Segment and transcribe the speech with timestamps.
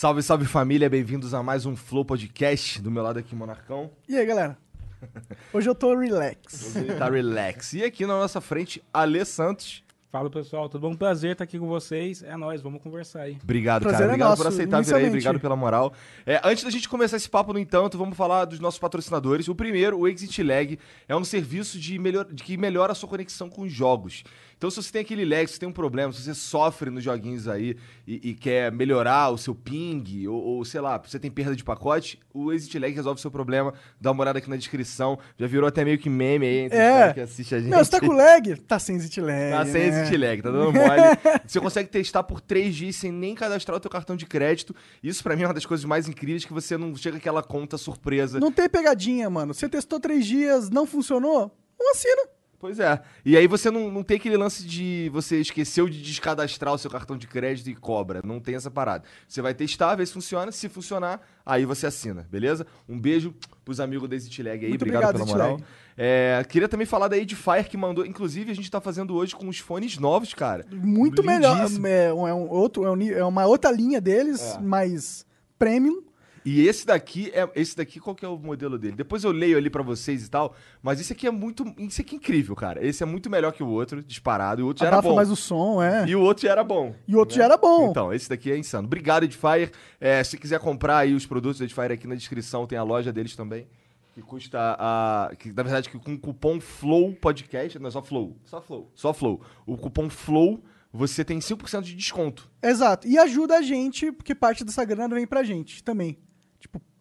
[0.00, 2.80] Salve, salve família, bem-vindos a mais um Flow Podcast.
[2.80, 3.90] Do meu lado aqui, Monarcão.
[4.08, 4.56] E aí, galera?
[5.52, 6.74] Hoje eu tô relax.
[6.74, 7.74] Ele tá relax.
[7.74, 9.84] E aqui na nossa frente, Alê Santos.
[10.10, 10.96] Fala pessoal, tudo bom?
[10.96, 12.22] Prazer estar aqui com vocês.
[12.22, 13.36] É nóis, vamos conversar aí.
[13.42, 14.04] Obrigado, Prazer cara.
[14.04, 15.92] é Obrigado nosso, por aceitar vir aí, obrigado pela moral.
[16.26, 19.48] É, antes da gente começar esse papo, no entanto, vamos falar dos nossos patrocinadores.
[19.48, 23.08] O primeiro, o Exit Lag, é um serviço de melhor, de que melhora a sua
[23.08, 24.24] conexão com os jogos.
[24.60, 27.02] Então, se você tem aquele lag, se você tem um problema, se você sofre nos
[27.02, 31.30] joguinhos aí e, e quer melhorar o seu ping, ou, ou, sei lá, você tem
[31.30, 33.72] perda de pacote, o Exit Lag resolve o seu problema.
[33.98, 35.18] Dá uma olhada aqui na descrição.
[35.38, 37.14] Já virou até meio que meme aí entre É.
[37.14, 37.70] que assiste a gente.
[37.70, 38.54] Meu, você tá com lag?
[38.56, 39.50] Tá sem exit lag.
[39.50, 40.02] Tá sem né?
[40.02, 41.00] exit lag, tá dando mole.
[41.48, 44.76] Você consegue testar por 3 dias sem nem cadastrar o teu cartão de crédito.
[45.02, 47.78] Isso pra mim é uma das coisas mais incríveis que você não chega aquela conta
[47.78, 48.38] surpresa.
[48.38, 49.54] Não tem pegadinha, mano.
[49.54, 51.50] Você testou três dias, não funcionou?
[51.78, 52.39] Não assina.
[52.60, 53.00] Pois é.
[53.24, 56.90] E aí você não, não tem aquele lance de você esqueceu de descadastrar o seu
[56.90, 58.20] cartão de crédito e cobra.
[58.22, 59.02] Não tem essa parada.
[59.26, 60.52] Você vai testar, ver se funciona.
[60.52, 62.66] Se funcionar, aí você assina, beleza?
[62.86, 64.68] Um beijo pros amigos da Exit Lag aí.
[64.68, 65.60] Muito obrigado, obrigado, pela moral.
[65.96, 68.04] É, queria também falar da Edifier que mandou.
[68.04, 70.66] Inclusive, a gente tá fazendo hoje com os fones novos, cara.
[70.70, 71.66] Muito melhor.
[71.86, 74.60] É, um, é um outro, é, um é uma outra linha deles, É.
[74.60, 75.24] mais
[75.58, 76.02] premium.
[76.44, 78.96] E esse daqui é esse daqui qual que é o modelo dele?
[78.96, 82.14] Depois eu leio ali pra vocês e tal, mas esse aqui é muito, isso aqui
[82.14, 82.84] é incrível, cara.
[82.84, 85.14] Esse é muito melhor que o outro, disparado, e o outro já era bom.
[85.14, 86.06] mais o som, é.
[86.06, 86.94] E o outro já era bom.
[87.06, 87.90] E o outro já era bom.
[87.90, 88.86] Então, esse daqui é insano.
[88.86, 89.70] Obrigado, Edifier.
[90.00, 93.12] É, se quiser comprar aí os produtos da Edifier aqui na descrição, tem a loja
[93.12, 93.66] deles também.
[94.14, 95.30] Que custa a.
[95.38, 97.78] Que, na verdade, que com o cupom FLOW Podcast.
[97.78, 98.36] Não é só Flow.
[98.44, 98.90] Só Flow.
[98.94, 99.40] Só Flow.
[99.64, 102.50] O cupom FLOW, você tem 5% de desconto.
[102.62, 103.06] Exato.
[103.06, 106.18] E ajuda a gente, porque parte dessa grana vem pra gente também.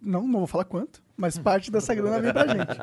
[0.02, 2.80] Não, não vou falar quanto, mas parte dessa grana vem pra gente.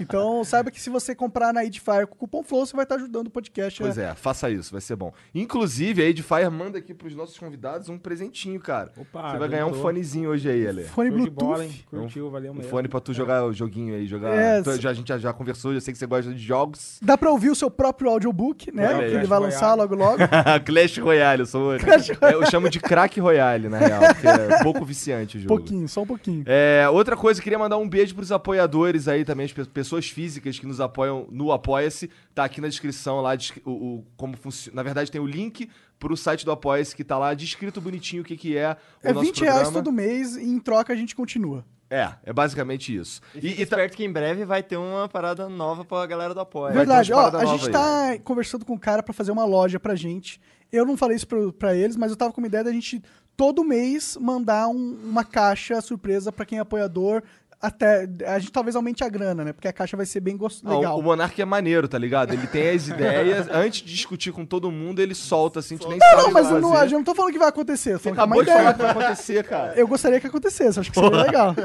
[0.00, 2.96] Então, saiba que se você comprar na Edifier com o cupom FLOW, você vai estar
[2.96, 3.80] ajudando o podcast.
[3.82, 5.12] Pois é, faça isso, vai ser bom.
[5.34, 8.92] Inclusive, a Edifier manda aqui pros nossos convidados um presentinho, cara.
[8.96, 10.84] Opa, você vai ganhar um fonezinho hoje aí, Ale.
[10.84, 11.56] Fone de bola?
[11.58, 11.86] Bluetooth.
[11.90, 12.70] Curtiu, valeu Um mesmo.
[12.70, 14.34] fone pra tu jogar o joguinho aí, jogar.
[14.34, 16.38] É, Tu- se- já, a gente já, já conversou, já sei que você gosta de
[16.42, 16.98] jogos.
[17.00, 18.88] Dá pra ouvir o seu próprio audiobook, né?
[18.88, 18.98] Olha.
[18.98, 19.80] Que ele Clash vai lançar Royale.
[19.80, 20.18] logo logo.
[20.66, 21.68] Clash Royale, eu sou.
[22.20, 25.48] É, eu chamo de crack Royale, na real, porque é pouco viciante o jogo.
[25.56, 26.42] pouquinho, só um pouquinho.
[26.46, 30.58] É, outra coisa, queria mandar um beijo pros apoiadores aí também, as pe- pessoas físicas
[30.58, 32.10] que nos apoiam no Apoia-se.
[32.34, 33.32] Tá aqui na descrição lá,
[33.64, 34.76] o, o- como funciona.
[34.76, 35.68] Na verdade, tem o link
[35.98, 39.12] pro site do Apoia-se que tá lá descrito bonitinho o que, que é o É
[39.12, 39.84] nosso 20 reais programa.
[39.84, 41.64] todo mês e em troca a gente continua.
[41.90, 43.20] É, é basicamente isso.
[43.34, 46.40] E, E, e tá- que em breve vai ter uma parada nova pra galera do
[46.40, 46.74] Apoia.
[46.74, 49.94] Verdade, ó, a gente novas tá conversando com o cara pra fazer uma loja pra
[49.94, 50.38] gente.
[50.70, 51.26] Eu não falei isso
[51.58, 53.02] pra eles, mas eu tava com uma ideia da gente
[53.34, 57.22] todo mês mandar um- uma caixa surpresa pra quem é apoiador.
[57.60, 59.52] Até a gente talvez aumente a grana, né?
[59.52, 60.98] Porque a caixa vai ser bem gos- Não, legal.
[60.98, 62.32] o Monark é maneiro, tá ligado?
[62.32, 65.88] Ele tem as ideias, antes de discutir com todo mundo, ele solta assim, a gente
[65.88, 67.94] nem sabe Não, mas eu não, eu não tô falando que vai acontecer.
[67.94, 68.74] Eu tô Você falando que é acabou uma de falar ideia.
[68.74, 69.72] que vai acontecer, cara.
[69.74, 71.54] Eu gostaria que acontecesse, acho que seria legal.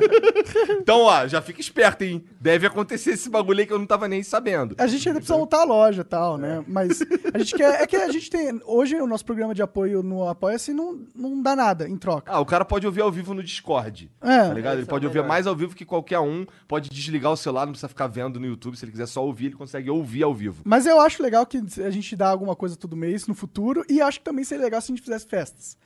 [0.81, 2.23] Então, ó, já fica esperto, hein?
[2.39, 4.75] Deve acontecer esse bagulho aí que eu não tava nem sabendo.
[4.77, 6.63] A gente ainda precisa montar a loja e tal, né?
[6.67, 7.01] Mas
[7.33, 7.81] a gente quer.
[7.81, 8.59] É que a gente tem.
[8.65, 12.31] Hoje o nosso programa de apoio no Apoia-se não, não dá nada em troca.
[12.31, 14.11] Ah, o cara pode ouvir ao vivo no Discord.
[14.21, 14.47] É.
[14.47, 14.73] Tá ligado?
[14.75, 16.45] Ele é pode o ouvir mais ao vivo que qualquer um.
[16.67, 18.77] Pode desligar o celular, não precisa ficar vendo no YouTube.
[18.77, 20.61] Se ele quiser só ouvir, ele consegue ouvir ao vivo.
[20.65, 23.85] Mas eu acho legal que a gente dá alguma coisa todo mês no futuro.
[23.89, 25.77] E acho que também seria legal se a gente fizesse festas.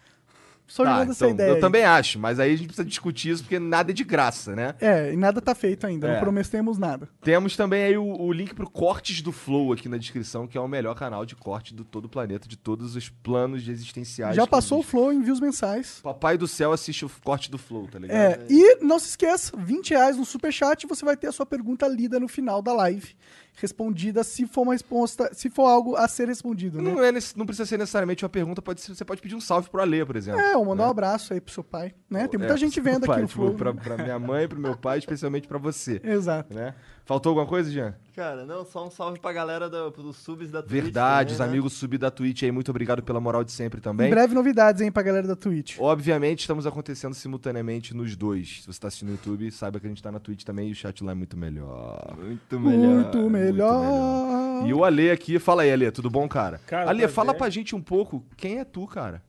[0.67, 1.49] Só Tá, jogando essa então, ideia.
[1.49, 1.61] eu aí.
[1.61, 4.75] também acho, mas aí a gente precisa discutir isso porque nada é de graça, né?
[4.81, 6.07] É, e nada tá feito ainda.
[6.07, 6.13] É.
[6.13, 7.07] Não prometemos nada.
[7.21, 10.61] Temos também aí o, o link pro Cortes do Flow aqui na descrição, que é
[10.61, 14.35] o melhor canal de corte do todo o planeta, de todos os planos existenciais.
[14.35, 14.99] Já passou o existem.
[14.99, 15.99] flow em views mensais.
[16.03, 18.17] Papai do céu assiste o corte do Flow, tá ligado?
[18.17, 21.87] É, e não se esqueça, 20 reais no superchat você vai ter a sua pergunta
[21.87, 23.15] lida no final da live.
[23.59, 26.91] Respondida se for uma resposta, se for algo a ser respondido, né?
[26.91, 29.67] Não, é não precisa ser necessariamente uma pergunta, pode ser- você pode pedir um salve
[29.69, 30.39] pro Alê, por exemplo.
[30.39, 32.27] É, ou mandar um abraço aí pro seu pai, né?
[32.27, 33.53] Tem muita É, gente vendo pai, aqui no tipo, Flow.
[33.55, 35.99] Pra, pra minha mãe, pro meu pai, especialmente pra você.
[36.05, 36.53] Exato.
[36.53, 36.75] Né?
[37.07, 37.95] Faltou alguma coisa, Jean?
[38.13, 40.83] Cara, não, só um salve pra galera do, dos subs da Twitch.
[40.83, 41.45] Verdade, os né?
[41.45, 44.09] amigos sub da Twitch aí, muito obrigado pela moral de sempre Em também.
[44.09, 45.77] breve novidades, hein, pra galera da Twitch.
[45.79, 48.59] Obviamente, estamos acontecendo simultaneamente nos dois.
[48.61, 50.71] Se você tá assistindo no YouTube, saiba que a gente tá na Twitch também e
[50.73, 52.13] o chat lá é muito melhor.
[52.17, 52.89] Muito melhor.
[53.03, 54.67] Muito melhor.
[54.67, 56.59] E o Ale aqui, fala aí, Ale, tudo bom, cara?
[56.67, 59.23] Cara, Ale, fala pra gente um pouco, quem é tu, cara?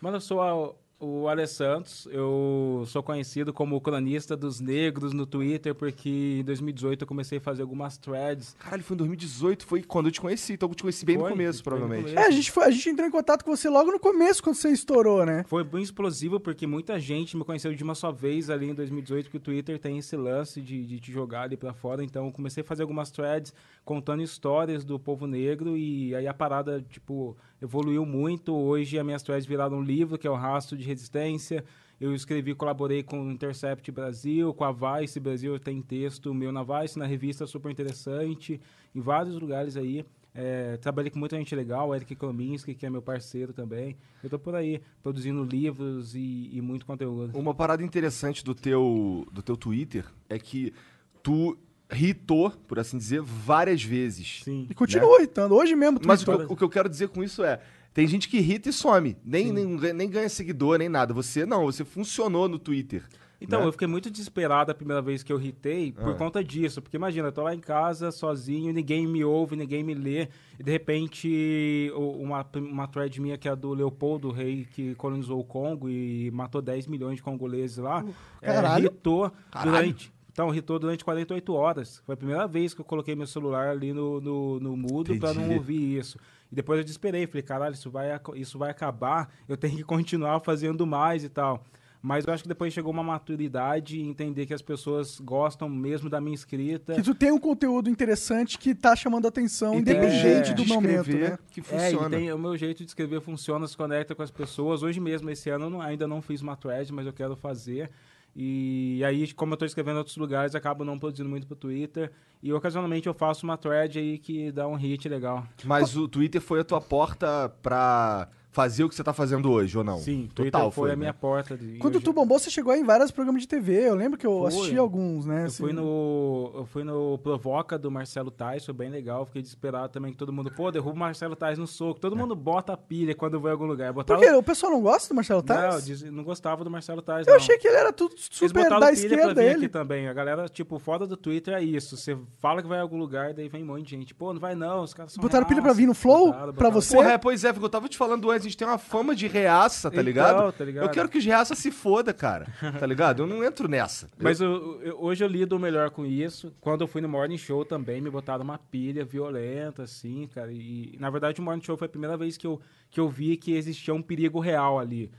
[0.00, 0.72] Mano, eu sou a-
[1.04, 6.44] o Ale Santos, eu sou conhecido como o cronista dos negros no Twitter, porque em
[6.44, 8.56] 2018 eu comecei a fazer algumas threads.
[8.58, 10.54] Caralho, foi em 2018, foi quando eu te conheci.
[10.54, 12.10] Então eu te conheci bem no Foi, começo, foi no provavelmente.
[12.12, 12.26] começo.
[12.26, 14.56] É, a gente, foi, a gente entrou em contato com você logo no começo, quando
[14.56, 15.44] você estourou, né?
[15.46, 19.24] Foi bem explosivo, porque muita gente me conheceu de uma só vez ali em 2018,
[19.26, 22.02] porque o Twitter tem esse lance de, de te jogar ali pra fora.
[22.02, 23.52] Então, eu comecei a fazer algumas threads
[23.84, 28.54] contando histórias do povo negro e aí a parada, tipo, evoluiu muito.
[28.54, 31.64] Hoje, as minhas threads viraram um livro, que é o Rastro de Resistência.
[32.00, 36.62] Eu escrevi, colaborei com o Intercept Brasil, com a Vice Brasil, tem texto meu na
[36.62, 38.60] Vice, na revista super interessante,
[38.94, 40.04] em vários lugares aí.
[40.34, 43.96] É, trabalhei com muita gente legal, Eric Klominski, que é meu parceiro também.
[44.22, 47.38] Eu tô por aí, produzindo livros e, e muito conteúdo.
[47.38, 50.74] Uma parada interessante do teu, do teu Twitter é que
[51.22, 51.56] tu
[51.92, 54.40] hitou, por assim dizer, várias vezes.
[54.44, 54.66] Sim.
[54.70, 55.54] E continua irritando.
[55.54, 57.60] Hoje mesmo, tu Mas o que, eu, o que eu quero dizer com isso é.
[57.92, 59.16] Tem gente que irrita e some.
[59.24, 61.14] Nem, nem, ganha- nem ganha seguidor, nem nada.
[61.14, 63.04] Você não, você funcionou no Twitter.
[63.40, 63.66] Então, né?
[63.66, 66.14] eu fiquei muito desesperado a primeira vez que eu ritei por Ah.
[66.14, 66.80] conta disso.
[66.82, 70.28] Porque imagina, eu tô lá em casa sozinho, ninguém me ouve, ninguém me lê.
[70.58, 74.94] E de repente, uma, uma thread minha que é a do Leopoldo, o rei que
[74.96, 78.04] colonizou o Congo e matou 10 milhões de congoleses lá,
[78.40, 78.86] é, caralho.
[78.86, 79.70] irritou Caralho.
[79.70, 80.12] durante.
[80.34, 82.02] Então, irritou durante 48 horas.
[82.04, 85.32] Foi a primeira vez que eu coloquei meu celular ali no, no, no mudo pra
[85.32, 86.18] não ouvir isso.
[86.50, 90.40] E depois eu desesperei, falei, caralho, isso vai, isso vai acabar, eu tenho que continuar
[90.40, 91.64] fazendo mais e tal.
[92.02, 96.10] Mas eu acho que depois chegou uma maturidade e entender que as pessoas gostam mesmo
[96.10, 96.94] da minha escrita.
[96.94, 100.66] Que tu tem um conteúdo interessante que tá chamando a atenção, E independente jeito do
[100.66, 101.38] momento, escrever né?
[101.50, 102.16] que É, funciona.
[102.16, 104.82] e tem, o meu jeito de escrever funciona, se conecta com as pessoas.
[104.82, 107.88] Hoje mesmo, esse ano, eu não- ainda não fiz uma thread, mas eu quero fazer.
[108.36, 112.10] E aí, como eu estou escrevendo em outros lugares, acabo não produzindo muito pro Twitter.
[112.42, 115.46] E ocasionalmente eu faço uma thread aí que dá um hit legal.
[115.64, 119.76] Mas o Twitter foi a tua porta pra fazer o que você tá fazendo hoje,
[119.76, 119.98] ou não?
[119.98, 120.96] Sim, total Twitter foi, a né?
[121.00, 121.56] minha porta.
[121.56, 123.88] de- Quando tu bombou, você chegou em vários programas de TV.
[123.88, 124.46] Eu lembro que eu Foi.
[124.48, 125.42] assisti alguns, né?
[125.42, 125.62] Eu assim.
[125.64, 129.26] fui no, eu fui no Provoca do Marcelo Tais, foi bem legal.
[129.26, 131.98] Fiquei desesperado também que todo mundo, pô, derruba o Marcelo Tais no soco.
[131.98, 133.88] Todo mundo bota a pilha quando vai em algum lugar.
[133.92, 134.20] Por Botava...
[134.20, 134.30] quê?
[134.30, 135.84] O pessoal não gosta do Marcelo Não, Tais?
[135.84, 137.40] diz- não gostava do Marcelo Tais, Eu não.
[137.40, 139.56] achei que ele era tudo super da pra esquerda, vir ele.
[139.56, 140.06] aqui também.
[140.08, 141.96] A galera, tipo, fora do Twitter é isso.
[141.96, 144.14] Você fala que vai em algum lugar, daí vem um monte de gente.
[144.14, 146.26] Pô, não vai não, os caras são Botaram pilha pra vir no Flow?
[146.26, 146.72] Botaram, Pra botaram.
[146.80, 146.94] você?
[146.96, 149.26] Porra, é, pois é, porque eu tava te falando antes, gente tem uma fama de
[149.26, 150.52] reaça, tá Então, ligado?
[150.52, 150.84] tá ligado?
[150.84, 152.46] Eu quero que os reaça se foda, cara.
[152.78, 153.22] Tá ligado?
[153.22, 154.08] Eu não entro nessa.
[154.18, 156.52] Mas eu- eu- hoje eu lido melhor com isso.
[156.60, 160.52] Quando eu fui no Morning Show também, me botaram uma pilha violenta, assim, cara.
[160.52, 162.60] E, na verdade, o Morning Show foi a primeira vez que eu,
[162.90, 165.10] que eu vi que existia um perigo real ali.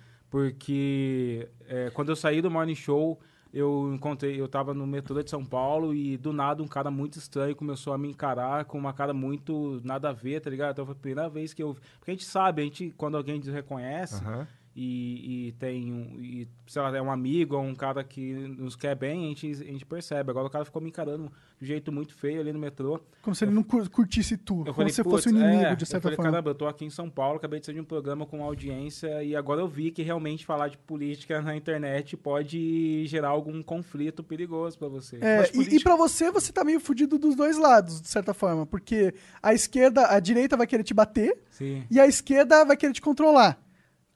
[0.49, 3.19] Porque é, quando eu saí do Morning Show,
[3.55, 7.17] eu encontrei, eu tava no metrô de São Paulo e do nada um cara muito
[7.17, 10.73] estranho começou a me encarar com uma cara muito nada a ver, tá ligado?
[10.73, 11.73] Então foi a primeira vez que eu.
[11.97, 14.45] Porque a gente sabe, a gente, quando alguém reconhece, Aham.
[14.75, 18.75] E, e tem um, e, sei lá, é um amigo ou um cara que nos
[18.75, 20.29] quer bem, a gente, a gente percebe.
[20.29, 22.99] Agora o cara ficou me encarando de um jeito muito feio ali no metrô.
[23.21, 24.55] Como se ele não cur- curtisse tu.
[24.59, 26.31] Eu como falei, se fosse um "Putz, inimigo, é." de certa eu falei, forma.
[26.31, 29.23] caramba, eu tô aqui em São Paulo, acabei de sair de um programa com audiência
[29.23, 34.23] e agora eu vi que realmente falar de política na internet pode gerar algum conflito
[34.23, 35.17] perigoso pra você.
[35.21, 38.09] É, Mas e, política- e pra você, você tá meio fudido dos dois lados, de
[38.09, 38.65] certa forma.
[38.65, 41.83] Porque a esquerda, a direita vai querer te bater Sim.
[41.89, 43.57] e a esquerda vai querer te controlar.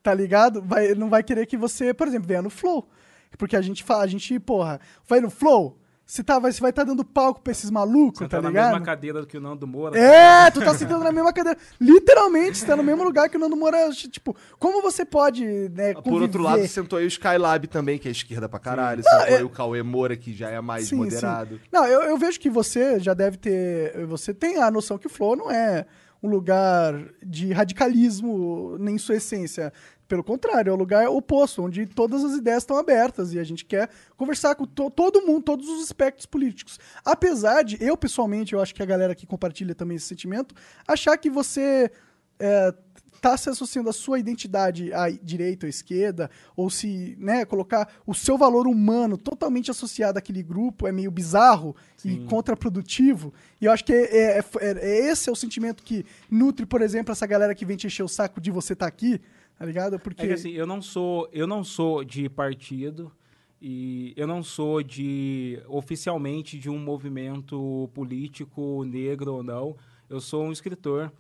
[0.02, 0.62] Tá ligado?
[0.62, 2.88] Vai, não vai querer que você, por exemplo, venha no flow.
[3.38, 6.72] Porque a gente fala, a gente, porra, vai no flow, você, tá, vai, você vai
[6.72, 8.72] estar dando palco pra esses malucos, Você tá tá na ligado?
[8.72, 9.96] mesma cadeira do que o Nando Moura.
[9.96, 11.60] É, tu tá sentando na mesma cadeira.
[11.80, 13.92] Literalmente, você tá no mesmo lugar que o Nando Moura.
[13.92, 18.12] Tipo, como você pode, né, Por outro lado, sentou aí o Skylab também, que é
[18.12, 19.04] esquerda pra caralho.
[19.04, 21.58] Sentou aí o Cauê Moura, que já é mais Sim, moderado.
[21.58, 21.62] sim.
[21.72, 24.08] Não, eu, eu vejo que você já deve ter.
[24.08, 25.86] Você tem a noção que o Flow não é
[26.22, 26.94] um lugar
[27.26, 29.72] de radicalismo nem em sua essência.
[30.08, 33.64] Pelo contrário, é o lugar oposto, onde todas as ideias estão abertas e a gente
[33.64, 36.80] quer conversar com to- todo mundo, todos os aspectos políticos.
[37.06, 40.56] Apesar de, eu pessoalmente, eu acho que a galera que compartilha também esse sentimento,
[40.88, 41.92] achar que você
[42.40, 42.74] é,
[43.20, 47.88] tá se associando a sua identidade à direita ou à esquerda, ou se né, colocar
[48.06, 53.34] o seu valor humano totalmente associado àquele grupo é meio bizarro e contraprodutivo.
[53.62, 56.82] E eu acho que é, é- é- é esse é o sentimento que nutre, por
[56.82, 59.20] exemplo, essa galera que vem te encher o saco de você estar aqui,
[59.58, 60.00] tá ligado?
[60.00, 63.12] Porque É que assim, eu não sou, eu não sou de partido
[63.62, 69.76] e eu não sou de oficialmente de um movimento político negro ou não.
[70.10, 71.12] Eu sou um escritor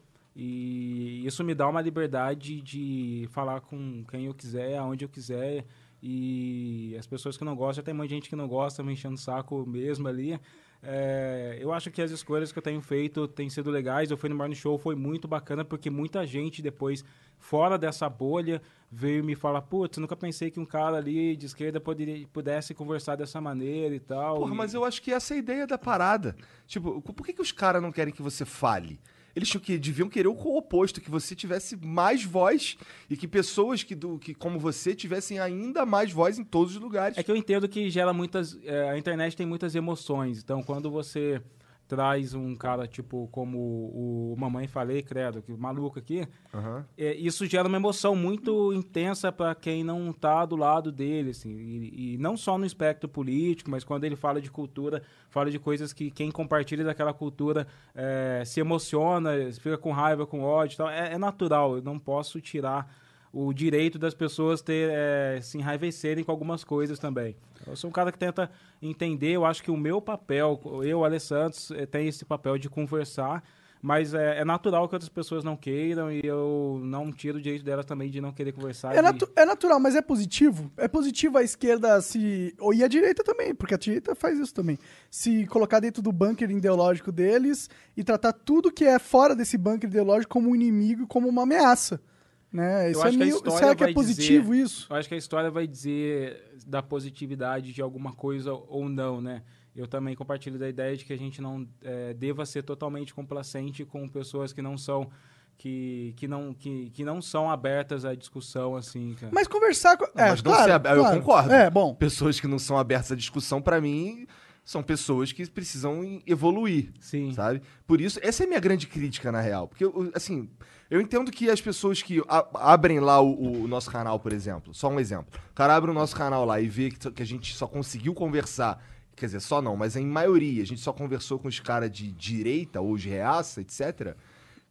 [0.41, 5.65] e isso me dá uma liberdade de falar com quem eu quiser, aonde eu quiser.
[6.01, 9.17] E as pessoas que não gostam, tem muita gente que não gosta, me enchendo o
[9.17, 10.39] saco mesmo ali.
[10.81, 14.09] É, eu acho que as escolhas que eu tenho feito têm sido legais.
[14.09, 17.03] Eu fui no Morning Show, foi muito bacana, porque muita gente depois,
[17.37, 21.81] fora dessa bolha, veio me falar, putz, nunca pensei que um cara ali de esquerda
[21.81, 24.37] poderia, pudesse conversar dessa maneira e tal.
[24.37, 26.33] Porra, E- mas eu acho que essa é a ideia da parada.
[26.65, 29.01] Tipo, por que, que os caras não querem que você fale?
[29.35, 32.77] Eles que, deviam querer o oposto, que você tivesse mais voz
[33.09, 36.81] e que pessoas que, do, que como você tivessem ainda mais voz em todos os
[36.81, 37.17] lugares.
[37.17, 38.57] É que eu entendo que gera muitas.
[38.63, 40.39] é, a internet tem muitas emoções.
[40.39, 41.41] Então, quando você
[41.89, 46.85] traz um cara tipo como o Mamãe Falei, credo, que maluco aqui, Aham.
[46.95, 51.49] é, isso gera uma emoção muito intensa para quem não tá do lado dele, assim.
[51.49, 55.57] E, e não só no espectro político, mas quando ele fala de cultura, fala de
[55.57, 57.65] coisas que quem compartilha daquela cultura
[57.95, 60.89] é, se emociona, fica com raiva, com ódio e tal.
[60.91, 62.87] É, é natural, eu não posso tirar
[63.31, 67.35] o direito das pessoas ter, é, se enraivecerem com algumas coisas também.
[67.67, 68.49] Eu sou um cara que tenta
[68.81, 73.43] entender, eu acho que o meu papel, eu, Alessandro, eh, tem esse papel de conversar,
[73.81, 77.63] mas é, é natural que outras pessoas não queiram e eu não tiro o direito
[77.63, 78.93] delas também de não querer conversar.
[78.95, 80.69] É, natu- é natural, mas é positivo.
[80.75, 82.53] É positivo a esquerda se.
[82.59, 84.77] Ou e a direita também, porque a direita faz isso também.
[85.09, 89.89] Se colocar dentro do bunker ideológico deles e tratar tudo que é fora desse bunker
[89.89, 92.01] ideológico como um inimigo, como uma ameaça.
[92.51, 92.91] Né?
[92.91, 94.87] Isso é acho que a meio, história será que é vai positivo dizer- isso?
[94.89, 99.43] Eu acho que a história vai dizer da positividade de alguma coisa ou não, né?
[99.75, 103.85] Eu também compartilho da ideia de que a gente não eh, deva ser totalmente complacente
[103.85, 105.09] com pessoas que não são
[105.57, 109.31] que, que, não, que, que não são abertas à discussão, assim, cara.
[109.35, 110.05] Mas conversar com.
[110.17, 111.19] É, mas não claro, ser ab- eu claro.
[111.19, 111.51] concordo.
[111.51, 111.93] É, bom.
[111.93, 114.25] Pessoas que não são abertas à discussão, pra mim,
[114.63, 116.91] são pessoas que precisam evoluir.
[117.01, 117.33] Sim.
[117.33, 117.61] Sabe?
[117.85, 119.67] Por isso, essa é a minha grande crítica, na real.
[119.67, 120.49] Porque, eu- assim,
[120.89, 122.21] eu entendo que as pessoas que
[122.55, 125.39] abrem lá o, o nosso canal, por exemplo, só um exemplo.
[125.51, 128.13] O cara abre o nosso canal lá e vê que, que a gente só conseguiu
[128.13, 128.83] conversar.
[129.15, 132.11] Quer dizer, só não, mas em maioria, a gente só conversou com os caras de
[132.11, 134.15] direita ou de reaça, etc.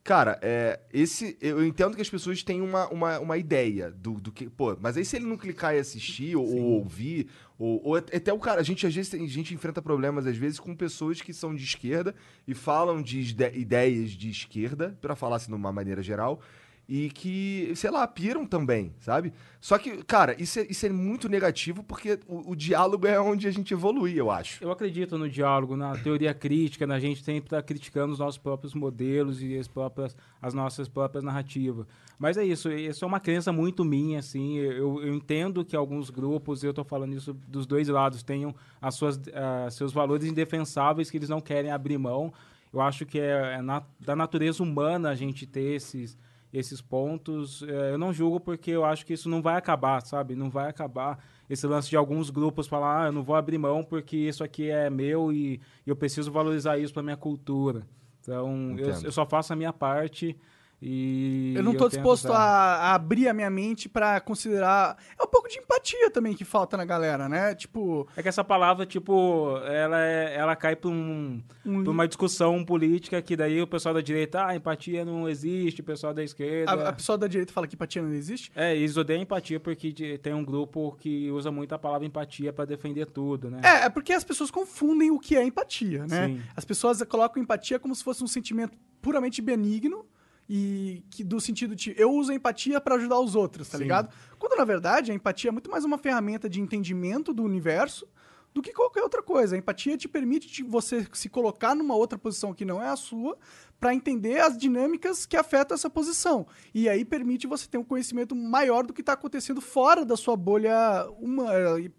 [0.09, 4.33] Cara, é, esse, eu entendo que as pessoas têm uma, uma, uma ideia do, do
[4.33, 4.49] que.
[4.49, 8.33] Pô, mas aí se ele não clicar e assistir, ou, ou ouvir, ou, ou até
[8.33, 8.59] o cara.
[8.59, 11.63] A gente às vezes a gente enfrenta problemas, às vezes, com pessoas que são de
[11.63, 12.15] esquerda
[12.47, 16.41] e falam de ide- ideias de esquerda, pra falar assim de uma maneira geral,
[16.89, 19.31] e que, sei lá, piram também, sabe?
[19.61, 23.47] Só que, cara, isso é, isso é muito negativo porque o, o diálogo é onde
[23.47, 24.65] a gente evolui, eu acho.
[24.65, 28.73] Eu acredito no diálogo, na teoria crítica, na gente sempre estar criticando os nossos próprios
[28.73, 31.87] modelos e as, próprias, as nossas próprias narrativas.
[32.19, 34.57] Mas é isso, isso é uma crença muito minha, assim.
[34.57, 38.95] Eu, eu entendo que alguns grupos, eu estou falando isso dos dois lados, tenham as
[38.95, 42.33] suas, ah, seus valores indefensáveis que eles não querem abrir mão.
[42.73, 46.17] Eu acho que é, é na- da natureza humana a gente ter esses,
[46.53, 47.63] esses pontos.
[47.63, 50.35] Eh, eu não julgo porque eu acho que isso não vai acabar, sabe?
[50.35, 53.83] Não vai acabar esse lance de alguns grupos falar, ah, eu não vou abrir mão
[53.83, 57.87] porque isso aqui é meu e, e eu preciso valorizar isso para minha cultura.
[58.21, 60.39] Então, eu, eu só faço a minha parte
[60.81, 64.97] e Eu não tô tento disposto a, a abrir a minha mente pra considerar.
[65.19, 67.55] É um pouco de empatia também que falta na galera, né?
[67.55, 72.65] Tipo, É que essa palavra, tipo, ela, é, ela cai para um, Um- uma discussão
[72.65, 76.71] política que daí o pessoal da direita, ah, empatia não existe, o pessoal da esquerda...
[76.73, 78.53] a, a pessoa da direita fala que empatia não existe.
[78.55, 82.65] É, eles odeiam empatia porque tem um grupo que usa muito a palavra empatia para
[82.65, 83.61] defender tudo, né?
[83.65, 86.29] É, é porque as pessoas confundem o que é empatia, né?
[86.29, 86.43] Sim.
[86.55, 90.07] As pessoas colocam empatia como se fosse um sentimento puramente benigno
[90.49, 93.85] e que do sentido de eu uso a empatia pra ajudar os outros, tá Sim.
[93.85, 94.09] ligado?
[94.39, 98.07] Quando na verdade a empatia é muito mais uma ferramenta de entendimento do universo
[98.55, 99.55] do que qualquer outra coisa.
[99.55, 102.97] A empatia te permite de você se colocar numa outra posição que não é a
[102.97, 103.37] sua
[103.79, 106.47] pra entender as dinâmicas que afetam essa posição.
[106.75, 110.37] E aí permite você ter um conhecimento maior do que tá acontecendo fora da sua
[110.37, 111.53] bolha uma,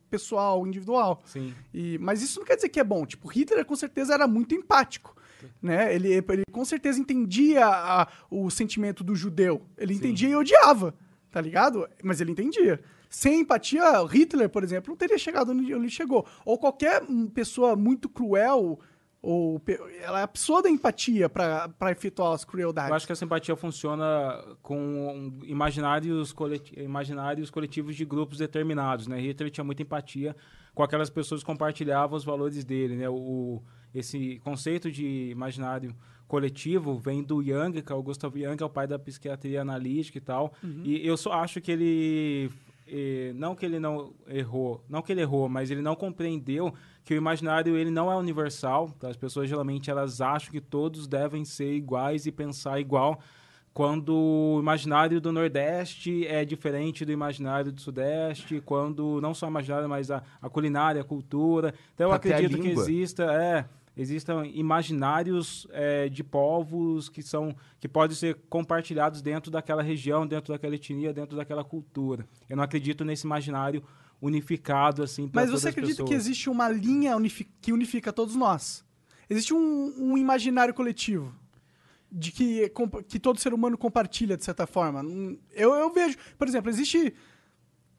[0.09, 1.21] pessoal, individual.
[1.25, 1.53] Sim.
[1.73, 3.05] E, mas isso não quer dizer que é bom.
[3.05, 5.15] Tipo, Hitler com certeza era muito empático.
[5.61, 5.93] Né?
[5.93, 9.61] Ele, ele com certeza entendia a- o sentimento do judeu.
[9.77, 10.93] Ele entendia e odiava,
[11.31, 11.87] tá ligado?
[12.03, 12.79] Mas ele entendia.
[13.09, 16.25] Sem empatia, Hitler, por exemplo, não teria chegado onde ele chegou.
[16.45, 18.79] Ou qualquer hum, pessoa muito cruel,
[19.21, 19.61] ou
[20.01, 22.89] ela é a pessoa da empatia pra efetuar as crueldades.
[22.89, 29.19] Eu acho que a simpatia funciona com imaginários, coleti imaginários coletivos de grupos determinados, né?
[29.19, 30.35] Hitler tinha muita empatia
[30.73, 33.09] com aquelas pessoas que compartilhavam os valores dele, né?
[33.09, 33.61] O,
[33.93, 35.95] esse conceito de imaginário
[36.27, 40.17] coletivo vem do Jung, que é o Gustav Jung, é o pai da psiquiatria analítica
[40.17, 40.53] e tal.
[40.83, 42.51] E eu só acho que ele
[42.87, 47.13] eh, não que ele não errou, não que ele errou, mas ele não compreendeu que
[47.13, 48.89] o imaginário ele não é universal.
[48.99, 49.09] tá?
[49.09, 53.19] As pessoas geralmente elas acham que todos devem ser iguais e pensar igual,
[53.73, 59.49] quando o imaginário do Nordeste é diferente do imaginário do Sudeste, quando não só o
[59.49, 61.73] imaginário, mas a, a culinária, a cultura.
[61.93, 63.65] Então eu Até a acredito que exista, é,
[63.99, 70.53] existam imaginários é, de povos que são que podem ser compartilhados dentro daquela região, dentro
[70.53, 72.25] daquela etnia, dentro daquela cultura.
[72.49, 73.83] Eu não acredito nesse imaginário
[74.21, 75.29] unificado assim.
[75.33, 77.13] Mas você acredita que existe uma linha
[77.61, 78.85] que unifica todos nós?
[79.29, 81.35] Existe um, um imaginário coletivo
[82.09, 82.71] de que,
[83.07, 85.01] que todo ser humano compartilha, de certa forma.
[85.01, 87.13] Hum, Eu, eu vejo, por exemplo, existe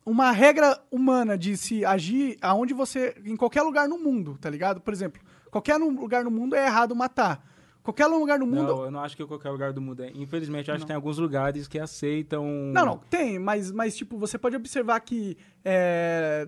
[0.04, 3.14] uma regra humana de se agir aonde você.
[3.24, 4.80] em qualquer lugar no mundo, tá ligado?
[4.80, 7.44] Por exemplo, qualquer lugar no mundo é errado matar.
[7.82, 8.76] Qualquer lugar no mundo.
[8.76, 10.10] Não, eu não acho que qualquer lugar do mundo é.
[10.14, 12.44] Infelizmente, eu acho que tem alguns lugares que aceitam.
[12.72, 16.46] Não, não, tem, mas, mas tipo, você pode observar que é,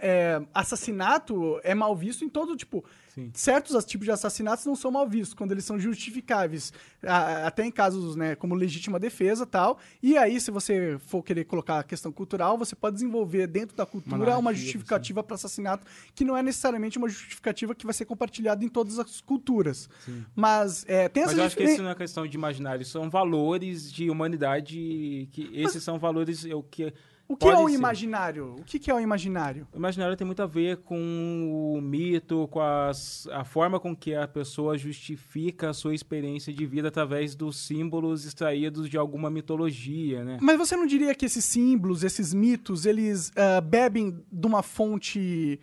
[0.00, 2.82] é, assassinato é mal visto em todo, tipo,
[3.18, 3.30] Sim.
[3.34, 6.72] certos tipos de assassinatos não são mal vistos, quando eles são justificáveis,
[7.02, 11.44] até em casos, né, como legítima defesa e tal, e aí, se você for querer
[11.44, 15.86] colocar a questão cultural, você pode desenvolver dentro da cultura uma, narrativa, justificativa para assassinato,
[16.14, 19.88] que não é necessariamente uma justificativa que vai ser compartilhada em todas as culturas.
[20.34, 23.10] Mas é, tem Mas essa eu acho que isso não é questão de imaginário, são
[23.10, 26.92] valores de humanidade que esses são valores o que
[27.28, 27.74] O que é pode o ser.
[27.74, 28.54] imaginário?
[28.58, 29.68] O que, que é o imaginário?
[29.74, 34.14] O imaginário tem muito a ver com o mito, com as, a forma com que
[34.14, 40.24] a pessoa justifica a sua experiência de vida através dos símbolos extraídos de alguma mitologia,
[40.24, 40.38] né?
[40.40, 45.60] Mas você não diria que esses símbolos, esses mitos, eles ah, bebem de uma fonte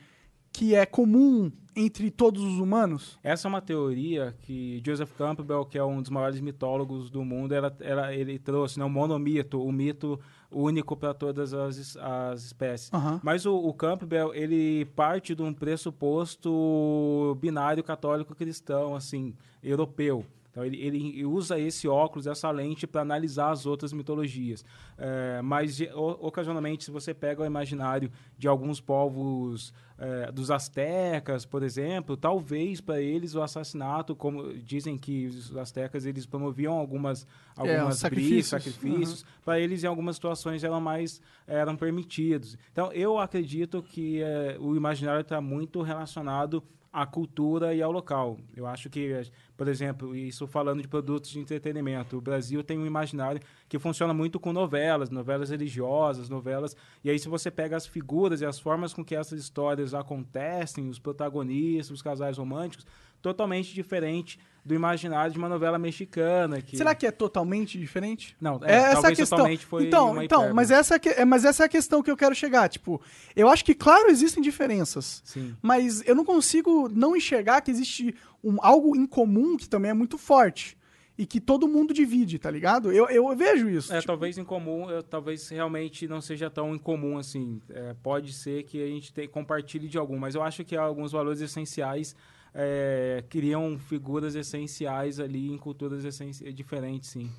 [0.53, 3.19] que é comum entre todos os humanos?
[3.21, 7.53] Essa é uma teoria que Joseph Campbell, que é um dos maiores mitólogos do mundo,
[7.53, 10.17] ela, ela- ele trouxe, né, o monomito, o mito
[10.55, 12.93] único para todas as, as espécies.
[12.93, 13.19] Aham.
[13.23, 20.25] Mas o, o Campbell, ele parte de um pressuposto binário católico-cristão, assim, europeu.
[20.55, 24.63] Então ele, ele usa esse óculos, essa lente para analisar as outras mitologias.
[24.97, 31.45] É, mas o- ocasionalmente, se você pega o imaginário de alguns povos é, dos astecas,
[31.45, 37.27] por exemplo, talvez para eles o assassinato, como dizem que os astecas eles promoviam algumas
[37.57, 38.49] algumas sacrifícios.
[38.51, 42.57] brigas, sacrifícios, para eles em algumas situações eram mais eram permitidos.
[42.71, 46.63] Então eu acredito que é, o imaginário está muito relacionado
[46.95, 48.37] à cultura e ao local.
[48.55, 49.21] Eu acho que,
[49.57, 54.13] por exemplo, isso falando de produtos de entretenimento, o Brasil tem um imaginário que funciona
[54.13, 56.73] muito com novelas, novelas religiosas, novelas.
[57.03, 60.87] E aí se você pega as figuras e as formas com que essas histórias acontecem,
[60.87, 62.87] os protagonistas, os casais românticos,
[63.29, 66.61] totalmente diferente do imaginário de uma novela mexicana.
[66.61, 66.77] Que...
[66.77, 68.35] Será que é totalmente diferente?
[68.39, 69.37] Não, É, é, essa a questão.
[69.37, 72.17] totalmente foi então, então mas, essa é, é- mas essa é a questão que eu
[72.17, 72.67] quero chegar.
[72.69, 73.01] Tipo,
[73.35, 75.21] eu acho que, claro, existem diferenças.
[75.25, 75.55] Sim.
[75.61, 79.93] Mas eu não consigo não enxergar que existe um, algo em comum que também é
[79.93, 80.77] muito forte.
[81.17, 82.91] E que todo mundo divide, tá ligado?
[82.91, 83.93] Eu, eu vejo isso.
[83.93, 87.61] É, tipo, talvez em comum, eu- talvez realmente não seja tão incomum assim.
[87.69, 91.11] É, pode ser que a gente te- compartilhe de algum, mas eu acho que alguns
[91.13, 92.13] valores essenciais
[92.55, 96.05] é, criam figuras essenciais ali em culturas
[96.53, 97.29] diferentes, sim.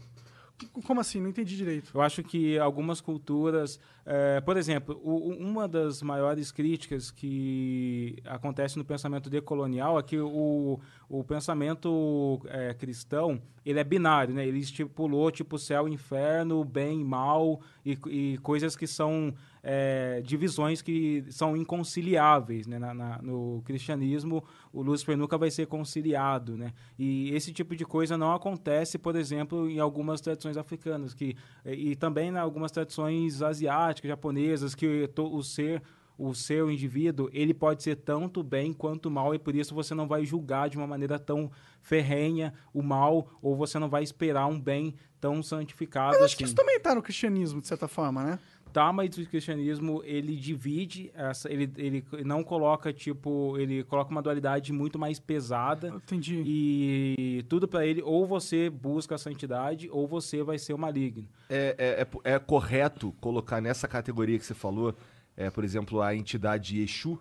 [0.85, 1.21] Como assim?
[1.21, 1.91] Não entendi direito.
[1.95, 8.79] Eu acho que algumas culturas, é, por exemplo, o- uma das maiores críticas que acontece
[8.79, 14.47] no pensamento decolonial é que o, o pensamento é, cristão ele é binário, né?
[14.47, 21.25] Ele estipulou tipo céu, inferno, bem, mal e, e coisas que são é, divisões que
[21.31, 22.79] são inconciliáveis, né?
[22.79, 26.73] Na- na- no cristianismo, o Lúcifer nunca vai ser conciliado, né?
[26.97, 31.91] E esse tipo de coisa não acontece, por exemplo, em algumas tradições africanas, que e,
[31.93, 35.83] e também em algumas tradições asiáticas, japonesas, que o ser
[36.19, 40.09] o seu indivíduo, ele pode ser tanto bem quanto mal e por isso você não
[40.09, 41.51] vai julgar de uma maneira tão
[41.83, 46.45] ferrenha o mal ou você não vai esperar um bem tão santificado Mas acho que
[46.45, 46.53] assim.
[46.53, 48.39] isso também tá no cristianismo, de certa forma, né?
[48.77, 54.21] Tá, mas o cristianismo, ele divide, essa, ele, ele não coloca, tipo, ele coloca uma
[54.21, 55.89] dualidade muito mais pesada.
[55.89, 56.43] Entendi.
[56.45, 61.27] E tudo pra ele, ou você busca a santidade, ou você vai ser o maligno.
[61.49, 64.95] É, é, é, é correto colocar nessa categoria que você falou,
[65.35, 67.19] é, por exemplo, a entidade Exu?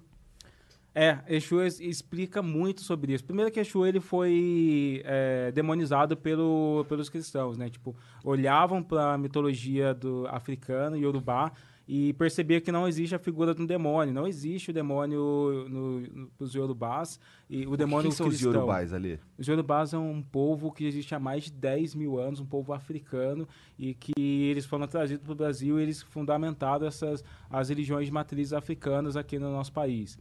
[0.98, 3.26] É, Exu explica muito sobre isso.
[3.26, 7.70] Primeiro que Exu ele foi é, demonizado pelo, pelos cristãos, né?
[7.70, 11.52] Tipo, olhavam para a mitologia do africana, Yorubá,
[11.86, 14.14] e percebia que não existe a figura de um demônio.
[14.14, 16.00] Não existe o demônio no,
[16.40, 17.20] no, Yorubás.
[17.50, 18.54] E o demônio Quem são os cristão.
[18.54, 19.20] Yorubais ali?
[19.38, 22.72] Os Yorubás é um povo que existe há mais de 10 mil anos, um povo
[22.72, 23.46] africano,
[23.78, 28.14] e que eles foram trazidos para o Brasil e eles fundamentaram essas, as religiões de
[28.14, 30.18] matrizes africanas aqui no nosso país.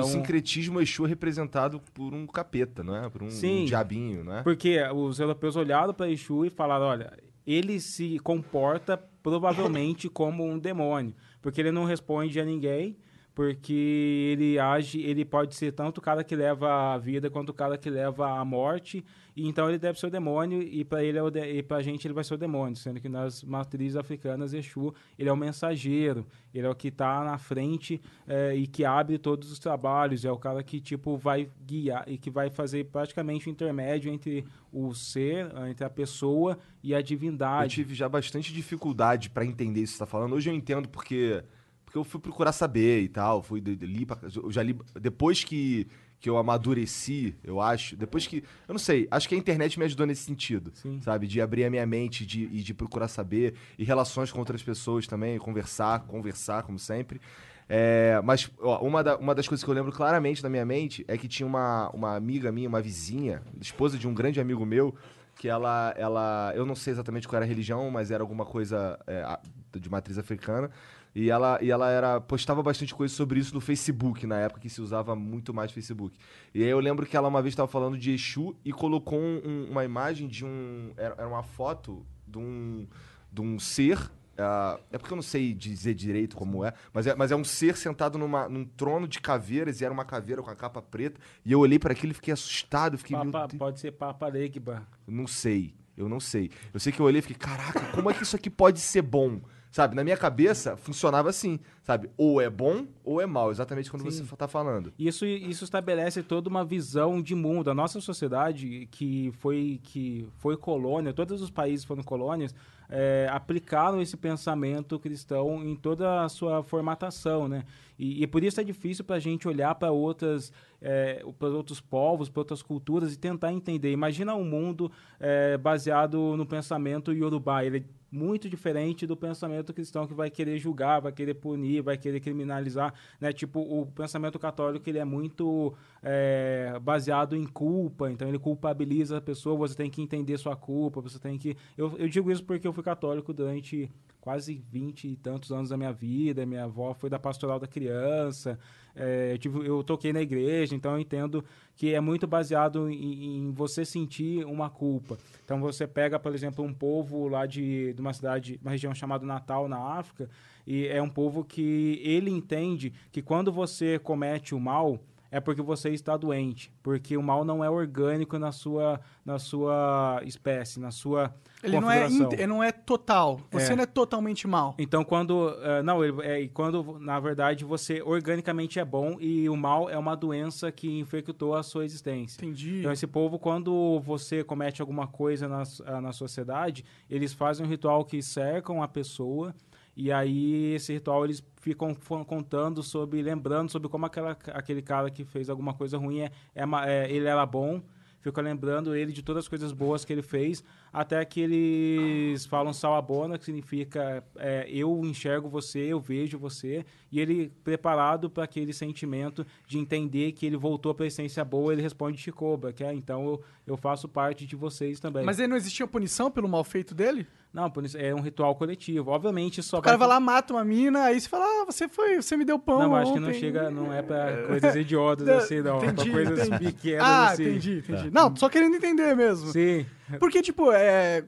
[0.00, 3.08] Então, sincretismo, Exu é representado por um capeta, não é?
[3.08, 3.62] Por um, Sim.
[3.62, 4.42] um diabinho, não é?
[4.42, 7.12] porque os europeus olharam para Exu e falaram, olha,
[7.46, 12.96] ele se comporta provavelmente como um demônio, porque ele não responde a ninguém,
[13.34, 17.54] porque ele age, ele pode ser tanto o cara que leva a vida quanto o
[17.54, 19.04] cara que leva a morte,
[19.36, 22.14] então ele deve ser o demônio, e para ele é o de, e gente ele
[22.14, 26.66] vai ser o demônio, sendo que nas matrizes africanas, Exu, ele é o mensageiro, ele
[26.66, 30.38] é o que está na frente eh, e que abre todos os trabalhos, é o
[30.38, 35.52] cara que, tipo, vai guiar e que vai fazer praticamente o intermédio entre o ser,
[35.68, 37.74] entre a pessoa e a Eu divindade.
[37.74, 40.34] tive já bastante dificuldade pra entender isso que você tá falando.
[40.34, 41.42] Hoje eu entendo porque
[41.84, 45.86] porque eu fui procurar saber e tal, fui li eu já li depois que
[46.18, 49.84] que eu amadureci, eu acho, depois que, eu não sei, acho que a internet me
[49.84, 51.00] ajudou nesse sentido, Sim.
[51.02, 54.62] sabe, de abrir a minha mente de, e de procurar saber e relações com outras
[54.62, 57.20] pessoas também, conversar, conversar como sempre.
[57.68, 61.04] É, mas ó, uma, da- uma das coisas que eu lembro claramente na minha mente
[61.08, 64.94] é que tinha uma, uma amiga minha, uma vizinha, esposa de um grande amigo meu,
[65.34, 68.98] que ela, ela, eu não sei exatamente qual era a religião, mas era alguma coisa
[69.06, 69.38] é,
[69.78, 70.70] de matriz africana.
[71.18, 74.68] E ela, e ela era, postava bastante coisa sobre isso no Facebook, na época que
[74.68, 76.14] se usava muito mais Facebook.
[76.54, 79.40] E aí eu lembro que ela uma vez estava falando de Exu e colocou um-
[79.42, 80.92] um- uma imagem de um.
[80.94, 82.86] Era, uma foto de um,
[83.32, 83.98] de um ser.
[84.36, 87.42] ah, é porque eu não sei dizer direito como é mas, é, mas é um
[87.44, 91.18] ser sentado numa, num trono de caveiras e era uma caveira com a capa preta.
[91.46, 92.98] E eu olhei para aquilo e fiquei assustado.
[92.98, 93.58] Fiquei, Papa- Deus.
[93.58, 94.86] pode ser Papa Legba.
[95.06, 95.74] Não sei.
[95.96, 96.50] Eu não sei.
[96.74, 99.00] Eu sei que eu olhei e fiquei, caraca, como é que isso aqui pode ser
[99.00, 99.40] bom?
[99.76, 102.08] Sabe, na minha cabeça funcionava assim, sabe?
[102.16, 104.24] Ou é bom ou é mal, exatamente quando Sim.
[104.24, 104.90] você tá falando.
[104.98, 107.70] Isso, isso estabelece toda uma visão de mundo.
[107.70, 112.54] A nossa sociedade, que foi, que foi colônia, todos os países foram colônias,
[112.88, 117.62] é, aplicaram esse pensamento cristão em toda a sua formatação, né?
[117.98, 121.82] E, e por isso é difícil para a gente olhar para outras, é, para outros
[121.82, 123.92] povos, para outras culturas e tentar entender.
[123.92, 127.62] Imagina um mundo é, baseado no pensamento iorubá.
[127.62, 127.84] Ele
[128.16, 132.94] muito diferente do pensamento cristão que vai querer julgar, vai querer punir, vai querer criminalizar,
[133.20, 133.32] né?
[133.32, 139.20] Tipo, o pensamento católico ele é muito é, baseado em culpa, então ele culpabiliza a
[139.20, 141.56] pessoa, você tem que entender sua culpa, você tem que...
[141.76, 143.90] Eu, eu digo isso porque eu fui católico durante
[144.26, 148.58] quase 20 e tantos anos da minha vida, minha avó foi da pastoral da criança,
[148.96, 151.44] é, eu, eu toquei na igreja, então eu entendo
[151.76, 155.18] que é muito baseado em, em você sentir uma culpa.
[155.44, 159.26] Então você pega, por exemplo, um povo lá de, de uma cidade, uma região chamada
[159.26, 160.28] Natal, na África,
[160.66, 164.98] e é um povo que ele entende que quando você comete o mal,
[165.30, 170.20] é porque você está doente, porque o mal não é orgânico na sua, na sua
[170.24, 173.40] espécie, na sua Ele não, é ele não é total.
[173.50, 173.76] Você É.
[173.76, 174.74] não é totalmente mal.
[174.78, 175.48] Então, quando.
[175.62, 179.88] eh, não, ele- é, e quando, na verdade, você organicamente é bom e o mal
[179.90, 182.38] é uma doença que infectou a sua existência.
[182.44, 182.80] Entendi.
[182.80, 187.68] Então, esse povo, quando você comete alguma coisa na, ah, na sociedade, eles fazem um
[187.68, 189.54] ritual que cercam a pessoa.
[189.96, 191.92] E aí, esse ritual, eles ficam
[192.24, 196.64] contando sobre, lembrando sobre como aquela, aquele cara que fez alguma coisa ruim, é, é
[196.86, 197.82] é, ele era bom.
[198.20, 200.62] Fica lembrando ele de todas as coisas boas que ele fez,
[200.96, 207.20] até que eles falam salabona, que significa é, eu enxergo você, eu vejo você, e
[207.20, 211.82] ele preparado para aquele sentimento de entender que ele voltou para a essência boa, ele
[211.82, 215.22] responde Chicoba, que é então eu, eu faço parte de vocês também.
[215.22, 217.26] Mas aí não existia punição pelo mal feito dele?
[217.52, 219.10] Não, é um ritual coletivo.
[219.10, 222.22] Obviamente só O cara vai lá, mata uma mina, aí você fala, ah, você foi,
[222.22, 223.40] você me deu pão Não, acho que não ontem.
[223.40, 225.78] chega, não é para coisas idiotas assim, não.
[225.82, 226.64] É Entendi, pra coisas entendi.
[226.72, 227.42] pequenas Ah, assim.
[227.44, 228.10] entendi, entendi.
[228.10, 229.48] Não, só querendo entender mesmo.
[229.52, 229.84] Sim.
[230.18, 231.24] Porque, tipo, é,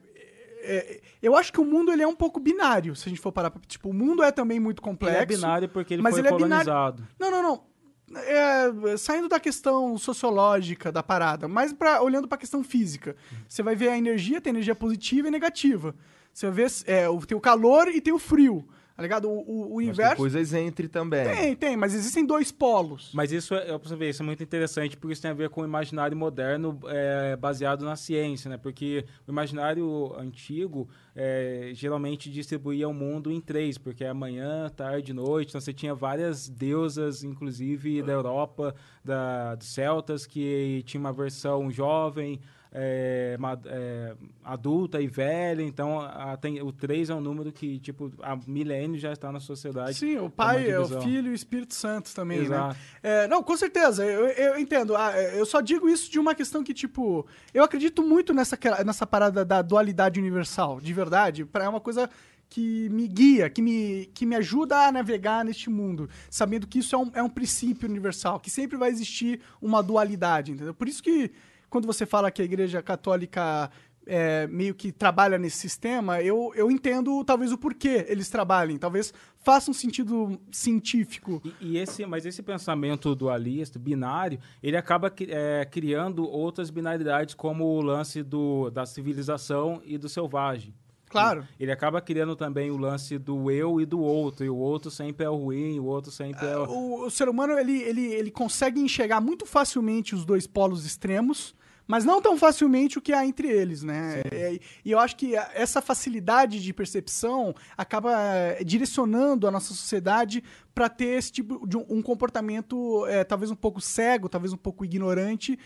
[0.62, 3.32] é- Eu acho que o mundo ele é um pouco binário, se a gente for
[3.32, 3.60] parar pra.
[3.66, 5.16] Tipo, o mundo é também muito complexo.
[5.16, 7.06] Ele é binário porque ele mas foi ele é binário- colonizado.
[7.18, 7.68] Não, não, não.
[8.16, 13.14] É, saindo da questão sociológica da parada, mas pra, olhando pra questão física.
[13.46, 15.94] Você vai ver a energia, tem energia positiva e negativa.
[16.32, 18.66] Você vai ver é, o, tem o calor e tem o frio.
[18.98, 19.30] Tá ligado?
[19.30, 21.24] O, o- o Mas tem coisas entre também.
[21.24, 23.12] Tem, tem, mas existem dois polos.
[23.14, 25.50] Mas isso é, pra você ver, isso é muito interessante, porque isso tem a ver
[25.50, 28.56] com o imaginário moderno é, baseado na ciência, né?
[28.56, 35.12] Porque o imaginário antigo é, geralmente distribuía o mundo em três, porque é manhã, tarde,
[35.12, 35.50] noite.
[35.50, 41.70] Então você tinha várias deusas, inclusive da Europa, da, dos celtas, que tinha uma versão
[41.70, 42.40] jovem,
[42.72, 45.62] é, é, adulta e velha.
[45.62, 49.40] Então a- tem, o três é um número que, tipo, há milênios já está na
[49.40, 49.94] sociedade.
[49.94, 50.86] Sim, o Pai, é o.
[51.02, 52.44] Filho e o Espírito Santo também, né?
[52.44, 52.76] Exato.
[53.02, 54.94] É, não, com certeza, eu, eu entendo.
[54.96, 59.06] Ah, eu só digo isso de uma questão que, tipo, eu acredito muito nessa, nessa
[59.06, 61.44] parada da dualidade universal, de verdade.
[61.44, 62.08] pra- É uma coisa
[62.50, 66.94] que me guia, que me, que me ajuda a navegar neste mundo, sabendo que isso
[66.94, 70.72] é um, é um princípio universal, que sempre vai existir uma dualidade, entendeu?
[70.72, 71.30] Por isso que,
[71.68, 73.70] quando você fala que a Igreja Católica
[74.08, 78.78] é, meio que trabalha nesse sistema, eu, eu entendo talvez o porquê eles trabalhem.
[78.78, 81.42] Talvez faça um sentido científico.
[81.60, 87.64] E, e esse, mas esse pensamento dualista, binário, ele acaba é, criando outras binaridades, como
[87.64, 90.74] o lance do, da civilização e do selvagem.
[91.08, 91.46] Claro.
[91.58, 95.24] Ele acaba criando também o lance do eu e do outro, e o outro sempre
[95.24, 96.68] é o ruim, o outro sempre é o...
[96.68, 101.54] O, o ser humano ele, ele, ele consegue enxergar muito facilmente os dois polos extremos,
[101.88, 104.20] mas não tão facilmente o que há entre eles, né?
[104.30, 110.44] É, e eu acho que essa facilidade de percepção acaba eh, direcionando a nossa sociedade
[110.74, 114.58] para ter esse tipo de um, um comportamento eh, talvez um pouco cego, talvez um
[114.58, 115.58] pouco ignorante,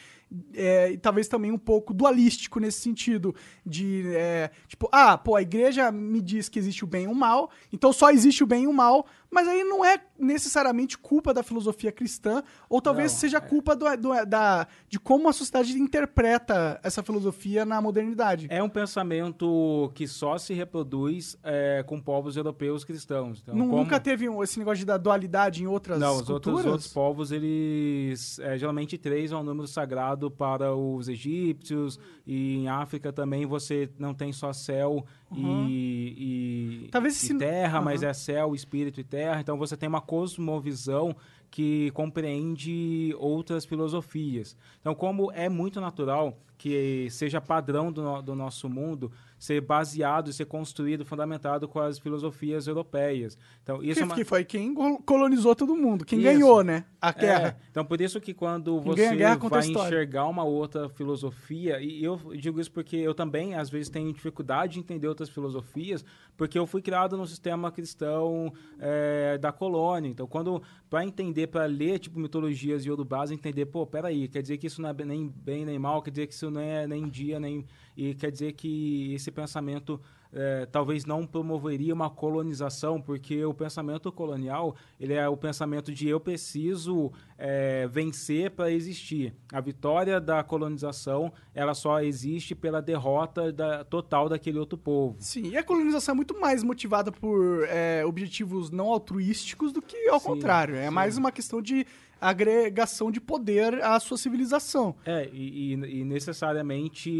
[0.54, 5.92] e talvez também um pouco dualístico nesse sentido de eh, tipo, ah, pô, a igreja
[5.92, 8.66] me diz que existe o bem e o mal, então só existe o bem e
[8.66, 13.40] o mal, mas aí não é necessariamente culpa da filosofia cristã, ou talvez Não, seja
[13.40, 18.46] culpa do, do- da, de como a sociedade interpreta essa filosofia na modernidade.
[18.50, 23.40] É um pensamento que só se reproduz é, com povos europeus cristãos.
[23.42, 26.66] Então, como- Nunca teve um- esse negócio da dualidade em outras Não, os outros, culturas?
[26.72, 28.38] outros povos, eles...
[28.38, 33.88] é, geralmente três é um número sagrado para os egípcios, e em África também você
[33.98, 35.04] não tem só céu
[35.36, 38.08] e, e, Talvez e esse- terra, mas Uhum.
[38.08, 39.40] é céu, espírito e terra.
[39.40, 41.14] Então você tem uma cosmovisão
[41.50, 44.56] que compreende outras filosofias.
[44.80, 49.10] Então, como é muito natural que seja padrão do, no- do nosso mundo
[49.42, 53.36] ser baseado e ser construído, fundamentado com as filosofias europeias.
[53.60, 54.14] Então, isso Que, é uma...
[54.14, 54.72] que foi quem
[55.04, 56.28] colonizou todo mundo, quem Isso.
[56.28, 56.84] ganhou, né?
[57.00, 57.58] A É, guerra.
[57.68, 62.20] então, por isso que quando Quem você guerra vai enxergar uma outra filosofia, e eu
[62.36, 66.04] digo isso porque eu também, às vezes, tenho dificuldade de entender outras filosofias,
[66.36, 70.08] porque eu fui criado no sistema cristão é, da colônia.
[70.08, 74.68] Então, quando, para entender, para ler, tipo, mitologias iorubás, entender, pô, peraí, quer dizer que
[74.68, 77.40] isso não é nem bem nem mal, quer dizer que isso não é nem dia,
[77.40, 77.66] nem...
[77.96, 80.00] E quer dizer que esse pensamento
[80.32, 86.08] é, talvez não promoveria uma colonização, porque o pensamento colonial ele é o pensamento de
[86.08, 89.34] eu preciso é, vencer para existir.
[89.52, 95.16] A vitória da colonização ela só existe pela derrota da, total daquele outro povo.
[95.18, 100.08] Sim, e a colonização é muito mais motivada por é, objetivos não altruísticos do que
[100.08, 100.74] ao Sim, contrário.
[100.74, 100.94] É sim.
[100.94, 101.86] mais uma questão de
[102.28, 104.94] agregação de poder à sua civilização.
[105.04, 107.10] É, e, e- e necessariamente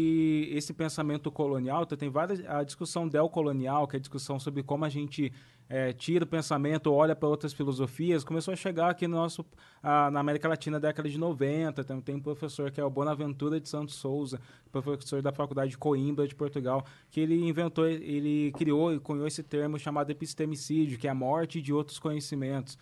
[0.51, 2.43] esse pensamento colonial, então tem várias.
[2.47, 5.31] A discussão del-colonial, que é a discussão sobre como a gente
[5.69, 9.45] é, tira o pensamento, olha para outras filosofias, começou a chegar aqui no nosso,
[9.81, 11.83] ah, na América Latina na década de 90.
[11.83, 14.39] Tem, tem um professor que é o Bonaventura de Santos Souza,
[14.71, 19.43] professor da Faculdade de Coimbra de Portugal, que ele inventou, ele criou e cunhou esse
[19.43, 22.77] termo chamado epistemicídio, que é a morte de outros conhecimentos.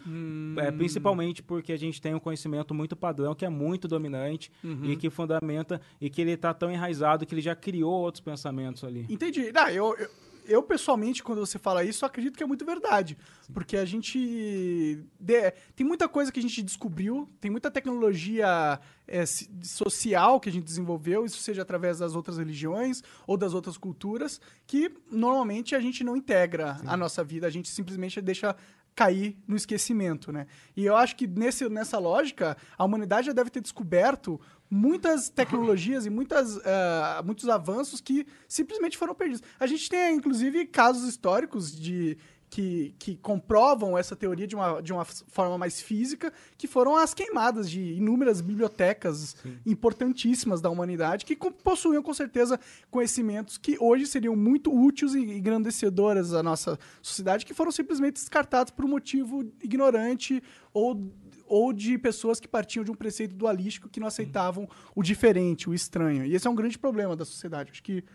[0.58, 4.52] É, principalmente porque a gente tem um conhecimento muito padrão, que é muito dominante
[4.84, 8.84] e que fundamenta e que ele está tão enraizado que ele já criou outros pensamentos
[8.84, 9.06] ali.
[9.10, 9.52] Entendi.
[9.54, 10.10] Ah, eu, eu,
[10.52, 13.18] eu, pessoalmente, quando você fala isso, acredito que é muito verdade.
[13.54, 15.04] Porque a gente.
[15.20, 19.24] de- tem muita coisa que a gente descobriu, tem muita tecnologia é,
[19.62, 24.40] social que a gente desenvolveu, isso seja através das outras religiões ou das outras culturas,
[24.68, 28.56] que normalmente a gente não integra a nossa vida, a gente simplesmente deixa
[28.94, 30.48] cair no esquecimento, né?
[30.76, 34.40] E eu acho que nesse, nessa lógica, a humanidade já deve ter descoberto
[34.71, 39.43] muitas tecnologias e muitas, ah, muitos avanços que simplesmente foram perdidos.
[39.60, 42.17] A gente tem, inclusive, casos históricos de
[42.51, 47.13] que, que comprovam essa teoria de uma, de uma forma mais física, que foram as
[47.13, 52.60] queimadas de inúmeras bibliotecas importantíssimas da humanidade, que possuíam, com certeza,
[52.91, 58.71] conhecimentos que hoje seriam muito úteis e engrandecedoras à nossa sociedade, que foram simplesmente descartados
[58.71, 61.10] por um motivo ignorante ou,
[61.52, 65.74] ou de pessoas que partiam de um preceito dualístico que não aceitavam o diferente, o
[65.74, 66.24] estranho.
[66.24, 67.72] E esse é um grande problema da sociedade.
[67.72, 68.06] Acho que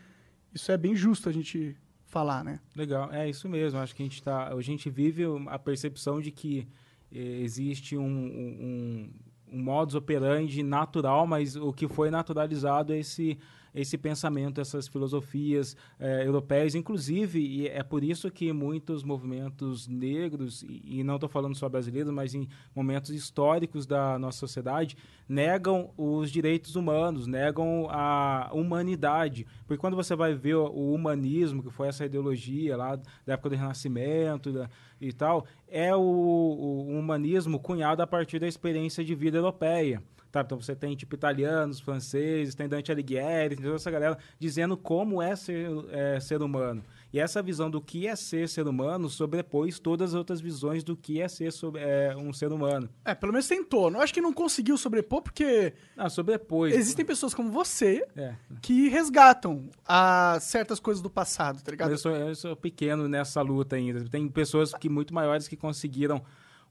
[0.54, 2.60] isso é bem justo a gente falar, né?
[2.74, 3.78] Legal, é isso mesmo.
[3.78, 6.66] Acho que a gente tá, a gente vive a percepção de que
[7.12, 9.10] eh, existe um, um,
[9.52, 13.38] um modus operandi natural, mas o que foi naturalizado é esse
[13.76, 20.62] esse pensamento, essas filosofias eh, europeias, inclusive, e é por isso que muitos movimentos negros,
[20.62, 24.96] e, e não estou falando só brasileiros, mas em momentos históricos da nossa sociedade,
[25.28, 29.46] negam os direitos humanos, negam a humanidade.
[29.66, 33.56] Porque quando você vai ver o, humanismo, que foi essa ideologia lá da época do
[33.56, 39.36] Renascimento da- e tal, é o, o humanismo cunhado a partir da experiência de vida
[39.36, 40.02] europeia.
[40.44, 45.22] Então você tem tipo italianos, franceses, tem Dante Alighieri, tem toda essa galera dizendo como
[45.22, 46.82] é ser, é, ser humano.
[47.12, 50.96] E essa visão do que é ser ser humano sobrepôs todas as outras visões do
[50.96, 52.88] que é ser sobre- é, um ser humano.
[53.04, 53.90] É, pelo menos tentou.
[53.90, 56.74] Eu acho que não conseguiu sobrepor porque Ah, sobrepôs.
[56.74, 58.34] existem pessoas como você É.
[58.60, 61.90] que resgatam a certas coisas do passado, tá ligado?
[61.92, 64.04] Eu sou, eu sou pequeno nessa luta ainda.
[64.10, 66.20] Tem pessoas que muito maiores que conseguiram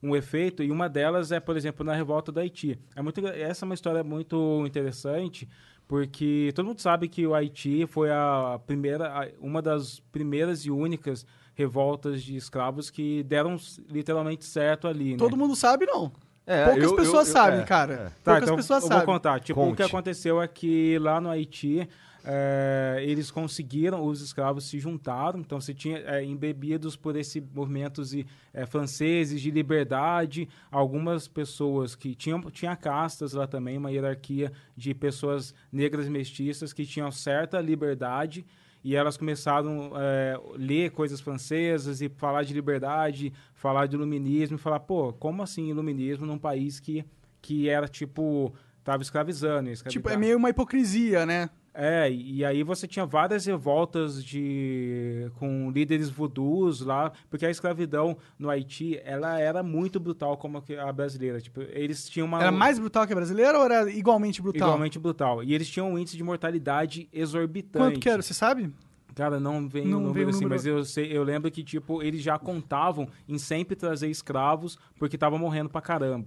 [0.02, 2.78] um efeito e uma delas é, por exemplo, na revolta do Haiti.
[2.94, 5.48] É muito, essa é uma história muito interessante
[5.88, 11.24] porque todo mundo sabe que o Haiti foi a primeira, uma das primeiras e únicas
[11.54, 13.56] revoltas de escravos que deram
[13.88, 15.12] literalmente certo ali.
[15.12, 15.16] né?
[15.16, 16.12] Todo mundo sabe, não.
[16.46, 17.92] É, Poucas eu- eu- pessoas eu- sabem, é, cara.
[17.94, 17.96] é.
[17.96, 19.04] Tá, Poucas então pessoas eu sabem.
[19.06, 19.40] vou contar.
[19.40, 19.82] Tipo, o que Conte.
[19.82, 21.88] aconteceu é que lá no Haiti,
[22.28, 28.12] eh, eles conseguiram, os escravos se juntaram, então você tinha eh, embebidos por esse movimentos
[28.12, 34.50] e, eh, franceses de liberdade, algumas pessoas que tinham tinha castas lá também, uma hierarquia
[34.76, 38.44] de pessoas negras mestiças que tinham certa liberdade
[38.82, 44.60] e elas começaram a ler coisas francesas e falar de liberdade, falar de iluminismo, e
[44.60, 47.04] falar, pô, como assim iluminismo num país que,
[47.40, 48.52] que era, tipo,
[48.84, 49.70] tava escravizando?
[49.90, 51.50] Tipo, é meio uma hipocrisia, né?
[51.78, 58.16] É, e aí você tinha várias revoltas de com líderes voodoos lá, porque a escravidão
[58.38, 62.78] no Haiti, ela era muito brutal como a brasileira, tipo, eles tinham uma Era mais
[62.78, 64.68] brutal que a brasileira ou era igualmente brutal?
[64.68, 65.44] igualmente brutal.
[65.44, 67.84] E eles tinham um índice de mortalidade exorbitante.
[67.84, 68.72] Quanto que era, você sabe?
[69.14, 70.54] Cara, não vem Não o número assim, número.
[70.54, 75.18] mas eu, sei, eu lembro que, tipo, eles já contavam em sempre trazer escravos porque
[75.18, 76.26] tava morrendo pra caramba.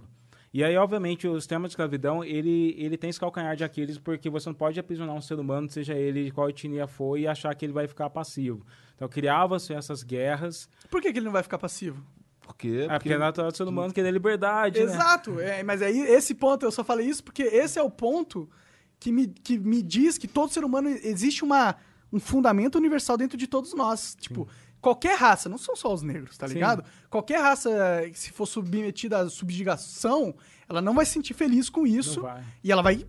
[0.52, 4.28] E aí, obviamente, o sistema de escravidão, ele, ele tem esse calcanhar de Aquiles porque
[4.28, 7.54] você não pode aprisionar um ser humano, seja ele de qual etnia for, e achar
[7.54, 8.66] que ele vai ficar passivo.
[8.96, 12.04] Então, criava-se essas guerras, Por que, que ele não vai ficar passivo?
[12.40, 14.86] Porque, é, porque é natural do ser humano querer liberdade, né?
[14.86, 18.50] Exato, é, mas aí esse ponto, eu só falei isso porque esse é o ponto
[18.98, 21.76] que me, que me diz que todo ser humano existe uma,
[22.12, 24.16] um fundamento universal dentro de todos nós.
[24.18, 24.48] Tipo,
[24.80, 26.54] qualquer raça, não são só os negros, tá Sim.
[26.54, 26.84] ligado?
[27.08, 27.70] Qualquer raça,
[28.10, 30.34] que se for submetida à subjugação,
[30.68, 32.22] ela não vai se sentir feliz com isso.
[32.62, 33.06] E ela vai.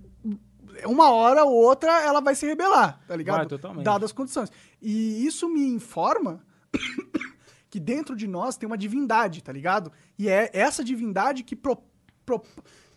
[0.85, 3.37] Uma hora ou outra ela vai se rebelar, tá ligado?
[3.37, 3.83] Vai, totalmente.
[3.83, 4.51] Dadas as condições.
[4.81, 6.41] E isso me informa
[7.69, 9.91] que dentro de nós tem uma divindade, tá ligado?
[10.17, 11.83] E é essa divindade que, pro-
[12.25, 12.41] pro-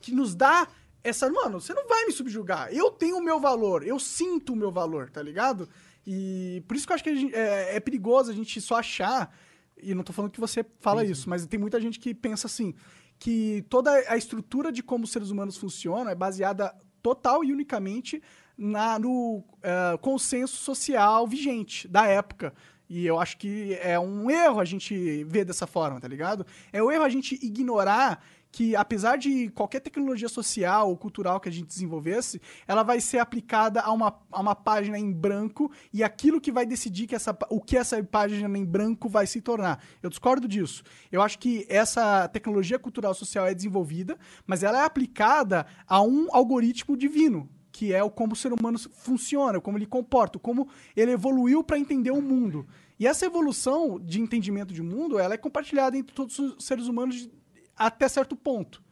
[0.00, 0.66] que nos dá
[1.02, 1.30] essa.
[1.30, 2.72] Mano, você não vai me subjugar.
[2.72, 5.68] Eu tenho o meu valor, eu sinto o meu valor, tá ligado?
[6.06, 8.76] E por isso que eu acho que a gente- é, é perigoso a gente só
[8.76, 9.34] achar.
[9.82, 12.74] E não tô falando que você fala isso, mas tem muita gente que pensa assim:
[13.18, 18.22] que toda a estrutura de como os seres humanos funcionam é baseada total e unicamente
[18.56, 22.54] na, no eh, consenso social vigente da época.
[22.88, 26.46] E eu acho que é um erro a gente ver dessa forma, tá ligado?
[26.72, 28.22] É um erro a gente ignorar
[28.54, 33.18] que, apesar de qualquer tecnologia social ou cultural que a gente desenvolvesse, ela vai ser
[33.18, 37.36] aplicada a uma, a uma página em branco e aquilo que vai decidir que essa,
[37.50, 39.82] o que essa página em branco vai se tornar.
[40.00, 40.84] Eu discordo disso.
[41.10, 46.28] Eu acho que essa tecnologia cultural social é desenvolvida, mas ela é aplicada a um
[46.30, 51.10] algoritmo divino, que é o como o ser humano funciona, como ele comporta, como ele
[51.10, 52.64] evoluiu para entender o mundo.
[53.00, 57.28] E essa evolução de entendimento de mundo, ela é compartilhada entre todos os seres humanos
[57.76, 58.82] até certo ponto,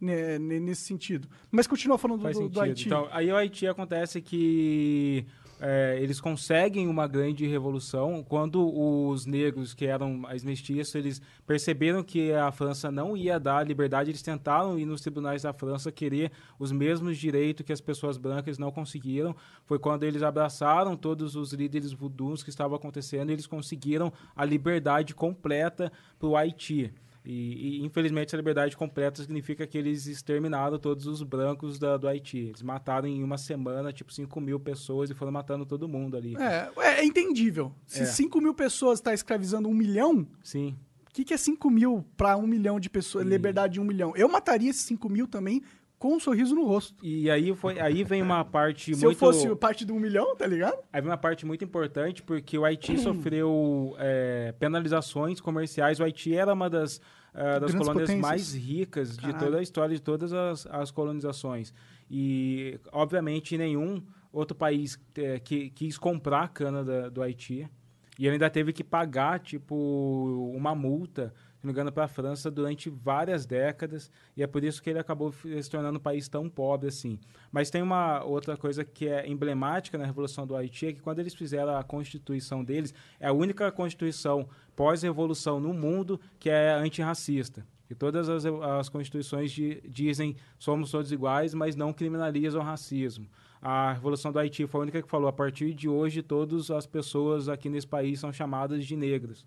[0.00, 1.28] né, ne- nesse sentido.
[1.50, 2.60] Mas continua falando do, do.
[2.60, 2.86] Haiti.
[2.86, 5.26] Então, aí o Haiti acontece que
[5.64, 12.02] é, eles conseguem uma grande revolução quando os negros, que eram as mestiças, eles perceberam
[12.02, 16.32] que a França não ia dar liberdade, eles tentaram ir nos tribunais da França querer
[16.58, 19.36] os mesmos direitos que as pessoas brancas não conseguiram.
[19.64, 24.44] Foi quando eles abraçaram todos os líderes voodoos que estavam acontecendo e eles conseguiram a
[24.44, 26.92] liberdade completa para o Haiti.
[27.24, 32.08] E, e, infelizmente essa liberdade completa significa que eles exterminaram todos os brancos da- do
[32.08, 32.38] Haiti.
[32.38, 36.34] Eles mataram em uma semana, tipo, 5 mil pessoas e foram matando todo mundo ali.
[36.36, 37.72] É, é, é entendível.
[37.86, 38.06] Se É.
[38.06, 40.76] 5 mil pessoas estão escravizando um milhão, Sim.
[41.08, 43.24] o que, que é 5 mil para um milhão de pessoas?
[43.26, 44.12] Liberdade de um milhão.
[44.16, 45.62] Eu mataria esses 5 mil também
[46.02, 46.96] com um sorriso no rosto.
[47.00, 49.14] E aí, foi, aí vem uma parte Se muito...
[49.14, 50.76] eu fosse parte de um milhão, tá ligado?
[50.92, 56.00] Aí vem uma parte muito importante, porque o Haiti sofreu é, penalizações comerciais.
[56.00, 57.00] O Haiti era uma das,
[57.32, 58.20] ah, das colônias potências.
[58.20, 59.44] mais ricas de Caralho.
[59.44, 61.72] toda a história de todas as, as colonizações.
[62.10, 67.70] E, obviamente, nenhum outro país eh, que quis comprar a cana da- do Haiti.
[68.18, 72.08] E ele ainda teve que pagar, tipo, uma multa, se não me engano, para a
[72.08, 74.10] França durante várias décadas.
[74.36, 77.20] E é por isso que ele acabou se tornando um país tão pobre assim.
[77.52, 81.20] Mas tem uma outra coisa que é emblemática na Revolução do Haiti, é que quando
[81.20, 87.64] eles fizeram a Constituição deles, é a única Constituição pós-revolução no mundo que é antirracista.
[87.88, 93.28] E todas as, as constituições di- dizem somos todos iguais, mas não criminalizam o racismo.
[93.60, 96.86] A Revolução do Haiti foi a única que falou, a partir de hoje, todas as
[96.86, 99.46] pessoas aqui nesse país são chamadas de negros.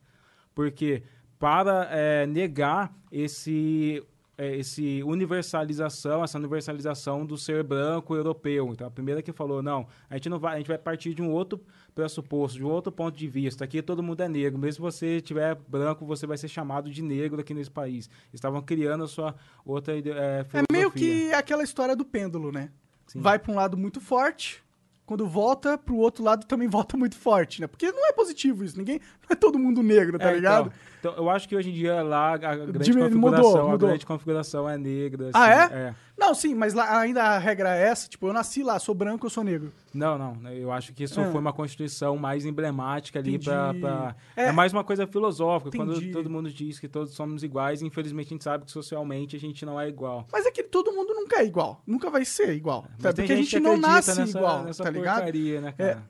[0.53, 1.03] Porque
[1.39, 4.03] para é, negar esse
[4.37, 8.69] é, esse universalização, essa universalização do ser branco europeu.
[8.73, 11.21] Então, a primeira que falou, não, a gente não vai, a gente vai partir de
[11.21, 11.61] um outro
[11.93, 13.63] pressuposto, de um outro ponto de vista.
[13.63, 17.01] Aqui todo mundo é negro, mesmo se você tiver branco, você vai ser chamado de
[17.01, 18.09] negro aqui nesse país.
[18.33, 20.65] Estavam criando a sua outra é, É filosofia.
[20.69, 22.71] meio que aquela história do pêndulo, né?
[23.07, 23.21] Sim.
[23.21, 24.61] Vai pra um lado muito forte,
[25.05, 27.67] quando volta pro outro lado também volta muito forte, né?
[27.67, 30.67] Porque não é positivo isso, ninguém, não é todo mundo negro, tá É, ligado?
[30.67, 33.73] Então, então, eu acho que hoje em dia lá a grande Diminu- mudou, configuração, mudou.
[33.73, 35.29] a grande configuração é negra.
[35.33, 35.95] Ah, assim, é?
[36.17, 39.25] Não, sim, mas lá ainda a regra é essa, tipo, eu nasci lá, sou branco,
[39.25, 39.71] eu sou negro.
[39.93, 40.33] Não, não.
[40.35, 41.29] né, Eu acho que isso Ah.
[41.29, 44.45] foi uma constituição mais emblemática ali pra- É.
[44.47, 45.75] É, mais uma coisa filosófica.
[45.75, 45.93] Entendi.
[46.07, 49.39] Quando todo mundo diz que todos somos iguais, infelizmente a gente sabe que socialmente a
[49.39, 50.25] gente não é igual.
[50.31, 52.85] Mas é que todo mundo nunca é igual, nunca vai ser igual.
[52.93, 53.15] Mas sabe?
[53.17, 55.15] Porque a gente não nasce nessa, igual, nessa tá ligado?
[55.17, 56.03] porcaria, né, cara?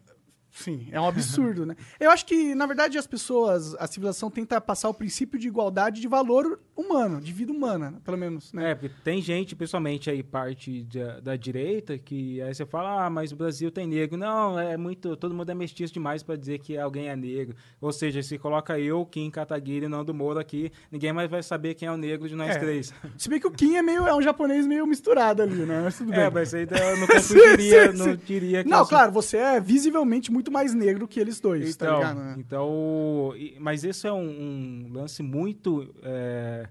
[0.57, 1.75] Sim, é um absurdo, né?
[1.99, 5.99] Eu acho que, na verdade, as pessoas, a civilização tenta passar o princípio de igualdade
[5.99, 8.71] de valor humano, de vida humana, pelo menos, né?
[8.71, 13.09] É, porque tem gente, principalmente aí parte da, da direita, que aí você fala, ah,
[13.09, 14.17] mas o Brasil tem negro.
[14.17, 17.55] Não, é muito, todo mundo é mestiço demais pra dizer que alguém é negro.
[17.81, 21.73] Ou seja, se coloca eu, Kim Kataguiri e Nando Moura aqui, ninguém mais vai saber
[21.75, 22.59] quem é o negro de nós É.
[22.59, 22.93] três.
[23.17, 25.81] Se bem que o Kim é meio é um japonês meio misturado ali, né?
[25.83, 26.19] Mas tudo bem.
[26.21, 29.59] É, mas aí eu não sim, não diria que Não, eu sou- claro, você é
[29.59, 32.17] visivelmente muito mais negro que eles dois, tá Então, ligado?
[32.19, 32.35] né?
[32.37, 36.67] então e- mas esse é um, um lance muito é,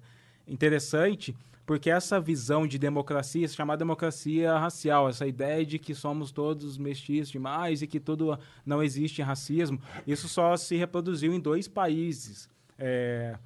[0.47, 1.35] interessante,
[1.67, 7.31] porque essa visão de democracia, chamada democracia racial, essa ideia de que somos todos mestiços
[7.33, 12.49] demais e que tudo não existe racismo, isso só se reproduziu em dois países.
[12.79, 13.37] é,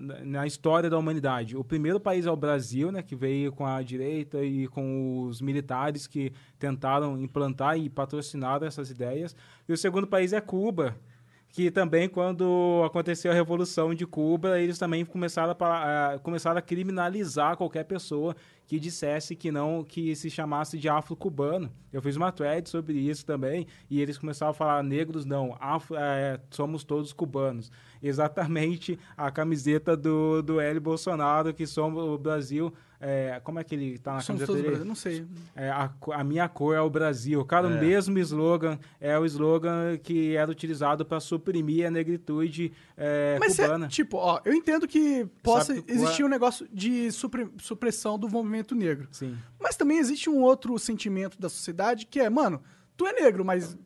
[0.00, 1.56] na- história da humanidade.
[1.56, 5.40] O primeiro país é o Brasil, né, que veio com a direita e com os
[5.40, 9.36] militares que tentaram implantar e patrocinar essas ideias.
[9.68, 10.96] E o segundo país é Cuba,
[11.56, 17.56] que também quando aconteceu a revolução de Cuba, eles também começaram a, começaram a criminalizar
[17.56, 18.36] qualquer pessoa
[18.66, 21.72] que dissesse que não que se chamasse de afro-cubano.
[21.90, 25.96] Eu fiz uma thread sobre isso também e eles começaram a falar negros não, afro,
[25.96, 27.72] é, somos todos cubanos.
[28.02, 32.70] Exatamente a camiseta do do L Bolsonaro que somos o Brasil,
[33.00, 34.76] é, como é que ele tá na Somos camiseta todos dele?
[34.76, 35.26] brasileiros, não sei.
[35.54, 37.44] É, a, a minha cor é o Brasil.
[37.44, 43.36] Cara, o mesmo slogan é o slogan que era utilizado para suprimir a negritude é,
[43.38, 43.88] Mas, é, cubana.
[43.88, 48.28] tipo, ó, eu entendo que possa Sabe existir Cuba- um negócio de supre- supressão do
[48.28, 49.08] movimento negro.
[49.10, 49.36] Sim.
[49.60, 52.62] Mas também existe um outro sentimento da sociedade que é, mano,
[52.96, 53.76] tu é negro, mas.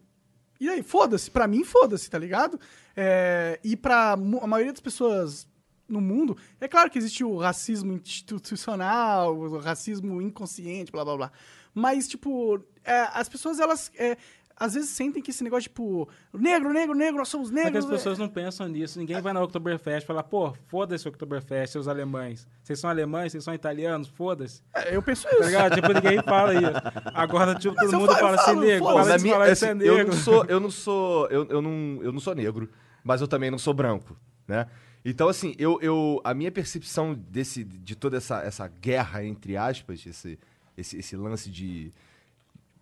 [0.60, 1.30] E aí, foda-se.
[1.30, 2.60] Pra mim, foda-se, tá ligado?
[2.94, 5.48] É, e pra a maioria das pessoas
[5.90, 11.32] no mundo, é claro que existe o racismo institucional, o racismo inconsciente, blá blá blá.
[11.74, 13.90] Mas, tipo, é, as pessoas, elas.
[13.96, 14.16] é,
[14.56, 17.82] às vezes sentem que esse negócio, tipo, negro, negro, negro, nós somos É negros.
[17.86, 18.98] as pessoas não pensam nisso.
[18.98, 22.46] Ninguém vai na Oktoberfest e fala, pô, foda-se o Oktoberfest, seus alemães.
[22.62, 24.60] Vocês são alemães, vocês são italianos, foda-se.
[24.74, 25.44] É, eu penso Tá isso.
[25.44, 25.74] ligado?
[25.76, 26.72] tipo, ninguém fala isso.
[27.14, 28.84] Agora, tipo, Mas todo eu mundo falo- fala assim, falo, negro.
[28.84, 30.06] Para Na de minha- falar assim, é eu negro.
[30.08, 32.68] não sou, eu não sou, eu, eu não, eu não sou negro,
[33.02, 34.14] mas eu também não sou branco,
[34.46, 34.66] né?
[35.04, 40.04] Então, assim, eu, eu, a minha percepção desse, de toda essa, essa guerra, entre aspas,
[40.04, 40.38] esse,
[40.76, 41.90] esse, esse lance de.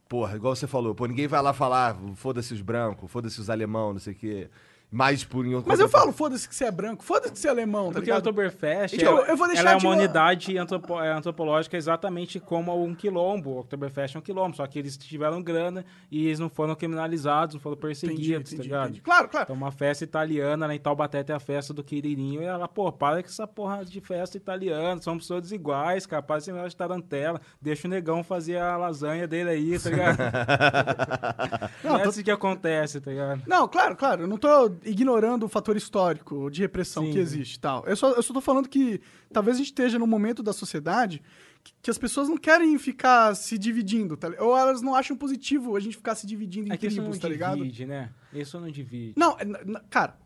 [0.09, 3.93] Porra, igual você falou, pô, ninguém vai lá falar, foda-se os brancos, foda-se os alemão,
[3.93, 4.49] não sei o quê.
[4.91, 7.51] Mais por em Mas eu falo, foda-se que você é branco, foda-se que você é
[7.51, 8.18] alemão, tá Porque o ligado?
[8.28, 12.41] Oktoberfest Então, ela, eu vou deixar ela é de uma unidade antropo- é, antropológica exatamente
[12.41, 13.51] como um quilombo.
[13.51, 17.55] O Oktoberfest é um quilombo, só que eles tiveram grana e eles não foram criminalizados,
[17.55, 18.99] não foram perseguidos, tá ligado?
[19.03, 19.45] Claro, claro.
[19.45, 22.91] Então, uma festa italiana, lá em Taubaté tem a festa do Quiririnho, e ela, pô,
[22.91, 27.41] para com essa porra de festa italiana, somos todos iguais, para esse negócio de tarantela,
[27.61, 30.18] deixa o negão fazer a lasanha dele aí, tá ligado?
[31.84, 33.43] não, é assim que acontece, tá ligado?
[33.47, 34.22] Não, claro, claro.
[34.22, 37.12] Eu não tô ignorando o fator histórico de repressão Sim.
[37.12, 37.85] que existe tal.
[37.87, 39.01] Eu só, eu só tô falando que
[39.33, 41.22] talvez a gente esteja num momento da sociedade
[41.62, 45.76] que, que as pessoas não querem ficar se dividindo, tá Ou elas não acham positivo
[45.76, 47.59] a gente ficar se dividindo em É que isso não tribos, tá ligado?
[47.59, 48.11] divide, né?
[48.33, 49.14] Isso não divide.
[49.16, 50.16] Não, é, cara,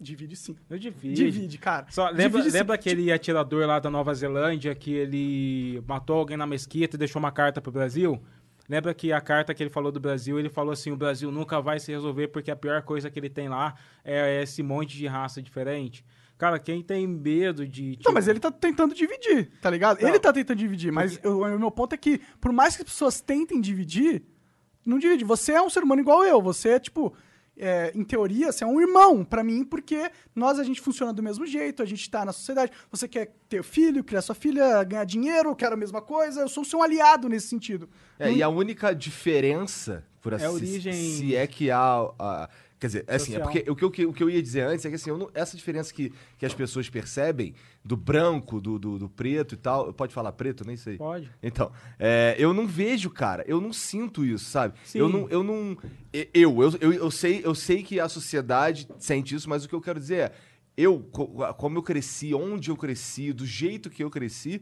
[0.00, 0.56] divide sim.
[0.68, 1.14] Não divide.
[1.14, 1.86] Divide, cara.
[1.90, 6.46] Só lembra, Divide lembra aquele atirador lá da Nova Zelândia que ele matou alguém na
[6.46, 8.20] mesquita e deixou uma carta pro Brasil?
[8.70, 11.60] Lembra que a carta que ele falou do Brasil, ele falou assim, o Brasil nunca
[11.60, 15.08] vai se resolver porque a pior coisa que ele tem lá é esse monte de
[15.08, 16.04] raça diferente.
[16.38, 17.86] Cara, quem tem medo de...
[17.86, 20.00] Não, tipo, mas ele tá tentando dividir, tá ligado?
[20.00, 20.08] Não.
[20.08, 23.20] Ele tá tentando dividir, mas o meu ponto é que, por mais que as pessoas
[23.20, 24.22] tentem dividir,
[24.86, 25.24] não divide.
[25.24, 27.12] Você é um ser humano igual eu, você é tipo.
[27.60, 31.22] É, em teoria, você é um irmão pra mim, porque nós a gente funciona do
[31.22, 32.72] mesmo jeito, a gente tá na sociedade.
[32.90, 36.48] Você quer ter filho, criar sua filha, ganhar dinheiro, eu quero a mesma coisa, eu
[36.48, 37.88] sou seu aliado nesse sentido.
[38.18, 42.10] É, e a única diferença, por assim É a origem- se é que há.
[42.18, 42.48] a-
[42.78, 44.42] quer dizer, é assim, é porque o que, eu- o que- o que eu ia
[44.42, 47.96] dizer antes é que assim, eu não- essa diferença que, que as pessoas percebem do
[47.96, 49.92] branco, do, do, do preto e tal.
[49.92, 50.64] Pode falar preto?
[50.66, 50.96] Nem sei.
[50.98, 51.30] Pode.
[51.42, 54.74] Então, é, eu não vejo, cara, eu não sinto isso, sabe?
[54.84, 54.98] Sim.
[54.98, 55.76] Eu não, eu não.
[56.12, 59.68] e- Eu, eu, eu, eu sei, eu sei que a sociedade sente isso, mas o
[59.68, 60.32] que eu quero dizer é,
[60.76, 64.60] eu, co- como eu cresci, onde eu cresci, do jeito que eu cresci,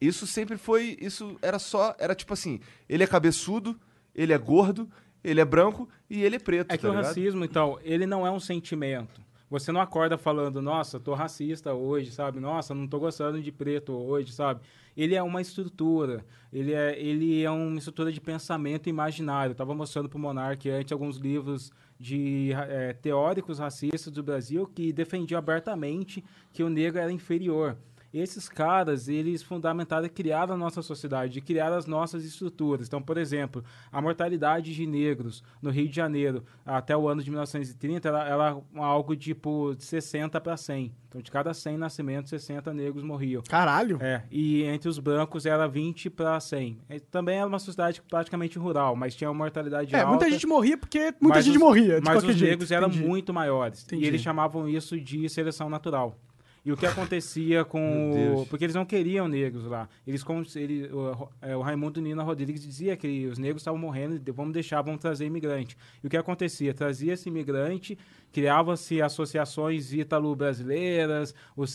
[0.00, 0.96] isso sempre foi.
[1.00, 1.94] Isso era só.
[1.98, 3.78] Era tipo assim, ele é cabeçudo,
[4.14, 4.88] ele é gordo,
[5.24, 6.70] ele é branco e ele é preto.
[6.72, 7.06] É que tá o ligado?
[7.06, 9.22] racismo, então, ele não é um sentimento.
[9.52, 12.40] Você não acorda falando, nossa, tô racista hoje, sabe?
[12.40, 14.62] Nossa, não tô gostando de preto hoje, sabe?
[14.96, 16.24] Ele é uma estrutura.
[16.50, 19.50] Ele é, ele é uma estrutura de pensamento imaginário.
[19.50, 24.90] Eu tava mostrando pro Monark antes alguns livros de eh, teóricos racistas do Brasil que
[24.90, 27.76] defendiam abertamente que o negro era inferior.
[28.12, 32.86] Esses caras, eles fundamentaram e criaram a nossa sociedade, criaram as nossas estruturas.
[32.86, 37.30] Então, por exemplo, a mortalidade de negros no Rio de Janeiro até o ano de
[37.30, 40.92] 1930 era, era algo tipo de 60 para 100.
[41.08, 43.42] Então, de cada 100 nascimentos, 60 negros morriam.
[43.48, 43.98] Caralho.
[44.00, 46.78] É, e entre os brancos era 20 para 100.
[46.88, 50.08] É, Também era uma sociedade praticamente rural, mas tinha uma mortalidade É, alta.
[50.10, 52.50] muita gente morria porque muita gente os- morria, de Mas os jeito.
[52.50, 53.04] negros eram Entendi.
[53.06, 53.84] muito maiores.
[53.84, 54.04] Entendi.
[54.04, 56.16] E eles chamavam isso de seleção natural.
[56.64, 58.10] E o que acontecia com.
[58.42, 59.88] O- Porque eles não queriam negros lá.
[60.06, 64.52] Eles, ele, o, é, o Raimundo Nina Rodrigues dizia que os negros estavam morrendo, vamos
[64.52, 65.76] deixar, vamos trazer imigrante.
[66.02, 66.72] E o que acontecia?
[66.72, 67.98] Trazia esse imigrante,
[68.32, 71.74] criava-se associações ítalo-brasileiras, os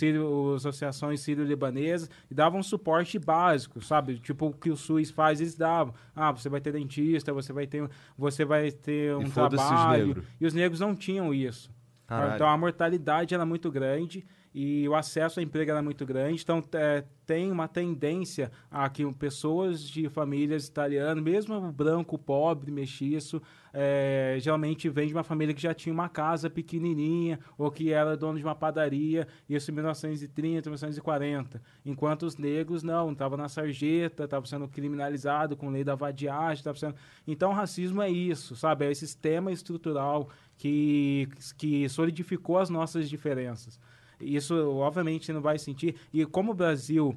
[0.65, 4.17] associações sírio-libanesas, e davam suporte básico, sabe?
[4.19, 5.93] Tipo o que o SUS faz, eles davam.
[6.15, 10.23] Ah, você vai ter dentista, você vai ter, você vai ter um os trabalho.
[10.39, 11.69] E os negros não tinham isso.
[12.05, 12.35] Caralho.
[12.35, 14.25] Então a mortalidade era muito grande
[14.59, 16.41] e o acesso ao emprego era muito grande.
[16.41, 23.39] Então é, tem uma tendência a que pessoas de famílias italianas, mesmo branco, pobre, mestiço,
[23.71, 28.17] é, geralmente vem de uma família que já tinha uma casa pequenininha ou que era
[28.17, 31.61] dono de uma padaria, isso em 1930, 1940.
[31.85, 36.79] Enquanto os negros não, estavam na sarjeta, estavam sendo criminalizados com lei da vadiagem, estavam
[36.79, 36.95] sendo...
[37.27, 38.85] Então o racismo é isso, sabe?
[38.85, 41.29] É esse sistema estrutural que,
[41.59, 43.79] que solidificou as nossas diferenças.
[44.20, 45.95] Isso, obviamente, não vai sentir.
[46.13, 47.15] E como o Brasil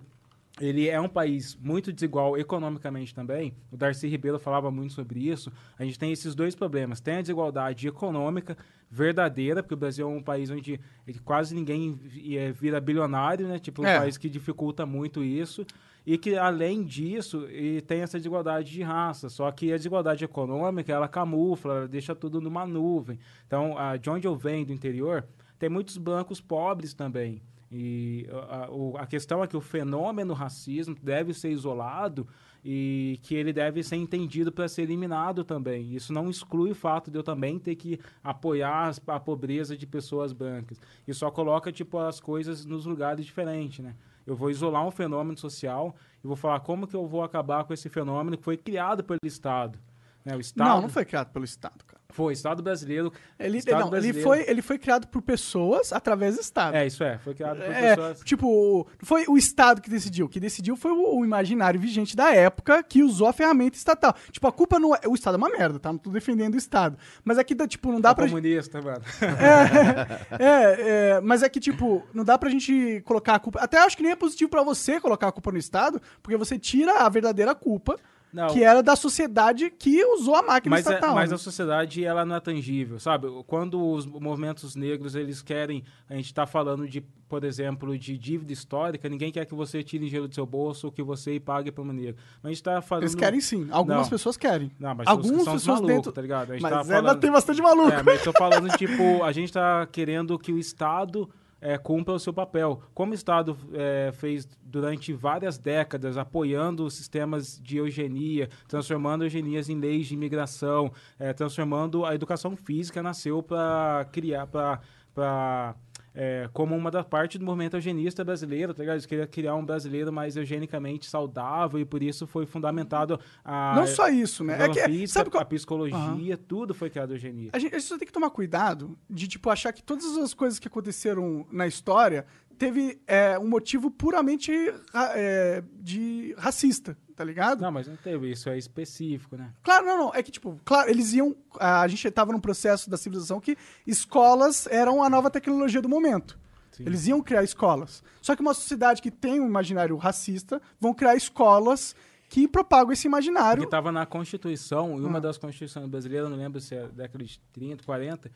[0.61, 3.55] ele é um país muito desigual economicamente também.
[3.73, 5.51] O Darcy Ribeiro falava muito sobre isso.
[5.79, 7.01] A gente tem esses dois problemas.
[7.01, 8.59] Tem a desigualdade econômica
[8.91, 10.79] verdadeira, porque o Brasil é um país onde
[11.25, 11.99] quase ninguém
[12.37, 13.59] eh, vira bilionário, né?
[13.59, 13.99] Tipo, um É.
[14.01, 15.65] país que dificulta muito isso.
[16.05, 19.29] E que, além disso, e tem essa desigualdade de raça.
[19.29, 23.19] Só que a desigualdade econômica, ela camufla, ela deixa tudo numa nuvem.
[23.47, 25.25] Então, a, de onde eu venho, do interior,
[25.61, 27.41] tem muitos brancos pobres também.
[27.71, 32.27] E a, a- questão é que o fenômeno racismo deve ser isolado
[32.65, 35.95] e que ele deve ser entendido para ser eliminado também.
[35.95, 40.33] Isso não exclui o fato de eu também ter que apoiar a pobreza de pessoas
[40.33, 40.81] brancas.
[41.07, 43.95] E só coloca tipo as coisas nos lugares diferentes, né?
[44.27, 45.95] Eu vou isolar um fenômeno social
[46.25, 49.21] e vou falar como que eu vou acabar com esse fenômeno que foi criado pelo
[49.25, 49.79] Estado.
[50.25, 50.35] Né?
[50.37, 52.00] O Estado Não, não foi criado pelo Estado, cara.
[52.13, 53.13] Foi, Estado brasileiro.
[53.39, 54.29] Ele, Estado não, ele, brasileiro.
[54.29, 56.75] foi, ele foi criado por pessoas através do Estado.
[56.77, 57.19] É, isso é.
[57.19, 58.21] Foi criado por É, pessoas.
[58.25, 60.27] tipo, foi o Estado que decidiu.
[60.27, 64.15] O que decidiu foi o, o imaginário vigente da época que usou a ferramenta estatal.
[64.31, 65.01] Tipo, a culpa não é.
[65.07, 65.91] O Estado é uma merda, tá?
[65.93, 66.99] Não tô defendendo o Estado.
[67.25, 68.27] Mas é que, dá, tipo, não dá pra.
[68.27, 69.03] comunista, mano.
[70.39, 73.61] É, é, mas é que, tipo, não dá pra gente colocar a culpa.
[73.61, 76.59] Até acho que nem é positivo pra você colocar a culpa no Estado, porque você
[76.59, 77.97] tira a verdadeira culpa,
[78.33, 78.49] Não.
[78.49, 81.15] que era da sociedade que usou a máquina Mas, é, estatal.
[81.15, 81.35] mas né?
[81.35, 83.27] a sociedade, ela não é tangível, sabe?
[83.47, 85.83] Quando os movimentos negros, eles querem...
[86.09, 90.05] A gente tá falando de, por exemplo, de dívida histórica, ninguém quer que você tire
[90.07, 92.17] dinheiro do seu bolso ou que você pague para o negro.
[92.43, 93.05] Mas a gente tá falando...
[93.05, 93.67] Eles querem sim.
[93.71, 94.11] Algumas Não.
[94.11, 94.71] pessoas querem.
[94.79, 96.13] Não, mas Algumas são pessoas malucos, dentro.
[96.13, 96.51] tá ligado?
[96.51, 97.21] A gente Mas tá ainda falando...
[97.21, 97.93] tem bastante maluco.
[97.93, 101.29] É, mas tô falando, tipo, a gente tá querendo que o Estado
[101.61, 102.83] é, cumpra o seu papel.
[102.95, 109.79] Como o Estado é, fez durante várias décadas, apoiando sistemas de eugenia, transformando eugenias em
[109.79, 115.75] leis de imigração, é, transformando a educação física, nasceu para criar, para
[116.15, 118.95] é, como uma da parte do movimento eugenista brasileiro, tá ligado?
[118.97, 123.87] Eles queriam criar um brasileiro mais eugenicamente saudável e por isso foi fundamentado a Não
[123.87, 124.63] só isso, né?
[124.65, 127.51] É que, a física, sabe qual- a psicologia, tudo foi criado eugenia.
[127.53, 130.35] A gente, a gente só tem que tomar cuidado de, tipo, achar que todas as
[130.35, 132.27] coisas que aconteceram na história
[132.59, 134.53] teve é, um motivo puramente
[134.93, 137.61] ra- é, de racista, tá ligado?
[137.61, 139.53] Não, mas não teve, isso é específico, né?
[139.63, 140.15] Claro, não, não.
[140.15, 141.37] É que, tipo, claro, eles iam.
[141.59, 146.39] A gente tava num processo da civilização que escolas eram a nova tecnologia do momento.
[146.73, 146.85] Sim.
[146.87, 148.03] Eles iam criar escolas.
[148.23, 151.95] Só que uma sociedade que tem um imaginário racista vão criar escolas
[152.31, 153.61] que propagam esse imaginário.
[153.61, 157.39] Que estava na Constituição, e uma das Constituições brasileiras, não lembro se é década de
[157.53, 158.31] 30, 40,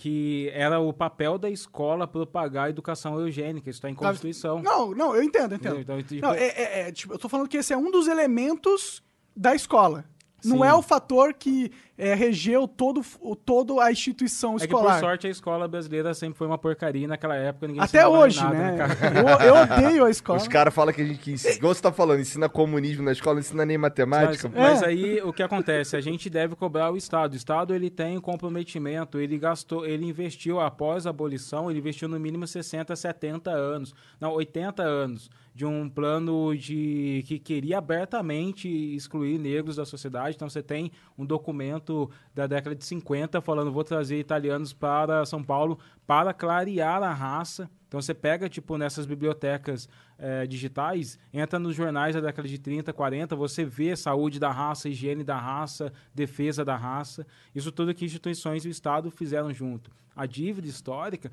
[0.00, 3.68] que era o papel da escola propagar a educação eugênica.
[3.68, 4.62] Isso está em Constituição.
[4.62, 5.78] Não, não, eu entendo, eu entendo.
[5.78, 8.08] Então, tipo, Não, é, é- é, tipo, eu tô falando que esse é um dos
[8.08, 9.02] elementos
[9.36, 10.06] da escola.
[10.42, 10.64] Não Sim.
[10.64, 11.70] é o fator que
[12.00, 14.94] é, regeu todo, o, todo a instituição É que, escolar.
[14.94, 17.06] por sorte, a escola brasileira sempre foi uma porcaria.
[17.06, 18.76] Naquela época, ninguém Até hoje, nada, né?
[18.76, 19.40] cara?
[19.40, 20.38] Eu, eu odeio a escola.
[20.38, 23.34] Os caras falam que a gente que igual você tá falando, ensina comunismo na escola,
[23.34, 24.48] não ensina nem Mas, matemática.
[24.48, 24.58] pô.
[24.58, 24.86] mas É.
[24.86, 25.96] aí o que acontece?
[25.96, 27.34] A gente deve cobrar o Estado.
[27.34, 32.08] O Estado ele tem um comprometimento, ele gastou, ele investiu após a abolição, ele investiu
[32.08, 38.68] no mínimo 60, 70 anos, não, 80 anos de um plano de que queria abertamente
[38.94, 40.36] excluir negros da sociedade.
[40.36, 41.89] Então você tem um documento
[42.34, 47.70] da década de 50 falando vou trazer italianos para São Paulo para clarear a raça.
[47.86, 52.92] Então você pega, tipo, nessas bibliotecas eh, digitais, entra nos jornais da década de 30,
[52.92, 57.26] 40, você vê saúde da raça, higiene da raça, defesa da raça.
[57.52, 59.90] Isso tudo que instituições e o Estado fizeram junto.
[60.14, 61.32] A dívida histórica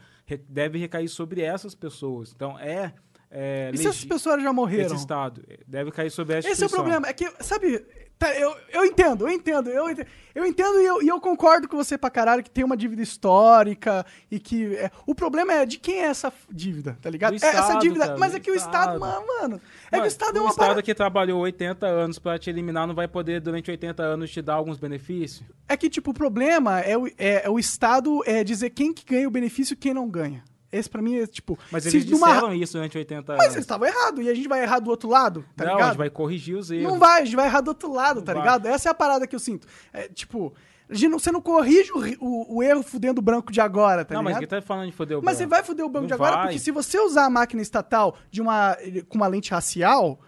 [0.49, 2.33] deve recair sobre essas pessoas.
[2.35, 2.93] Então é.
[3.29, 4.87] é E se essas pessoas já morreram?
[4.87, 7.07] Esse Estado eh, deve cair sobre essa Esse é o problema.
[7.07, 7.85] É que, sabe,
[8.17, 11.67] tá, eu, eu entendo, eu entendo, eu entendo, eu entendo e eu, e eu concordo
[11.67, 14.75] com você pra caralho que tem uma dívida histórica e que.
[14.75, 17.37] é, o problema é de quem é essa dívida, tá ligado?
[17.37, 18.05] Do É essa Estado, dívida.
[18.07, 18.99] cara, mas é que o Estado, Estado.
[18.99, 19.61] mano, mano.
[19.91, 20.83] É que o Estado é o uma Estado parada.
[20.83, 24.55] que trabalhou 80 anos para te eliminar não vai poder, durante 80 anos, te dar
[24.55, 25.43] alguns benefícios?
[25.67, 29.05] É que, tipo, o problema é o, é, é o Estado é dizer quem que
[29.05, 30.43] ganha o benefício e quem não ganha.
[30.71, 31.57] Esse pra mim é, tipo...
[31.71, 33.43] Mas eles de uma- disseram isso durante 80 anos.
[33.45, 34.25] Mas eles estavam errados.
[34.25, 35.87] E a gente vai errar do outro lado, tá não, a ligado?
[35.91, 36.83] gente vai corrigir os erros.
[36.91, 38.41] Não vai, a gente vai errar do outro lado, Não tá vai.
[38.41, 38.65] ligado?
[38.67, 39.65] Essa é a parada que eu sinto.
[39.93, 40.53] É, tipo,
[40.89, 44.13] a não- você não corrige o, o- o erro fudendo o branco de agora, tá
[44.15, 44.49] não, mas ligado?
[44.49, 45.55] quem tá falando de foder o Mas você branco?
[45.55, 46.45] vai fuder o branco Não de agora, vai.
[46.47, 50.19] porque se você usar a máquina estatal de uma, com uma lente racial,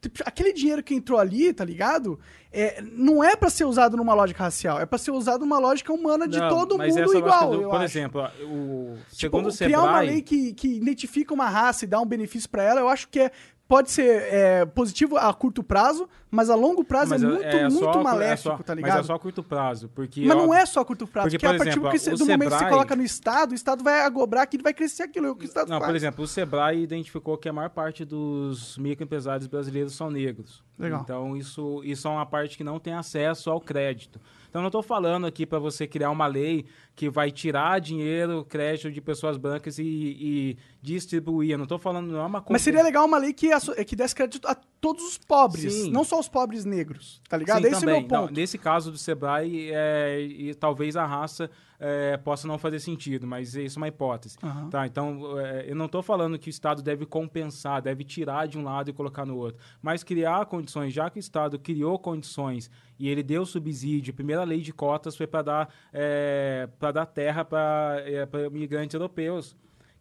[0.00, 2.18] tipo, aquele dinheiro que entrou ali, tá ligado?
[2.58, 5.92] É, não é pra ser usado numa lógica racial, é pra ser usado numa lógica
[5.92, 7.84] humana de Não, todo mas mundo lógica igual, do- Por acho.
[7.84, 10.06] exemplo, o, Tipo, segundo o criar uma Sebrae...
[10.06, 13.20] lei que, que identifica uma raça e dá um benefício pra ela, eu acho que
[13.20, 13.30] é,
[13.68, 17.68] pode ser é, positivo a curto prazo, mas a longo prazo mas é muito, é
[17.68, 19.00] muito só- é maléfico, só- tá Mas ligado?
[19.00, 20.24] é só a curto prazo, porque...
[20.24, 22.08] Mas não é só a curto prazo, porque, porque, a por partir exemplo, do, que
[22.14, 24.74] o do momento que você Sebrae- coloca no Estado, o Estado vai agobrar aquilo, vai
[24.74, 25.90] crescer aquilo, é o Estado Não, faz.
[25.90, 30.62] por exemplo, o Sebrae identificou que a maior parte dos microempresários brasileiros são negros.
[30.78, 31.00] Legal.
[31.02, 34.20] Então, isso, isso é uma parte que não tem acesso ao crédito.
[34.56, 38.42] Então, eu não estou falando aqui para você criar uma lei que vai tirar dinheiro,
[38.42, 41.50] crédito de pessoas brancas e, e distribuir.
[41.50, 43.50] Eu não estou falando, não é uma Mas seria legal uma lei que,
[43.84, 45.90] que desse crédito a todos os pobres, Sim.
[45.90, 47.60] não só os pobres negros, tá ligado?
[47.60, 47.96] Sim, Esse também.
[47.96, 48.26] é o meu ponto.
[48.28, 53.26] Não, nesse caso do Sebrae, é, e talvez a raça é, possa não fazer sentido,
[53.26, 54.36] mas isso é uma hipótese.
[54.42, 54.70] Aham.
[54.70, 58.58] Tá, então, é, eu não estou falando que o Estado deve compensar, deve tirar de
[58.58, 62.70] um lado e colocar no outro, mas criar condições, já que o Estado criou condições
[62.98, 67.44] e ele deu subsídio, a primeira lei de cotas foi para dar, é, dar terra
[67.44, 69.56] para é, pra imigrantes europeus.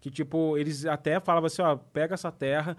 [0.06, 2.78] Que, tipo, eles até falavam assim, ó, pega essa terra,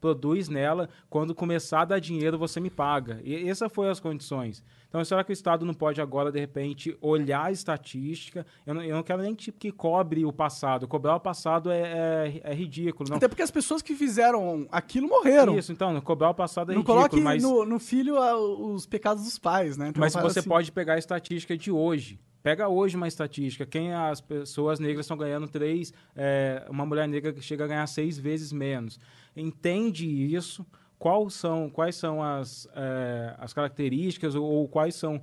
[0.00, 3.20] produz nela, quando começar a dar dinheiro, você me paga.
[3.24, 4.62] E essas foram as condições.
[4.88, 8.46] Então, será que o Estado não pode agora, de repente, olhar a estatística?
[8.64, 10.86] Eu não, eu não quero nem tipo, que cobre o passado.
[10.86, 13.10] Cobrar o passado é, é, é ridículo.
[13.10, 13.16] Não.
[13.16, 15.58] Até porque as pessoas que fizeram aquilo morreram.
[15.58, 17.42] Isso, então, cobrar o passado é não ridículo, coloque mas...
[17.42, 19.90] no, no filho ah, os pecados dos pais, né?
[19.90, 20.48] Tem Mas você assim.
[20.48, 22.20] pode pegar a estatística de hoje.
[22.42, 23.64] Pega hoje uma estatística.
[23.64, 27.86] Quem as pessoas negras estão ganhando três, é, uma mulher negra que chega a ganhar
[27.86, 28.98] seis vezes menos.
[29.36, 30.66] Entende isso?
[30.98, 35.20] Quais são, quais são as, é, as características ou, ou quais são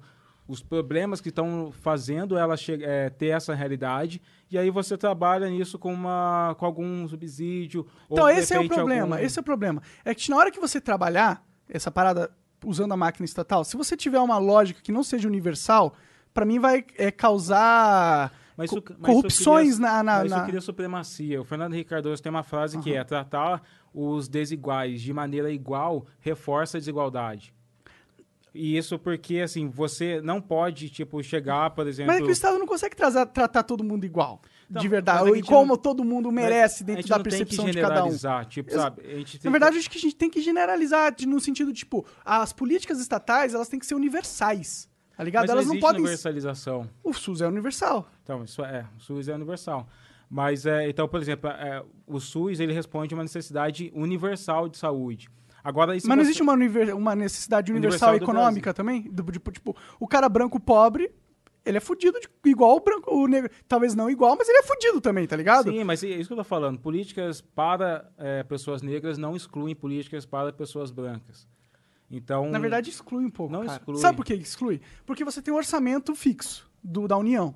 [0.47, 4.21] os problemas que estão fazendo ela é, ter essa realidade?
[4.51, 7.85] E aí você trabalha nisso com, uma, com algum subsídio.
[8.11, 9.15] Então, ou, esse é o problema.
[9.15, 9.81] algum- Esse é o problema.
[10.03, 12.31] É que na hora que você trabalhar essa parada
[12.65, 15.95] usando a máquina estatal, se você tiver uma lógica que não seja universal,
[16.39, 20.03] pra mim vai é, causar Mas isso- mas corrupções cria- na.
[20.03, 21.41] na, Mas na- isso cria supremacia.
[21.41, 23.61] O Fernando Henrique Cardoso tem uma frase que é tratar
[23.93, 27.53] os desiguais de maneira igual reforça a desigualdade.
[28.53, 32.07] E isso porque, assim, você não pode, tipo, chegar, por exemplo...
[32.11, 34.41] Mas é que o Estado não consegue trazer- tratar todo mundo igual.
[34.67, 35.29] Não, de verdade.
[35.37, 38.09] E como não- todo mundo merece dentro da que percepção de cada um.
[38.47, 39.03] Tipo, Ex- sabe?
[39.43, 43.53] Na verdade, acho que a gente tem que generalizar no sentido, tipo, as políticas estatais,
[43.53, 44.88] elas têm que ser universais.
[45.19, 45.41] Tá ligado?
[45.43, 45.99] Mas elas não não podem.
[45.99, 46.89] universalização.
[47.03, 48.07] O SUS é universal.
[48.23, 49.85] Então, isso é, o SUS é universal.
[50.29, 54.77] Mas, é, então, por exemplo, é, o SUS ele responde a uma necessidade universal de
[54.77, 55.27] saúde.
[55.61, 59.01] Agora, Mas não você- existe uma, univer- uma necessidade universal, Universal econômica também?
[59.11, 61.11] Do- tipo, tipo, o cara branco pobre,
[61.65, 63.51] ele é fudido de- igual o branco, o negro.
[63.67, 65.69] Talvez não igual, mas ele é fudido também, tá ligado?
[65.69, 66.79] Sim, mas é isso que eu tô falando.
[66.79, 71.45] Políticas para eh, pessoas negras não excluem políticas para pessoas brancas.
[72.11, 73.53] Então, Na verdade, exclui um pouco.
[73.53, 73.77] Não cara.
[73.77, 73.97] exclui.
[73.97, 74.81] Sabe por que exclui?
[75.05, 77.55] Porque você tem um orçamento fixo do, da União.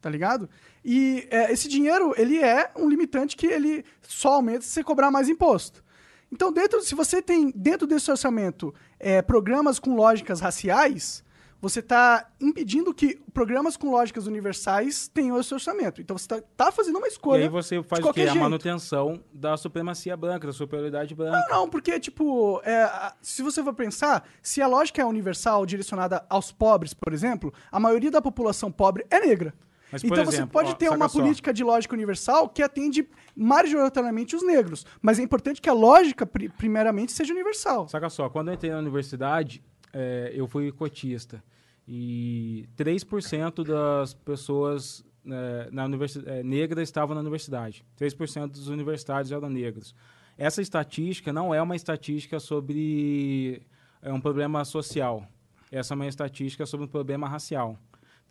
[0.00, 0.50] Tá ligado?
[0.84, 5.10] E é, esse dinheiro, ele é um limitante que ele só aumenta se você cobrar
[5.10, 5.82] mais imposto.
[6.30, 11.23] Então, dentro, se você tem dentro desse orçamento é, programas com lógicas raciais,
[11.64, 15.98] você está impedindo que programas com lógicas universais tenham esse orçamento.
[16.02, 17.42] Então, você está fazendo uma e escolha.
[17.44, 18.02] aí você faz o quê?
[18.02, 18.42] qualquer A jeito.
[18.42, 21.42] manutenção da supremacia branca, da superioridade branca.
[21.48, 26.52] Não, porque, tipo, é, se você for pensar, se a lógica é universal, direcionada aos
[26.52, 29.54] pobres, por exemplo, a maioria da população pobre é negra.
[29.90, 31.18] Mas, então você exemplo, pode ó, ter uma só.
[31.18, 34.84] política de lógica universal que atende majoritariamente os negros.
[35.00, 37.88] Mas é importante que a lógica, pri- primeiramente, seja universal.
[37.88, 39.62] Saca só, quando eu entrei na universidade,
[39.92, 41.42] eh, eu fui cotista.
[41.86, 47.84] E 3% das pessoas eh, na eh, negras estavam na universidade.
[47.98, 49.94] 3% dos universitários eram negros.
[50.36, 53.62] Essa estatística não é uma estatística sobre
[54.02, 55.26] é um problema social.
[55.70, 57.78] Essa é uma estatística sobre um problema racial.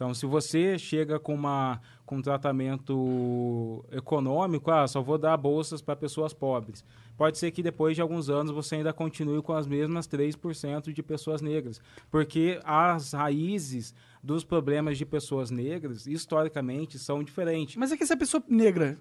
[0.03, 5.81] Então, se você chega com, uma, com um tratamento econômico, ah, só vou dar bolsas
[5.81, 6.83] para pessoas pobres.
[7.15, 11.01] Pode ser que depois de alguns anos você ainda continue com as mesmas 3% de
[11.01, 11.79] pessoas negras.
[12.11, 17.77] Porque as raízes dos problemas de pessoas negras, historicamente, são diferentes.
[17.77, 18.97] Mas é que se a pessoa negra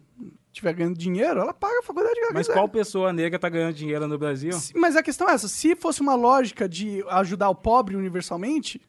[0.53, 2.53] estiver ganhando dinheiro, ela paga a faculdade que Mas quiser.
[2.53, 4.53] qual pessoa negra está ganhando dinheiro no Brasil?
[4.77, 8.81] Mas a questão é essa: se fosse uma lógica de ajudar o pobre universalmente,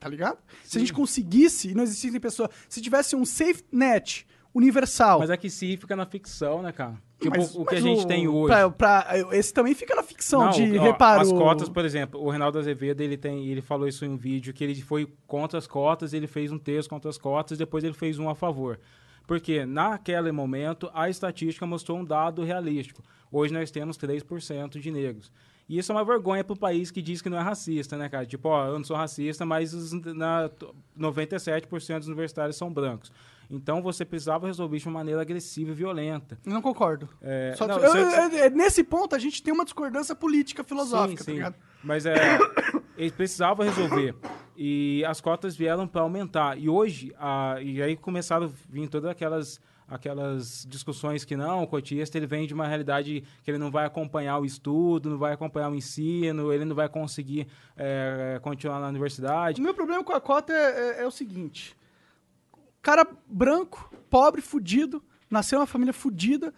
[0.00, 0.38] tá ligado?
[0.64, 2.48] Se a gente conseguisse, e não existissem pessoas.
[2.68, 5.20] Se tivesse um safe net universal.
[5.20, 6.94] Mas é que se fica na ficção, né, cara?
[7.20, 8.46] Tipo, mas- o que a gente tem hoje.
[8.52, 11.20] pra- pra- esse também fica na ficção Não, de ó, reparo.
[11.20, 14.52] As cotas, por exemplo, o Reinaldo Azevedo, ele tem, ele falou isso em um vídeo
[14.54, 17.92] que ele foi contra as cotas, ele fez um texto contra as cotas, depois ele
[17.94, 18.80] fez um a favor.
[19.26, 23.02] Porque naquele momento a estatística mostrou um dado realístico.
[23.30, 25.30] Hoje nós temos 3% de negros.
[25.70, 28.08] E isso é uma vergonha para o país que diz que não é racista, né,
[28.08, 28.26] cara?
[28.26, 30.50] Tipo, ó, eu não sou racista, mas os, na,
[30.98, 33.12] 97% dos universitários são brancos.
[33.48, 36.38] Então você precisava resolver isso de uma maneira agressiva e violenta.
[36.44, 37.08] Não concordo.
[37.22, 41.32] É, não, eu- eu- eu- nesse ponto, a gente tem uma discordância política, filosófica, tá
[41.32, 41.54] ligado?
[41.84, 42.14] Mas é,
[42.98, 44.14] eles precisavam resolver.
[44.56, 46.58] E as cotas vieram para aumentar.
[46.58, 49.60] E hoje, a, e aí começaram a vir todas aquelas,
[49.90, 53.84] aquelas discussões que não, o cotista ele vem de uma realidade que ele não vai
[53.84, 58.88] acompanhar o estudo, não vai acompanhar o ensino, ele não vai conseguir é, continuar na
[58.88, 59.60] universidade.
[59.60, 61.76] O meu problema com a cota é, é- é o seguinte:
[62.80, 66.54] cara branco, pobre, fudido, nasceu em uma família fudida,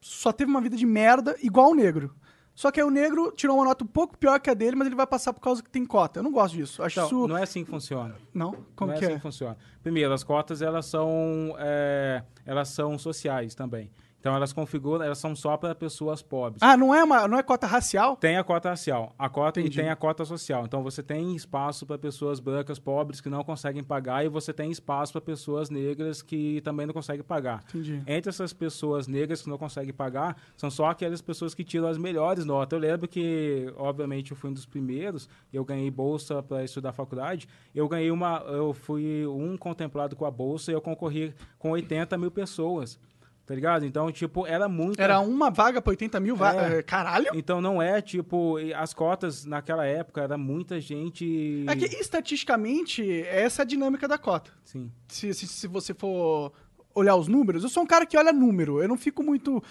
[0.00, 2.14] só teve uma vida de merda, igual o negro.
[2.54, 4.86] Só que aí o negro tirou uma nota um pouco pior que a dele, mas
[4.86, 6.20] ele vai passar por causa que tem cota.
[6.20, 6.82] Eu não gosto disso.
[6.82, 7.28] Acho Então, isso.
[7.28, 8.14] não é assim que funciona.
[8.32, 8.52] Não?
[8.76, 9.16] Como não é que assim é?
[9.16, 9.56] que funciona.
[9.82, 13.90] Primeiro, as cotas elas são, é, elas são sociais também.
[14.24, 16.62] Então elas configuram, elas são só para pessoas pobres.
[16.62, 18.16] Ah, não é, uma, não é cota racial?
[18.16, 19.78] Tem a cota racial, a cota Entendi.
[19.78, 20.64] e tem a cota social.
[20.64, 24.70] Então você tem espaço para pessoas brancas pobres que não conseguem pagar e você tem
[24.70, 27.62] espaço para pessoas negras que também não conseguem pagar.
[27.68, 28.02] Entendi.
[28.06, 31.98] Entre essas pessoas negras que não conseguem pagar, são só aquelas pessoas que tiram as
[31.98, 32.74] melhores notas.
[32.74, 37.46] Eu lembro que, obviamente, eu fui um dos primeiros, eu ganhei bolsa para estudar faculdade.
[37.74, 42.16] Eu ganhei uma, eu fui um contemplado com a bolsa e eu concorri com 80
[42.16, 42.98] mil pessoas.
[43.46, 43.84] Tá ligado?
[43.84, 44.98] Então, tipo, era muito.
[45.00, 46.72] Era uma vaga pra 80 mil vagas.
[46.72, 46.82] É.
[46.82, 47.28] Caralho!
[47.34, 48.56] Então não é tipo.
[48.74, 51.64] As cotas naquela época era muita gente.
[51.68, 54.50] É que estatisticamente, essa é a dinâmica da cota.
[54.64, 54.90] Sim.
[55.08, 56.52] se, se, se você for
[56.94, 58.80] olhar os números, eu sou um cara que olha número.
[58.80, 59.62] Eu não fico muito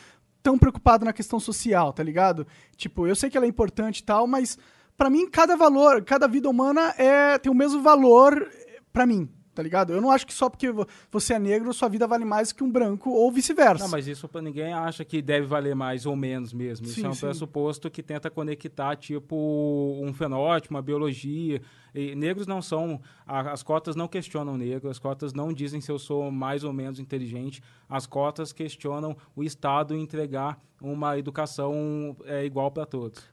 [0.44, 2.46] tão preocupado na questão social, tá ligado?
[2.76, 4.58] Tipo, eu sei que ela é importante e tal, mas
[4.98, 9.30] pra mim cada valor, cada vida humana é tem o mesmo valor eh, pra mim,
[9.54, 9.94] tá ligado?
[9.94, 12.64] Eu não acho que só porque vo- você é negro sua vida vale mais que
[12.64, 13.84] um branco ou vice-versa.
[13.84, 16.86] Não, mas isso pra ninguém acha que deve valer mais ou menos mesmo.
[16.88, 17.22] Sim, isso é um sim.
[17.22, 21.62] pressuposto que tenta conectar, tipo, um fenótipo, uma biologia.
[21.96, 23.00] E negros não são.
[23.26, 26.74] a- as cotas não questionam negro, as cotas não dizem se eu sou mais ou
[26.74, 27.62] menos inteligente.
[27.88, 33.24] As cotas questionam o Estado entregar uma educação é, igual para todos.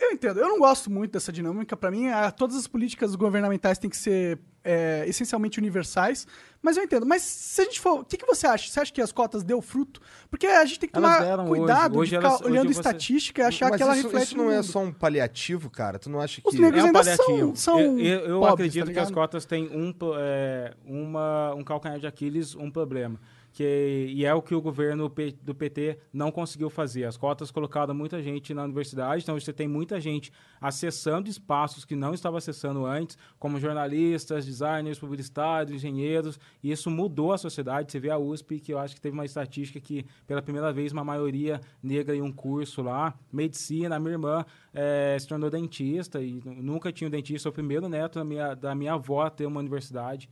[0.00, 0.40] Eu entendo.
[0.40, 1.76] Eu não gosto muito dessa dinâmica.
[1.76, 2.06] Pra mim,
[2.36, 6.26] todas as políticas governamentais têm que ser é, essencialmente universais.
[6.62, 7.06] Mas eu entendo.
[7.06, 8.00] Mas se a gente for.
[8.00, 8.70] O que, que você acha?
[8.70, 10.00] Você acha que as cotas deu fruto?
[10.30, 12.00] Porque a gente tem que tomar cuidado hoje.
[12.00, 14.44] Hoje de ficar olhando você- estatística e achar Mas que ela isso, reflete isso no
[14.44, 15.98] não é só um paliativo, cara?
[15.98, 16.48] Tu não acha que...
[16.48, 17.38] Os negros É um ainda paliativo.
[17.38, 21.54] são- são eu eu, eu pobres, acredito tá que as cotas têm um, é, uma,
[21.54, 23.18] um calcanhar de Aquiles, um problema.
[23.52, 27.04] Que, e é o que o governo do PT não conseguiu fazer.
[27.04, 31.96] As cotas colocaram muita gente na universidade, então você tem muita gente acessando espaços que
[31.96, 37.90] não estava acessando antes, como jornalistas, designers, publicitários, engenheiros, e isso mudou a sociedade.
[37.90, 40.92] Você vê a USP, que eu acho que teve uma estatística que, pela primeira vez,
[40.92, 43.14] uma maioria negra em um curso lá.
[43.32, 47.52] Medicina, a minha irmã eh, se tornou dentista, e nu- nunca tinha um dentista, o
[47.52, 50.28] primeiro neto da minha, da minha avó a ter uma universidade.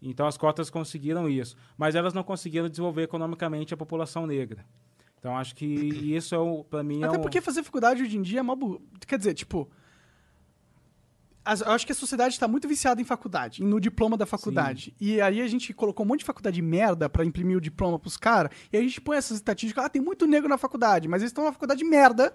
[0.00, 4.64] Então as cotas conseguiram isso, mas elas não conseguiram desenvolver economicamente a população negra.
[5.18, 6.38] Então acho que isso é
[6.70, 8.54] para mim é Até um- porque fazer faculdade hoje em dia é uma.
[8.54, 9.68] bu- Quer dizer, tipo.
[11.44, 14.94] as- eu acho que a sociedade está muito viciada em faculdade, no diploma da faculdade.
[15.00, 17.98] E aí a gente colocou um monte de faculdade de merda pra imprimir o diploma
[17.98, 18.52] pros caras.
[18.72, 21.30] E aí a gente põe essas estatísticas, ah, tem muito negro na faculdade, mas eles
[21.30, 22.34] estão na faculdade de merda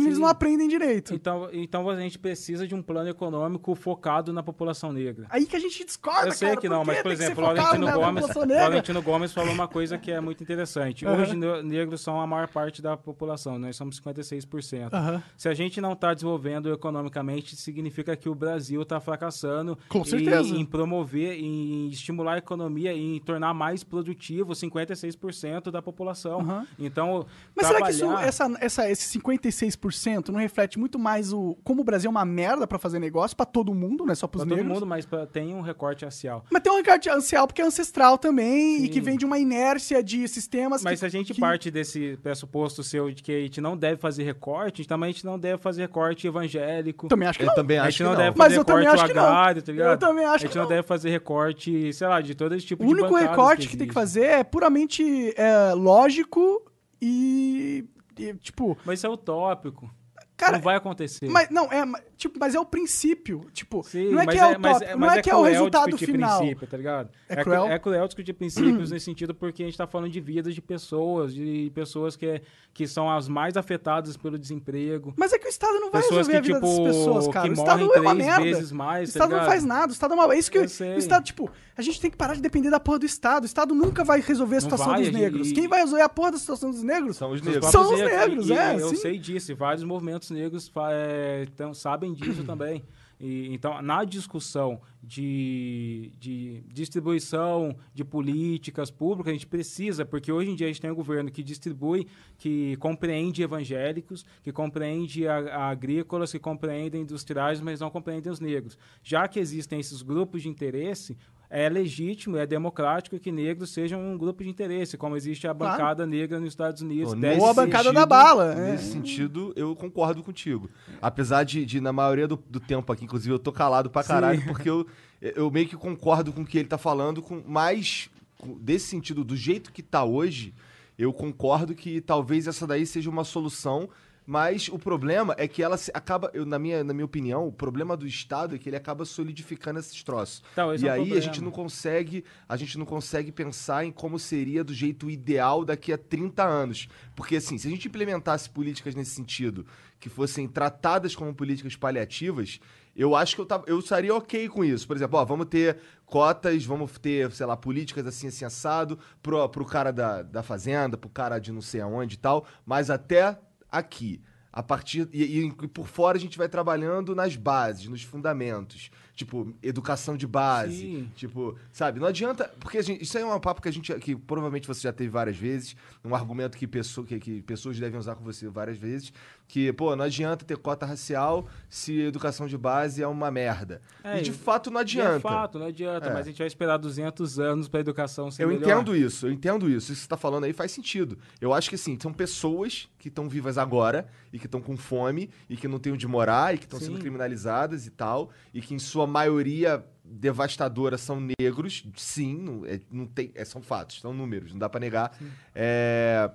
[0.00, 0.22] que eles Sim.
[0.22, 1.14] não aprendem direito.
[1.14, 5.26] então, então a gente precisa de um plano econômico focado na população negra.
[5.30, 7.92] Aí que a gente discorda, Eu sei cara, que não, mas, por exemplo, o Laurentino
[7.92, 8.24] Gomes.
[8.34, 11.06] Laurentino Gomes falou uma coisa que é muito interessante.
[11.06, 11.22] Aham.
[11.22, 14.92] Hoje, ne- negros são a maior parte da população, nós somos 56%.
[14.92, 15.22] Aham.
[15.36, 20.04] Se a gente não está desenvolvendo economicamente, significa que o Brasil está fracassando Com em-
[20.04, 20.54] certeza.
[20.54, 26.40] em promover, em estimular a economia, em tornar mais produtivo 56% da população.
[26.40, 26.66] Aham.
[26.78, 29.83] Então, Mas será que isso, trabalhar- essa, essa, esse 56%
[30.32, 33.46] não reflete muito mais o como o Brasil é uma merda pra fazer negócio pra
[33.46, 34.74] todo mundo, não é só pros Pra todo negros?
[34.74, 36.44] mundo, mas pra- tem um recorte racial.
[36.50, 38.88] Mas tem um recorde ancial porque é ancestral também e Sim.
[38.88, 42.18] que vem de uma inércia de sistemas Mas que, se a gente que- parte desse
[42.22, 45.60] pressuposto seu de que a gente não deve fazer recorte, também a gente não deve
[45.60, 47.08] fazer recorte evangélico.
[47.08, 47.54] Também acho que Eu não.
[47.54, 48.16] também a gente que não, não.
[48.18, 49.24] deve Mas fazer eu também recorte acho que não.
[49.26, 49.90] agrário, tá ligado?
[49.92, 50.68] Eu também acho A gente que não não.
[50.70, 53.76] deve fazer recorte, sei lá, de todo esse tipo O de único bancadas recorte que,
[53.76, 56.62] tem que fazer é puramente é, lógico
[57.00, 57.93] e, e,
[58.40, 59.90] tipo, Mas isso é utópico.
[60.36, 61.28] Cara, não vai acontecer.
[61.28, 61.84] mas não é,
[62.16, 64.98] tipo, mas é o princípio, tipo, Sim, não é que é, o mas top, mas
[65.00, 66.38] não é, que é o resultado final.
[66.38, 67.08] princípio, tá ligado?
[67.28, 67.66] É cru- cruel?
[67.66, 71.32] É cruel discutir princípios nesse sentido porque a gente tá falando de vidas de pessoas,
[71.34, 75.14] de pessoas que, que são as mais afetadas pelo desemprego.
[75.16, 77.28] Mas é que o Estado não vai Pessoas resolver a que, vida tipo, dessas pessoas,
[77.28, 77.48] cara.
[77.48, 78.42] o Estado é uma merda.
[78.42, 79.48] vezes mais, o tá Estado não ligado?
[79.50, 80.34] faz nada, o Estado é uma...
[80.34, 80.96] É isso que Eu o sei.
[80.96, 83.42] Estado, tipo, a gente tem que parar de depender da porra do Estado.
[83.44, 85.52] O Estado nunca vai resolver a Não situação vai, dos a negros.
[85.52, 87.16] Quem vai resolver a porra da situação dos negros?
[87.16, 87.70] São os Os negros.
[87.70, 91.74] São os negros, e- é, e Eu sei disso, e vários movimentos negros é, tão-
[91.74, 92.84] sabem disso também.
[93.20, 100.50] E, então, na discussão de, de distribuição de políticas públicas, a gente precisa, porque hoje
[100.50, 102.06] em dia a gente tem um governo que distribui,
[102.38, 108.40] que compreende evangélicos, que compreende a, a agrícolas, que compreende industriais, mas não compreende os
[108.40, 108.76] negros.
[109.02, 111.16] Já que existem esses grupos de interesse,
[111.50, 115.72] é legítimo, é democrático que negros sejam um grupo de interesse, como existe a Claro.
[115.78, 117.12] bancada negra nos Estados Unidos.
[117.12, 118.72] Ou a bancada sentido- da bala, é.
[118.72, 120.68] Nesse sentido, eu concordo contigo.
[121.00, 124.42] Apesar de, de, na maioria do, do tempo aqui, inclusive, eu tô calado pra caralho,
[124.46, 124.84] porque eu,
[125.20, 129.24] eu meio que concordo com o que ele tá falando, com mais com- desse sentido,
[129.24, 130.52] do jeito que tá hoje,
[130.98, 133.88] eu concordo que talvez essa daí seja uma solução.
[134.26, 137.52] Mas o problema é que ela se- acaba, eu, na, minha, na minha opinião, o
[137.52, 140.42] problema do Estado é que ele acaba solidificando esses troços.
[140.52, 143.92] Então, esse e é aí a gente não consegue, a gente não consegue pensar em
[143.92, 146.88] como seria do jeito ideal daqui a 30 anos.
[147.14, 149.66] Porque assim, se a gente implementasse políticas nesse sentido,
[150.00, 152.60] que fossem tratadas como políticas paliativas,
[152.96, 154.86] eu acho que eu, tava, eu estaria ok com isso.
[154.86, 159.48] Por exemplo, ó, vamos ter cotas, vamos ter, sei lá, políticas assim, assim, assado, pro,
[159.48, 163.38] pro cara da, da fazenda, pro cara de não sei aonde e tal, mas até
[163.70, 164.20] aqui.
[164.56, 165.08] A partir.
[165.12, 168.88] E, e- e por fora a gente vai trabalhando nas bases, nos fundamentos.
[169.12, 170.76] Tipo, educação de base.
[170.76, 171.10] Sim.
[171.16, 171.98] Tipo, sabe?
[171.98, 172.48] Não adianta.
[172.60, 173.92] Porque gente- isso aí é um papo que a gente.
[173.98, 175.74] que provavelmente você já teve várias vezes.
[176.04, 179.12] Um argumento que, pessoa, que, que pessoas devem usar com você várias vezes.
[179.46, 183.80] Que, pô, não adianta ter cota racial se educação de base é uma merda.
[184.02, 185.16] É, e de fato não E adianta.
[185.16, 186.12] É fato, não adianta, É.
[186.12, 188.62] mas a gente vai esperar 200 anos para a educação ser Eu melhor.
[188.64, 189.92] entendo isso, eu entendo isso.
[189.92, 191.18] Isso que você tá falando aí faz sentido.
[191.40, 195.30] Eu acho que assim, são pessoas que estão vivas agora e que estão com fome
[195.48, 196.86] e que não têm onde morar e que estão Sim.
[196.86, 202.80] sendo criminalizadas e tal, e que em sua maioria devastadora são negros, sim, não, é-
[202.90, 205.16] não tem, é, são fatos, são números, não dá pra negar.
[205.54, 206.30] É,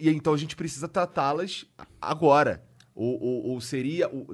[0.00, 1.66] e então a gente precisa tratá-las
[2.00, 2.62] agora.
[2.94, 4.08] Ou, ou- ou seria.
[4.08, 4.26] O,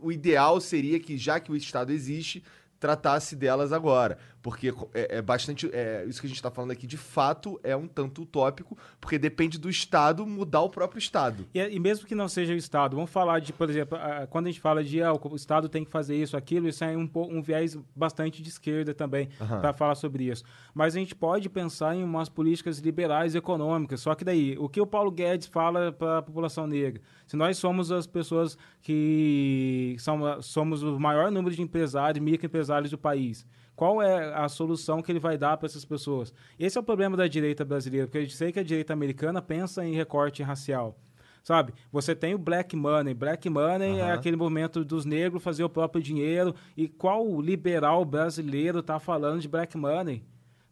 [0.00, 2.42] o ideal seria que, já que o Estado existe,
[2.78, 4.18] tratasse delas agora.
[4.46, 5.68] Porque é, é bastante.
[5.72, 9.18] É, isso que a gente está falando aqui, de fato, é um tanto utópico, porque
[9.18, 11.44] depende do Estado mudar o próprio Estado.
[11.52, 13.98] E, e mesmo que não seja o Estado, vamos falar de, por exemplo,
[14.30, 16.96] quando a gente fala de ah, o Estado tem que fazer isso, aquilo, isso é
[16.96, 19.60] um, um viés bastante de esquerda também Aham.
[19.60, 20.44] para falar sobre isso.
[20.72, 24.00] Mas a gente pode pensar em umas políticas liberais econômicas.
[24.00, 27.02] Só que daí, o que o Paulo Guedes fala para a população negra?
[27.26, 32.98] Se nós somos as pessoas que são, somos o maior número de empresários, microempresários do
[32.98, 33.44] país.
[33.76, 36.32] Qual é a solução que ele vai dar para essas pessoas.
[36.58, 39.84] Esse é o problema da direita brasileira, porque eu sei que a direita americana pensa
[39.84, 40.98] em recorte racial.
[41.44, 41.72] Sabe?
[41.92, 43.14] Você tem o black money.
[43.14, 46.52] Black money é aquele movimento dos negros fazer o próprio dinheiro.
[46.76, 50.24] E qual liberal brasileiro está falando de black money?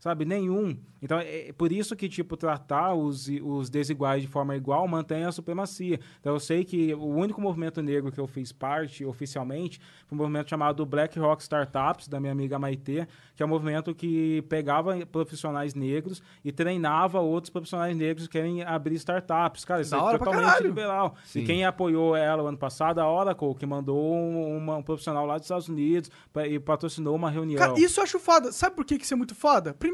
[0.05, 0.27] Sabe?
[0.27, 0.77] Nenhum.
[1.01, 5.33] Então, é por isso que, tipo, tratar os, os desiguais de forma igual mantém a
[5.33, 5.99] supremacia.
[6.21, 10.21] Então, eu sei que o único movimento negro que eu fiz parte oficialmente foi um
[10.21, 14.95] movimento chamado Black Rock Startups, da minha amiga Maitê, que é um movimento que pegava
[15.07, 19.65] profissionais negros e treinava outros profissionais negros que querem abrir startups.
[19.65, 21.15] Cara, isso Da é totalmente liberal.
[21.25, 21.41] Sim.
[21.41, 25.25] E quem apoiou ela o ano passado, a Oracle, que mandou um, uma- um profissional
[25.25, 27.59] lá dos Estados Unidos pra- e patrocinou uma reunião.
[27.59, 28.53] Cara, isso eu acho foda.
[28.53, 29.73] Sabe por que que isso é muito foda?
[29.75, 29.94] Primeiro,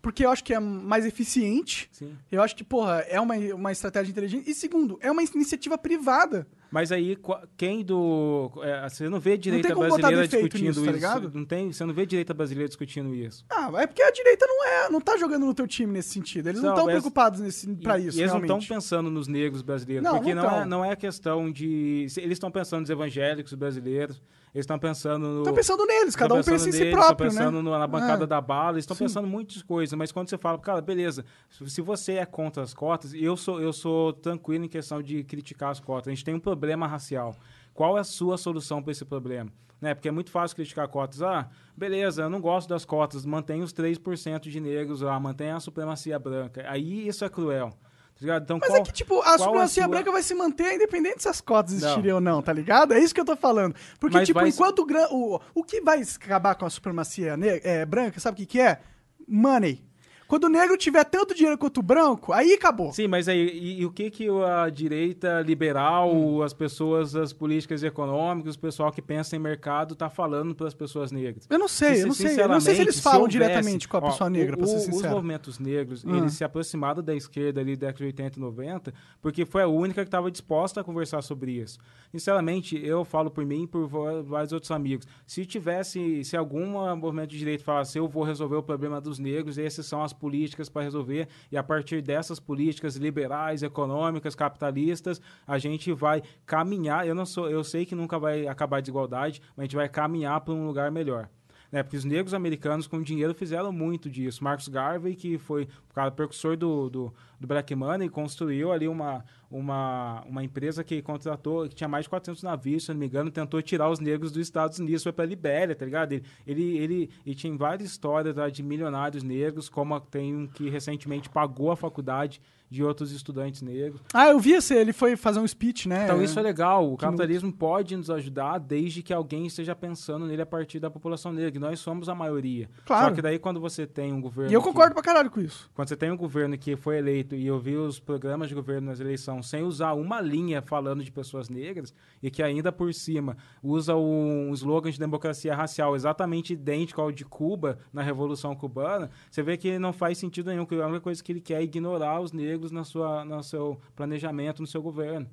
[0.00, 1.88] porque eu acho que é mais eficiente.
[1.92, 2.16] Sim.
[2.30, 4.48] Eu acho que, porra, é uma, uma estratégia inteligente.
[4.48, 6.46] E segundo, é uma iniciativa privada.
[6.70, 7.16] Mas aí,
[7.56, 8.50] quem do.
[8.62, 10.94] é, você não vê direita botar brasileira defeito discutindo nisso, tá isso.
[10.94, 11.30] ligado?
[11.34, 13.44] Não tem, você não vê direita brasileira discutindo isso.
[13.48, 16.48] Ah, é porque a direita não é, não tá jogando no teu time nesse sentido.
[16.48, 18.62] Eles não Não, estão preocupados nesse, pra isso, eles não realmente.
[18.62, 20.04] estão pensando nos negros brasileiros.
[20.04, 22.06] Não, porque não não, é, não é questão de.
[22.18, 24.22] Eles estão pensando nos evangélicos brasileiros.
[24.54, 25.38] Eles estão pensando no.
[25.40, 27.78] Estão pensando neles, cada um pensa em si próprio, Estão pensando né?
[27.78, 28.26] na bancada É.
[28.26, 31.68] da bala, eles estão pensando em muitas coisas, mas quando você fala, cara, beleza, se
[31.70, 35.70] se você é contra as cotas, eu sou, eu sou tranquilo em questão de criticar
[35.70, 36.08] as cotas.
[36.08, 37.36] A gente tem um problema racial.
[37.74, 39.50] Qual é a sua solução para esse problema?
[39.80, 39.94] Né?
[39.94, 41.22] Porque é muito fácil criticar cotas.
[41.22, 45.60] Ah, beleza, eu não gosto das cotas, mantém os 3% de negros lá, mantém a
[45.60, 46.64] supremacia branca.
[46.68, 47.72] Aí isso é cruel.
[48.18, 48.42] Tá ligado?
[48.42, 51.28] Então, Mas qual, é que, tipo, a supremacia sua- branca vai se manter independente se
[51.28, 52.92] as cotas existirem ou não, tá ligado?
[52.92, 53.74] É isso que eu tô falando.
[54.00, 57.86] Porque, Mas tipo, vai- enquanto o, o, o que vai acabar com a supremacia é,
[57.86, 58.80] branca, sabe o que, que é?
[59.26, 59.86] Money.
[60.28, 62.92] Quando o negro tiver tanto dinheiro quanto o branco, aí acabou.
[62.92, 66.42] Sim, mas aí, e, e o que que a direita liberal, Hum.
[66.42, 70.74] as pessoas, as políticas econômicas, o pessoal que pensa em mercado tá falando para as
[70.74, 71.46] pessoas negras?
[71.48, 72.40] Eu não sei, Se- eu não sei.
[72.42, 74.66] Eu não sei se eles falam houvesse- diretamente com a ó, pessoa negra, o- pra
[74.66, 75.14] ser o- Os sincero.
[75.14, 76.16] movimentos negros, Ah.
[76.18, 79.66] eles se aproximaram da esquerda ali da década de 80 e 90, porque foi a
[79.68, 81.78] única que estava disposta a conversar sobre isso.
[82.12, 83.86] Sinceramente, eu falo por mim e por
[84.24, 85.06] vários outros amigos.
[85.26, 86.66] Se tivesse, se algum
[86.96, 90.68] movimento de direito falasse, eu vou resolver o problema dos negros, essas são as políticas
[90.68, 97.06] para resolver, e a partir dessas políticas liberais, econômicas, capitalistas, a gente vai caminhar.
[97.06, 99.88] Eu não sou, eu sei que nunca vai acabar a desigualdade, mas a gente vai
[99.88, 101.28] caminhar para um lugar melhor.
[101.70, 104.42] Né, porque os negros americanos com dinheiro fizeram muito disso.
[104.42, 109.22] Marcus Garvey, que foi o cara precursor do, do, do Black Money, construiu ali uma,
[109.50, 113.30] uma, uma empresa que contratou, que tinha mais de 400 navios, se não me engano,
[113.30, 116.12] tentou tirar os negros dos Estados Unidos, foi para Libéria, tá ligado?
[116.12, 120.70] Ele, ele, ele, ele tinha várias histórias lá, de milionários negros, como tem um que
[120.70, 122.40] recentemente pagou a faculdade
[122.70, 124.00] de outros estudantes negros.
[124.12, 126.04] Ah, eu vi esse, ele foi fazer um speech, né?
[126.04, 126.92] Então isso é legal.
[126.92, 131.32] O capitalismo pode nos ajudar desde que alguém esteja pensando nele a partir da população
[131.32, 131.56] negra.
[131.56, 132.68] E nós somos a maioria.
[132.84, 133.08] Claro.
[133.08, 134.50] Só que daí quando você tem um governo.
[134.50, 135.70] E eu que- concordo pra caralho com isso.
[135.74, 138.88] quando você tem um governo que foi eleito e eu vi os programas de governo
[138.88, 143.36] nas eleições sem usar uma linha falando de pessoas negras e que ainda por cima
[143.62, 149.42] usa um slogan de democracia racial exatamente idêntico ao de Cuba na Revolução Cubana, você
[149.42, 152.20] vê que não faz sentido nenhum, que a única coisa que ele quer é ignorar
[152.20, 155.28] os negros na sua, no seu planejamento, no seu governo.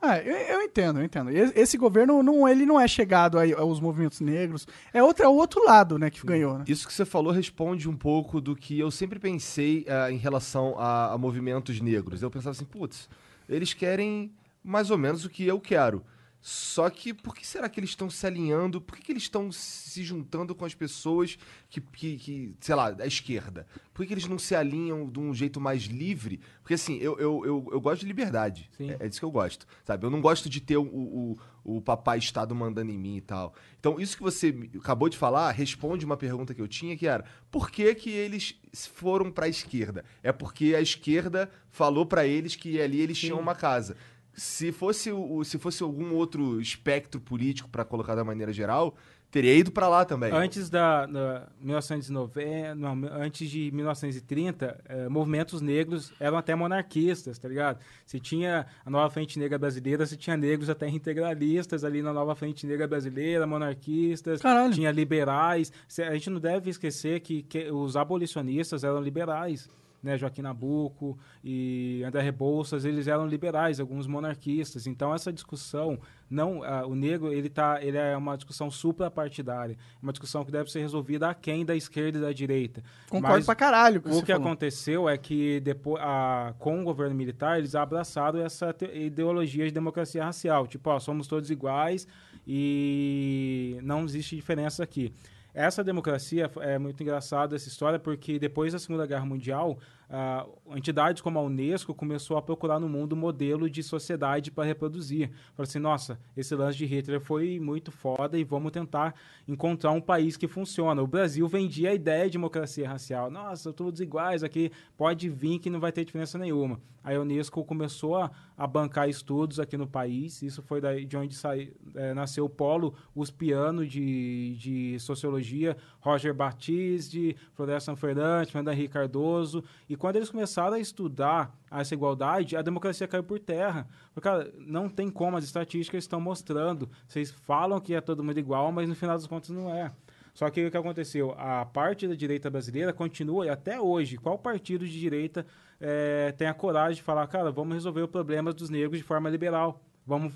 [0.00, 1.30] Ah, eu, eu entendo, eu entendo.
[1.30, 4.66] Esse governo, não, ele não é chegado aí aos movimentos negros.
[4.92, 6.64] É outro, é o outro lado, né, que ganhou, né?
[6.68, 10.78] Isso que você falou responde um pouco do que eu sempre pensei ah, em relação
[10.78, 12.22] a, a movimentos negros.
[12.22, 13.08] Eu pensava assim, putz,
[13.48, 14.30] eles querem
[14.62, 16.02] mais ou menos o que eu quero.
[16.48, 18.80] Só que por que será que eles estão se alinhando?
[18.80, 21.36] Por que, que eles estão se juntando com as pessoas
[21.68, 23.66] que, que, que, sei lá, da esquerda?
[23.92, 26.38] Por que, que eles não se alinham de um jeito mais livre?
[26.62, 28.70] Porque assim, eu, eu, eu, eu gosto de liberdade.
[28.76, 28.92] Sim.
[28.92, 30.06] É, é disso que eu gosto, sabe?
[30.06, 33.52] Eu não gosto de ter o, o, o papai Estado mandando em mim e tal.
[33.80, 37.24] Então, isso que você acabou de falar responde uma pergunta que eu tinha, que era
[37.50, 38.54] por que, que eles
[38.94, 40.04] foram para a esquerda?
[40.22, 43.96] É porque a esquerda falou para eles que ali eles tinham uma casa.
[44.36, 48.94] Se fosse, o, se fosse algum outro espectro político, para colocar da maneira geral,
[49.30, 50.30] teria ido para lá também.
[50.32, 57.48] Antes da, da 1990, não, antes de 1930, eh, movimentos negros eram até monarquistas, tá
[57.48, 57.78] ligado?
[58.04, 62.34] Se tinha a Nova Frente Negra Brasileira, se tinha negros até integralistas ali na Nova
[62.34, 64.72] Frente Negra Brasileira, monarquistas, Caralho.
[64.74, 65.72] tinha liberais.
[65.88, 69.68] Se- A gente não deve esquecer que, que os abolicionistas eram liberais.
[70.06, 74.86] Né, Joaquim Nabuco e André Rebouças, eles eram liberais, alguns monarquistas.
[74.86, 75.98] Então essa discussão,
[76.30, 80.70] não, ah, o negro ele tá, ele é uma discussão suprapartidária, uma discussão que deve
[80.70, 82.84] ser resolvida aquém da esquerda e da direita.
[83.10, 84.46] Concordo Mas pra caralho com o que falou.
[84.46, 90.24] aconteceu é que depois, a, com o governo militar eles abraçaram essa ideologia de democracia
[90.24, 92.06] racial, tipo, ó, somos todos iguais
[92.46, 95.12] e não existe diferença aqui.
[95.56, 99.78] Essa democracia é muito engraçada essa história porque depois da Segunda Guerra Mundial,
[100.08, 100.46] ah,
[100.76, 105.30] entidades como a Unesco começou a procurar no mundo modelo de sociedade para reproduzir.
[105.54, 109.14] Falou assim, nossa, esse lance de Hitler foi muito foda e vamos tentar
[109.48, 111.02] encontrar um país que funciona.
[111.02, 113.30] O Brasil vendia a ideia de democracia racial.
[113.30, 116.80] Nossa, todos iguais aqui, pode vir que não vai ter diferença nenhuma.
[117.06, 120.42] A Unesco começou a, a bancar estudos aqui no país.
[120.42, 126.34] Isso foi daí de onde sai, eh, nasceu o polo uspiano de, de sociologia, Roger
[126.34, 129.62] Batiste, Floresta Fernandes, Fernando Henrique Cardoso.
[129.88, 133.86] E quando eles começaram a estudar essa igualdade, a democracia caiu por terra.
[134.14, 136.88] Porque, cara, não tem como, as estatísticas estão mostrando.
[137.06, 139.92] Vocês falam que é todo mundo igual, mas no final das contas não é.
[140.34, 141.34] Só que o que aconteceu?
[141.38, 145.46] A parte da direita brasileira continua, e até hoje, qual partido de direita
[145.80, 149.30] eh, tem a coragem de falar, cara, vamos resolver o problema dos negros de forma
[149.30, 149.80] liberal?
[150.06, 150.34] Vamos,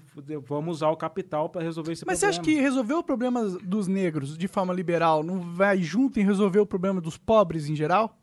[0.48, 2.42] vamos usar o capital para resolver esse Mas você problema.
[2.42, 6.58] acha que resolver o problema dos negros de forma liberal não vai junto em resolver
[6.58, 8.18] o problema dos pobres em geral?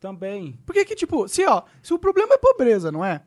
[0.00, 0.58] Também.
[0.64, 3.22] Porque que, tipo, se, ó, se o problema é pobreza, não é?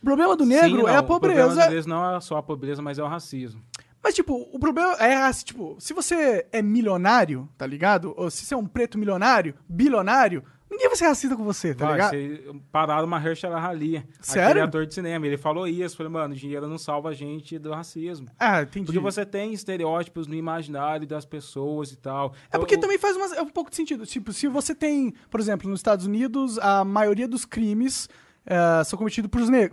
[0.00, 1.70] O problema do negro Sim, não, é a O problema pobreza.
[1.70, 3.62] vezes não é só a pobreza, mas é o racismo.
[4.02, 8.12] Mas, tipo, o problema é, tipo, se você é milionário, tá ligado?
[8.18, 10.44] Ou se você é um preto milionário, bilionário,
[10.74, 12.10] ninguém vai ser racista com você, tá Vai, ligado?
[12.10, 14.48] você pararam uma Mahershala Ali, Sério?
[14.48, 15.26] aquele ator de cinema.
[15.26, 18.28] Ele falou isso, falou, mano, dinheiro não salva a gente do racismo.
[18.38, 18.86] Ah, entendi.
[18.86, 22.34] Porque você tem estereótipos no imaginário das pessoas e tal.
[22.52, 24.04] É porque Então, também faz uma- um pouco de sentido.
[24.06, 28.08] Tipo, se você tem, por exemplo, nos Estados Unidos, a maioria dos crimes
[28.46, 29.30] eh, são cometidos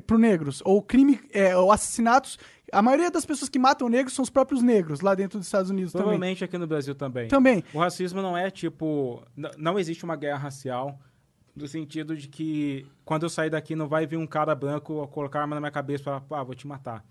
[0.08, 0.62] por negros.
[0.64, 2.40] Ou crime, eh, ou assassinatos.
[2.72, 5.70] A maioria das pessoas que matam negros são os próprios negros lá dentro dos Estados
[5.70, 6.04] Unidos também.
[6.04, 7.28] Provavelmente aqui no Brasil também.
[7.28, 7.64] Também.
[7.74, 9.24] O racismo não é tipo.
[9.58, 10.98] Não existe uma guerra racial.
[11.54, 15.40] No sentido de que quando eu sair daqui não vai vir um cara branco colocar
[15.40, 17.04] a arma na minha cabeça e falar, ah, vou te matar.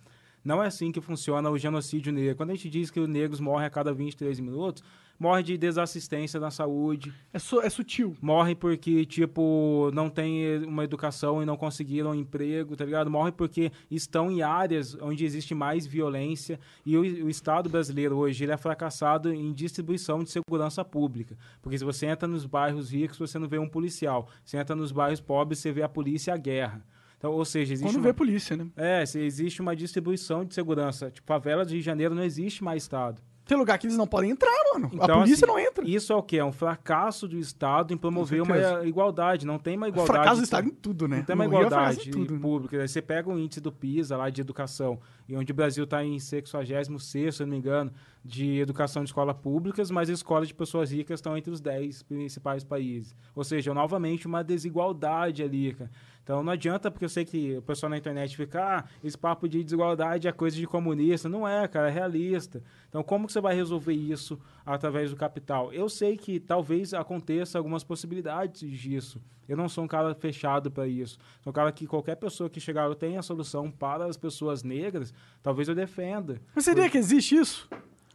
[0.42, 2.36] Não é assim que funciona o genocídio negro.
[2.36, 4.82] Quando a gente diz que os negros morrem a cada 23 minutos,
[5.20, 8.16] morre de desassistência na saúde, É, su- é sutil.
[8.22, 13.10] morre porque, tipo, não tem uma educação e não conseguiram um emprego, tá ligado?
[13.10, 18.42] Morre porque estão em áreas onde existe mais violência e o, o Estado brasileiro hoje
[18.44, 21.36] ele é fracassado em distribuição de segurança pública.
[21.60, 24.26] Porque se você entra nos bairros ricos, você não vê um policial.
[24.44, 26.82] Se entra nos bairros pobres, você vê a polícia e a guerra.
[27.18, 28.04] Então, ou seja, existe Quando uma...
[28.04, 28.66] vê polícia, né?
[28.74, 31.10] É, existe uma distribuição de segurança.
[31.10, 33.20] Tipo, favela do Rio de Janeiro não existe mais Estado.
[33.44, 34.90] Tem lugar que eles não podem entrar, mano.
[34.92, 35.88] a Então, polícia assim, não entra.
[35.88, 36.38] Isso é o quê?
[36.38, 39.46] É um fracasso do Estado em promover uma igualdade.
[39.46, 40.18] Não tem uma igualdade.
[40.18, 41.18] Fracasso do Estado em tudo, né?
[41.18, 42.40] Não tem uma No é igualdade em tudo, né?
[42.40, 42.80] pública.
[42.80, 44.98] Aí Você pega o índice do PISA lá de educação,
[45.28, 47.92] e onde o Brasil está em 66, se não me engano,
[48.24, 52.02] de educação de escolas públicas, mas as escolas de pessoas ricas estão entre os 10
[52.02, 53.14] principais países.
[53.34, 55.90] Ou seja, novamente uma desigualdade ali, cara.
[56.30, 59.48] Então não adianta, porque eu sei que o pessoal na internet fica, ah, esse papo
[59.48, 61.28] de desigualdade é coisa de comunista.
[61.28, 62.62] Não é, cara, é realista.
[62.88, 65.72] Então como que você vai resolver isso através do capital?
[65.72, 69.20] Eu sei que talvez aconteça algumas possibilidades disso.
[69.48, 71.18] Eu não sou um cara fechado para isso.
[71.42, 74.62] Sou um cara que qualquer pessoa que chegar eu tenha a solução para as pessoas
[74.62, 75.12] negras,
[75.42, 76.40] talvez eu defenda.
[76.54, 77.68] Mas seria que existe isso?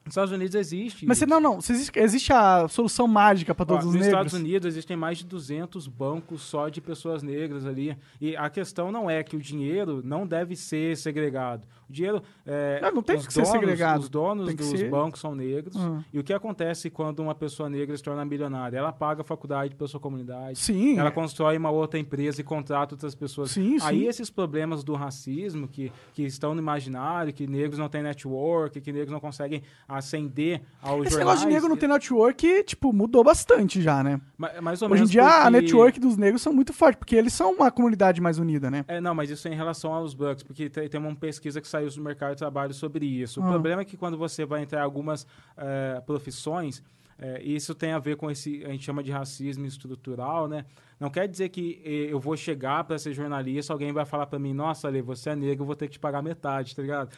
[0.05, 1.03] Nos Estados Unidos existe.
[1.07, 1.57] Mas você, não, não.
[1.57, 4.27] Existe, existe a solução mágica pra Ó, todos os nos negros?
[4.27, 7.97] Estados Unidos existem mais de 200 bancos só de pessoas negras ali.
[8.21, 11.63] E a questão não é que o dinheiro não deve ser segregado.
[11.89, 12.21] O dinheiro.
[12.45, 13.99] É, Não, não tem os que ser donos, segregado.
[14.01, 15.75] Os donos dos ser- bancos são negros.
[15.77, 16.01] Ah.
[16.11, 18.77] E o que acontece quando uma pessoa negra se torna milionária?
[18.77, 20.57] Ela paga a faculdade para sua comunidade.
[20.59, 20.97] Sim.
[20.97, 23.51] Ela constrói uma outra empresa e contrata outras pessoas.
[23.51, 24.07] Sim, Aí sim.
[24.07, 28.91] esses problemas do racismo que, que estão no imaginário, que negros não têm network, que
[28.91, 31.17] negros não conseguem ascender aos Esse jornais.
[31.19, 34.19] negócio de negro não ter network, tipo, mudou bastante já, né?
[34.37, 37.15] Ma- Mais ou Hoje em dia a porque- network dos negros são muito forte, porque
[37.15, 38.83] eles são uma comunidade mais unida, né?
[38.87, 41.67] É, não, mas isso é em relação aos bancos, porque tem, tem uma pesquisa que
[41.75, 43.39] saiu do mercado de trabalho sobre isso.
[43.41, 43.49] O Ah.
[43.49, 45.25] problema é que quando você vai entrar em algumas
[45.57, 46.81] eh, profissões,
[47.19, 50.65] eh, isso tem a ver com esse, a gente chama de racismo estrutural, né?
[50.99, 54.39] Não quer dizer que eh, eu vou chegar para ser jornalista, alguém vai falar para
[54.39, 57.09] mim, nossa, Ale, você é negro, eu vou ter que te pagar metade, tá ligado?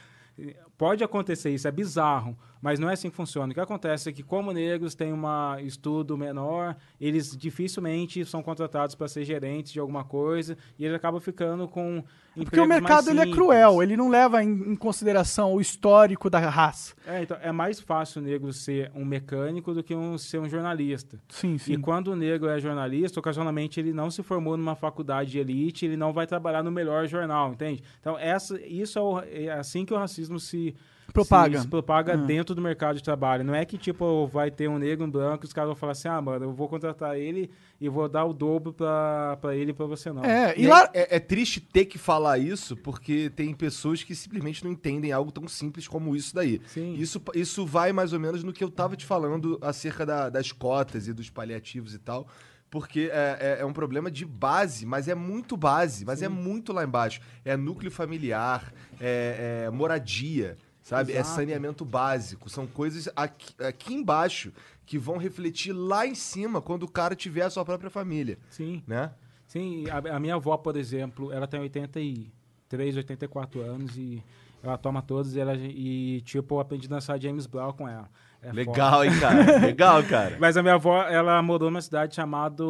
[0.77, 3.51] Pode acontecer isso, é bizarro, mas não é assim que funciona.
[3.51, 5.23] O que acontece é que, como negros têm um
[5.59, 11.19] estudo menor, eles dificilmente são contratados para ser gerentes de alguma coisa e eles acabam
[11.19, 12.03] ficando com
[12.35, 16.39] Porque o mercado ele é cruel, ele não leva em, em consideração o histórico da
[16.39, 16.93] raça.
[17.05, 20.47] É, então, é mais fácil o negro ser um mecânico do que um, ser um
[20.49, 21.19] jornalista.
[21.29, 21.73] Sim, sim.
[21.73, 25.85] E quando o negro é jornalista, ocasionalmente ele não se formou numa faculdade de elite,
[25.85, 27.83] ele não vai trabalhar no melhor jornal, entende?
[27.99, 30.75] Então, essa, isso é, o- é assim que o racismo se
[31.13, 31.57] Propaga.
[31.57, 32.17] se, se propaga Ah.
[32.17, 33.43] dentro do mercado de trabalho.
[33.43, 35.75] Não é que, tipo, vai ter um negro e um branco e os caras vão
[35.75, 39.55] falar assim, ah, mano, eu vou contratar ele e vou dar o dobro pra, pra
[39.55, 40.23] ele e pra você não.
[40.23, 40.89] É, e E lá.
[40.93, 45.31] é, é triste ter que falar isso, porque tem pessoas que simplesmente não entendem algo
[45.31, 46.61] tão simples como isso daí.
[46.67, 46.95] Sim.
[46.95, 50.51] Isso, isso vai mais ou menos no que eu tava te falando acerca da- das
[50.51, 52.27] cotas e dos paliativos e tal.
[52.69, 56.73] Porque é, é- é um problema de base, mas é muito base, mas é muito
[56.73, 57.21] lá embaixo.
[57.45, 60.57] É núcleo familiar, é, é moradia,
[60.87, 61.11] sabe?
[61.11, 61.35] É Exato.
[61.35, 62.49] saneamento básico.
[62.49, 64.53] São coisas aqui, aqui embaixo
[64.85, 68.81] que vão refletir lá em cima quando o cara tiver a sua própria família, Sim.
[68.87, 69.11] né?
[69.45, 74.23] Sim, a, a minha avó, por exemplo, ela tem 83, 84 anos e
[74.63, 78.09] ela toma todos e, ela, e tipo, eu aprendi a dançar James Brown com ela.
[78.41, 79.59] É Legal, hein, cara?
[79.59, 80.37] Legal, cara.
[80.39, 82.63] Mas a minha avó, ela morou numa cidade chamada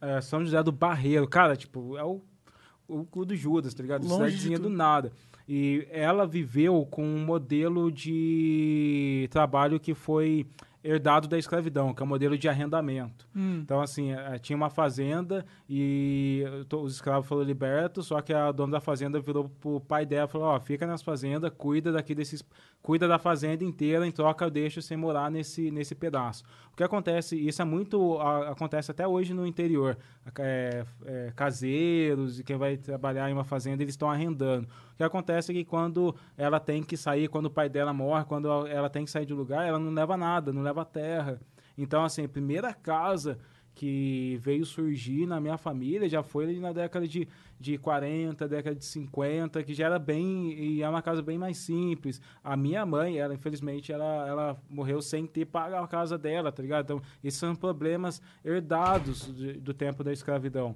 [0.00, 1.26] é, São José do Barreiro.
[1.26, 2.22] Cara, tipo, é o,
[2.86, 4.06] o cu do Judas, tá ligado?
[4.06, 5.12] Longe de Cidadezinha do nada.
[5.48, 10.46] E ela viveu com um modelo de trabalho que foi
[10.86, 13.28] herdado da escravidão, que é o modelo de arrendamento.
[13.34, 13.60] Hum.
[13.62, 18.72] Então, assim, eh, tinha uma fazenda e os escravos foram libertos, só que a dona
[18.72, 22.44] da fazenda virou pro pai dela e falou, ó, fica nas fazendas, cuida daqui desses...
[22.86, 26.44] Cuida da fazenda inteira, em troca eu deixo você morar nesse, nesse pedaço.
[26.72, 28.16] O que acontece, isso é muito...
[28.20, 29.98] a- acontece até hoje no interior.
[30.38, 34.68] É, é, caseiros e quem vai trabalhar em uma fazenda, eles estão arrendando.
[34.94, 38.24] O que acontece é que quando ela tem que sair, quando o pai dela morre,
[38.24, 41.40] quando ela tem que sair de lugar, ela não leva nada, não leva terra.
[41.76, 43.36] Então, assim, primeira casa
[43.76, 47.28] que veio surgir na minha família já foi na década de,
[47.60, 51.58] de 40, década de 50, que já era bem, e é uma casa bem mais
[51.58, 52.20] simples.
[52.42, 56.62] A minha mãe, ela, infelizmente, ela, ela morreu sem ter pago a casa dela, tá
[56.62, 56.84] ligado?
[56.84, 60.74] Então, esses são problemas herdados de- do tempo da escravidão.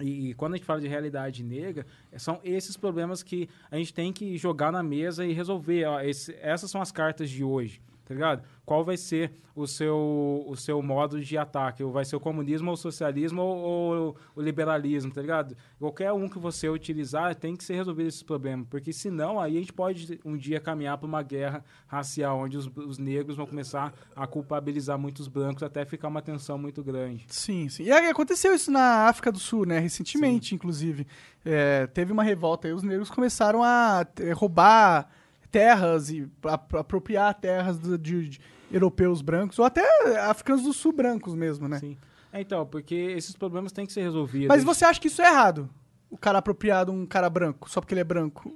[0.00, 1.84] E, e quando a gente fala de realidade negra,
[2.16, 5.84] são esses problemas que a gente tem que jogar na mesa e resolver.
[5.84, 8.42] Ó, esse- essas são as cartas de hoje, tá ligado?
[8.64, 11.84] Qual vai ser o seu, o seu modo de ataque?
[11.84, 15.56] Vai ser o comunismo ou o socialismo ou, ou o liberalismo, tá ligado?
[15.78, 19.60] Qualquer um que você utilizar tem que ser resolvido esses problemas, porque senão aí a
[19.60, 23.92] gente pode um dia caminhar para uma guerra racial, onde os, os negros vão começar
[24.14, 27.26] a culpabilizar muitos brancos até ficar uma tensão muito grande.
[27.28, 27.84] Sim, sim.
[27.84, 29.78] E aconteceu isso na África do Sul, né?
[29.78, 31.06] Recentemente, inclusive.
[31.44, 35.08] É, teve uma revolta e os negros começaram a eh, roubar
[35.52, 38.40] terras e apropriar terras do- de, de
[38.72, 39.82] europeus brancos, ou até
[40.28, 41.78] africanos do sul brancos mesmo, né?
[41.78, 41.96] Sim.
[42.32, 44.48] É, então, porque esses problemas têm que ser resolvidos.
[44.48, 45.68] Mas você acha que isso é errado?
[46.10, 48.50] O cara apropriar de um cara branco, só porque ele é branco?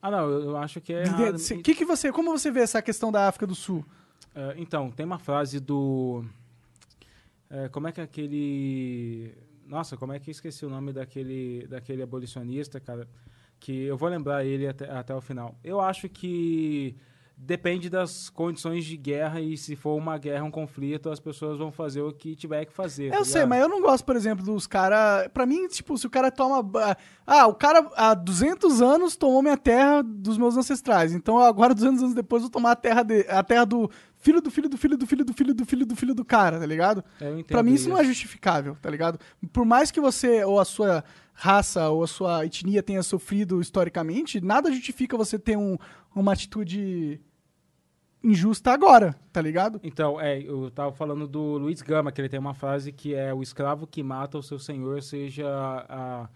[0.00, 1.62] Ah, não, eu, acho que é De- errado.
[1.62, 3.84] que que você, como você vê essa questão da África do Sul?
[4.34, 6.24] É, então, tem uma frase do...
[7.50, 9.34] é, como é que é aquele...
[9.66, 13.06] Nossa, como é que eu esqueci o nome daquele, daquele abolicionista, cara?
[13.60, 15.54] Que eu vou lembrar ele até, até o final.
[15.62, 16.96] Eu acho que
[17.40, 21.70] depende das condições de guerra e se for uma guerra, um conflito, as pessoas vão
[21.70, 23.06] fazer o que tiver que fazer.
[23.06, 25.28] Eu tá sei, mas eu não gosto, por exemplo, dos caras.
[25.28, 26.68] Pra mim, tipo, se o cara toma.
[27.26, 31.14] Ah, o cara há 200 anos tomou minha terra dos meus ancestrais.
[31.14, 33.20] Então agora, 200 anos depois, eu vou tomar a terra, de...
[33.28, 35.96] a terra do filho do filho do filho do filho do filho do filho do
[35.96, 37.04] filho do cara, tá ligado?
[37.20, 39.18] Eu entendo Pra mim, isso não é justificável, tá ligado?
[39.52, 41.04] Por mais que você, ou a sua
[41.40, 45.78] raça, ou a sua etnia tenha sofrido historicamente, nada justifica você ter um-
[46.14, 47.20] uma atitude
[48.22, 49.78] injusta agora, tá ligado?
[49.84, 53.32] Então, é, eu tava falando do Luiz Gama, que ele tem uma frase que é
[53.32, 55.46] o escravo que mata o seu senhor, seja
[55.88, 56.28] a,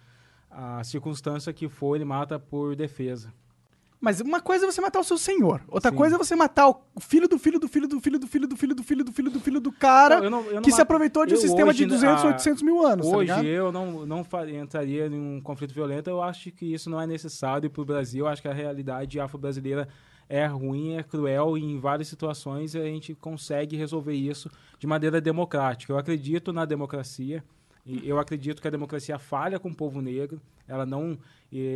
[0.79, 3.33] a circunstância que for, ele mata por defesa.
[4.03, 5.63] Mas uma coisa é você matar o seu senhor.
[5.69, 5.97] Outra Sim.
[5.97, 8.57] coisa é você matar o filho do filho do filho do filho do filho do
[8.57, 10.73] filho do filho do filho do filho do cara Não, eu não- eu não que
[10.73, 13.45] se aproveitou de um sistema hoje, de 200, ah, 800 mil anos, tá Hoje ligado?
[13.47, 14.27] eu não, não
[14.61, 18.25] entraria em um conflito violento, eu acho que isso não é necessário para o Brasil,
[18.25, 19.87] eu acho que a realidade afro-brasileira
[20.29, 24.51] é ruim, é cruel e em várias situações a gente consegue resolver isso
[24.81, 25.93] de maneira democrática.
[25.93, 27.45] Eu acredito na democracia,
[27.85, 31.19] e eu acredito que a democracia falha com o povo negro, ela não,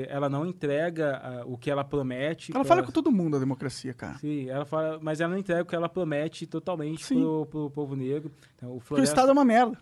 [0.09, 2.53] ela não entrega ah, o que ela promete.
[2.53, 4.16] Ela pra- fala com todo mundo a democracia, cara.
[4.19, 7.20] Sim, ela fala, mas ela não entrega o que ela promete totalmente Sim.
[7.20, 8.31] pro, pro povo negro.
[8.57, 9.77] Então, o Porque o Floresta- Estado é uma merda.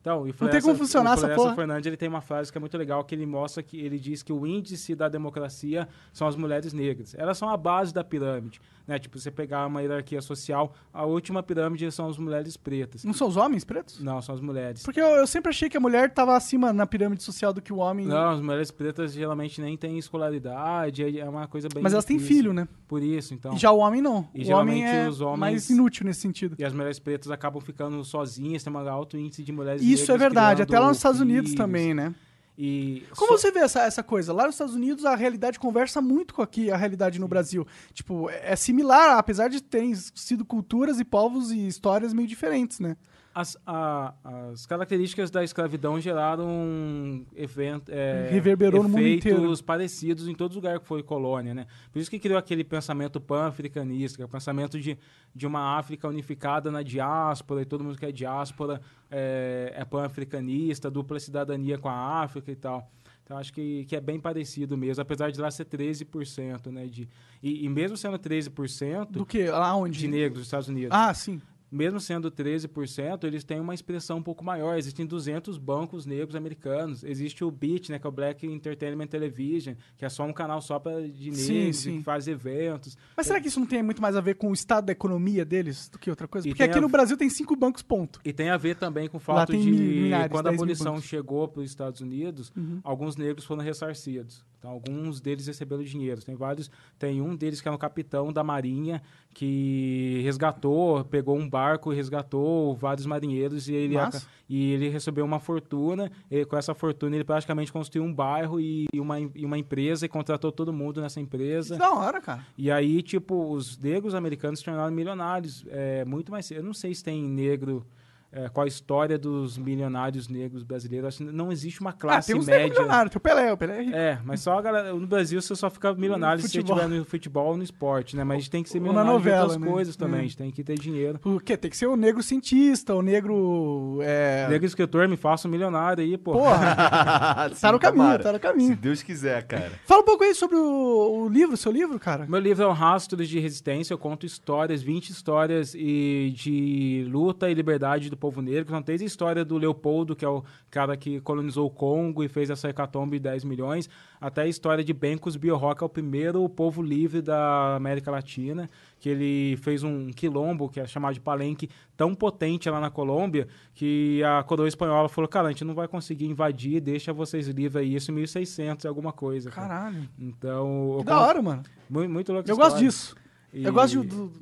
[0.00, 1.54] Então, e o tem como funcionar essa porra.
[1.54, 4.22] Fernandes ele tem uma frase que é muito legal, que ele mostra que ele diz
[4.22, 7.14] que o índice da democracia são as mulheres negras.
[7.18, 8.98] Elas são a base da pirâmide, né?
[8.98, 13.04] Tipo, você pegar uma hierarquia social, a última pirâmide são as mulheres pretas.
[13.04, 14.00] Não são os homens pretos?
[14.00, 14.82] Não, são as mulheres.
[14.82, 17.72] Porque eu, eu sempre achei que a mulher tava acima na pirâmide social do que
[17.72, 18.06] o homem.
[18.06, 22.04] Não, as mulheres pretas geralmente nem têm escolaridade, é é uma coisa bem mas elas
[22.04, 22.68] têm filho, né?
[22.86, 23.54] Por isso, então.
[23.54, 24.28] E já o homem não.
[24.34, 26.56] E o homem geralmente é os homens- mais inútil nesse sentido.
[26.58, 30.18] E as mulheres pretas acabam ficando sozinhas, tem um alto índice de mulheres Isso é
[30.18, 30.62] verdade.
[30.62, 31.54] Até lá nos Estados Unidos filhos.
[31.54, 32.14] também, né?
[32.60, 34.32] E Como você vê essa, essa coisa?
[34.32, 37.64] Lá nos Estados Unidos a realidade conversa muito com aqui a realidade no Brasil.
[37.92, 42.80] Tipo, é é similar, apesar de terem sido culturas e povos e histórias meio diferentes,
[42.80, 42.96] né?
[43.40, 44.14] As, a-
[44.52, 49.64] as características da escravidão geraram event, é, Reverberou no mundo efeitos inteiro.
[49.64, 51.66] parecidos em todo lugar que foi colônia, né?
[51.92, 54.98] Por isso que criou aquele pensamento pan-africanista, o pensamento de,
[55.32, 60.90] de uma África unificada na diáspora, e todo mundo que é diáspora é, é pan-africanista,
[60.90, 62.90] dupla cidadania com a África e tal.
[63.22, 66.86] Então, acho que, que é bem parecido mesmo, apesar de lá ser 13%, né?
[66.86, 67.08] De,
[67.42, 69.46] e, e mesmo sendo 13% Do que?
[69.46, 69.98] Lá onde?
[69.98, 71.40] de negros dos Estados Unidos, Ah, sim.
[71.70, 74.78] Mesmo sendo 13%, eles têm uma expressão um pouco maior.
[74.78, 77.04] Existem 200 bancos negros americanos.
[77.04, 80.60] Existe o BEAT, né, que é o Black Entertainment Television, que é só um canal
[80.60, 81.98] só pra, de Sim, negros, sim.
[81.98, 82.96] que faz eventos.
[83.16, 85.44] Mas será que isso não tem muito mais a ver com o estado da economia
[85.44, 86.48] deles do que outra coisa?
[86.48, 88.20] E Porque aqui a- no Brasil tem cinco bancos, ponto.
[88.24, 91.00] E tem a ver também com o fato de, milhares, quando a 10 mil abolição
[91.00, 92.80] chegou para os Estados Unidos, Uhum.
[92.82, 94.44] alguns negros foram ressarcidos.
[94.58, 96.20] Então, alguns deles receberam dinheiro.
[96.20, 96.68] Tem vários.
[96.98, 99.00] Tem um deles que é um capitão da Marinha
[99.32, 101.57] que resgatou, pegou um barco
[101.92, 106.10] e resgatou vários marinheiros e ele, aca- e ele recebeu uma fortuna.
[106.30, 110.08] E com essa fortuna, ele praticamente construiu um bairro e uma, e uma empresa e
[110.08, 111.74] contratou todo mundo nessa empresa.
[111.74, 112.46] Que da hora, cara.
[112.56, 115.64] E aí, tipo, os negros americanos se tornaram milionários.
[115.68, 116.58] É, muito mais cedo.
[116.58, 117.86] Eu não sei se tem negro.
[118.30, 121.08] É, qual a história dos milionários negros brasileiros?
[121.08, 122.82] Acho que não existe uma Ah, classe tem uns negros média.
[122.82, 123.10] milionários.
[123.12, 123.96] Tem o Pelé, o Pelé é rico.
[123.96, 124.92] É, mas só a galera.
[124.92, 128.24] No Brasil você só fica milionário se você estiver no futebol ou no esporte, né?
[128.24, 129.66] Mas a gente tem que ser na milionário novela, de outras né?
[129.72, 130.16] coisas também.
[130.16, 130.20] É.
[130.20, 131.18] A gente tem que ter dinheiro.
[131.20, 133.98] Porque tem que ser o negro cientista, o negro.
[134.02, 134.46] É...
[134.50, 136.32] Negro escritor, me faça um milionário aí, pô.
[136.32, 138.22] Porra, Sim, tá no caminho, tomara.
[138.22, 138.76] tá no Se caminho.
[138.76, 139.72] Deus quiser, cara.
[139.86, 142.26] Fala um pouco aí sobre o, o livro, seu livro, cara.
[142.28, 143.94] Meu livro é um Rastros de Resistência.
[143.94, 148.70] Eu conto histórias, 20 histórias e de luta e liberdade do povo negro.
[148.70, 152.28] São desde a história do Leopoldo, que é o cara que colonizou o Congo e
[152.28, 153.88] fez essa hecatombe de 10 milhões,
[154.20, 158.68] até a história de Bencos Biorroca, que é o primeiro povo livre da América Latina,
[158.98, 163.46] que ele fez um quilombo, que é chamado de palenque, tão potente lá na Colômbia,
[163.74, 167.76] que a coroa espanhola falou, cara, a gente não vai conseguir invadir, deixa vocês livres
[167.76, 167.94] aí.
[167.94, 169.50] Isso em 1600 e alguma coisa.
[169.50, 169.68] cara.
[169.68, 170.08] Caralho.
[170.18, 170.96] Então...
[170.98, 171.62] Que da conto- hora, mano.
[171.88, 172.88] Muito, muito louco Eu essa gosto história.
[172.88, 173.16] disso.
[173.52, 174.32] E Eu gosto de- do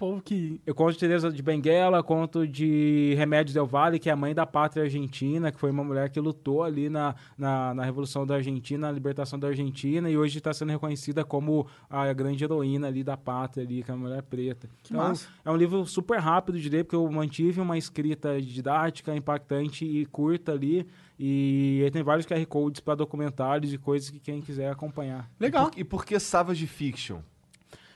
[0.00, 0.58] povo que.
[0.66, 4.34] Eu conto de Teresa de Benguela, conto de Remédios Del Valle, que é a mãe
[4.34, 8.36] da pátria argentina, que foi uma mulher que lutou ali na, na, na Revolução da
[8.36, 13.04] Argentina, na libertação da Argentina, e hoje está sendo reconhecida como a grande heroína ali
[13.04, 14.70] da pátria, ali, que é a mulher preta.
[14.82, 15.28] Que então, massa.
[15.44, 20.06] é um livro super rápido de ler, porque eu mantive uma escrita didática, impactante e
[20.06, 20.86] curta ali,
[21.18, 25.30] e tem vários QR Codes para documentários e coisas que quem quiser acompanhar.
[25.38, 25.66] Legal.
[25.66, 27.20] E por, e por que Savage Fiction?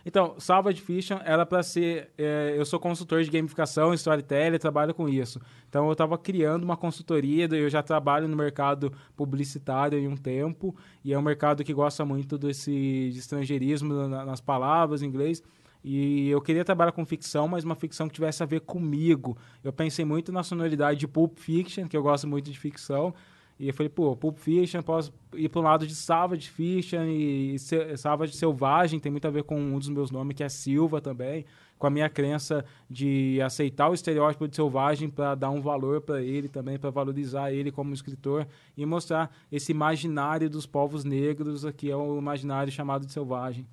[0.07, 2.11] Então, Savage Fiction era para ser.
[2.19, 5.41] é, eu sou consultor de gamificação, storytelling, trabalho com isso.
[5.69, 10.77] Então, eu estava criando uma consultoria, eu já trabalho no mercado publicitário em um tempo,
[11.05, 15.43] e é um mercado que gosta muito desse de estrangeirismo na- nas palavras em inglês.
[15.83, 19.37] E eu queria trabalhar com ficção, mas uma ficção que tivesse a ver comigo.
[19.63, 23.15] Eu pensei muito na sonoridade de Pulp Fiction, que eu gosto muito de ficção.
[23.59, 27.57] E eu falei, pô, Pulp Fiction, posso ir para um lado de Savage Fiction e
[27.97, 31.45] Savage Selvagem, tem muito a ver com um dos meus nomes, que é Silva também,
[31.79, 36.21] com a minha crença de aceitar o estereótipo de selvagem para dar um valor para
[36.21, 41.91] ele também, para valorizar ele como escritor e mostrar esse imaginário dos povos negros, que
[41.91, 43.67] é o imaginário chamado de selvagem.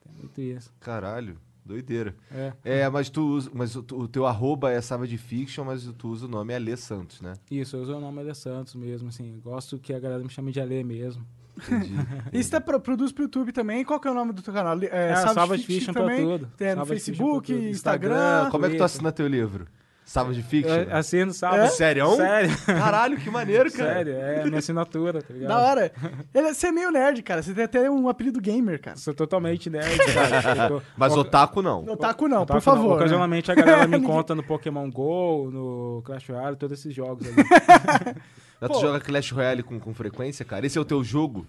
[0.00, 0.72] Tem muito isso.
[0.78, 1.38] Caralho,
[1.68, 2.14] doideira.
[2.34, 2.52] É.
[2.64, 6.26] É, mas tu usa, mas o, o teu arroba é Savage Fiction, mas tu usa
[6.26, 7.34] o nome Alê Santos, né?
[7.50, 10.50] Isso, eu uso o nome Alê Santos mesmo, assim, gosto que a galera me chame
[10.50, 11.24] de Alê mesmo.
[11.56, 11.92] Entendi.
[12.32, 13.84] E você tá pro- produz pro YouTube também.
[13.84, 14.78] Qual que é o nome do teu canal?
[14.80, 16.24] É, É, Savage, Savage Fiction, Fiction pra também.
[16.24, 16.52] tudo.
[16.56, 17.52] Tem no Savage Facebook.
[17.52, 17.70] Instagram.
[17.70, 19.66] Instagram, Como é que tu assina teu livro?
[20.10, 20.74] Savage Fiction?
[20.74, 21.58] Eu assino, sabe?
[21.58, 21.66] É?
[21.68, 22.10] Sério?
[22.16, 22.56] Sério.
[22.64, 23.92] Caralho, que maneiro, cara.
[23.92, 25.48] Sério, é a minha assinatura, tá ligado?
[25.50, 25.92] Da hora.
[26.34, 27.42] Ele, você é meio nerd, cara.
[27.42, 28.96] Você tem até um apelido gamer, cara.
[28.96, 30.68] Sou totalmente nerd, cara.
[30.72, 31.84] Tô- Mas Oca- otaku não.
[31.84, 32.88] Otaku não, Otaku por favor.
[32.88, 32.94] né?
[32.96, 37.36] Ocasionalmente a galera me encontra no Pokémon GO, no Clash Royale, todos esses jogos ali.
[38.72, 40.66] Tu joga Clash Royale com, com frequência, cara?
[40.66, 41.46] Esse é o teu jogo?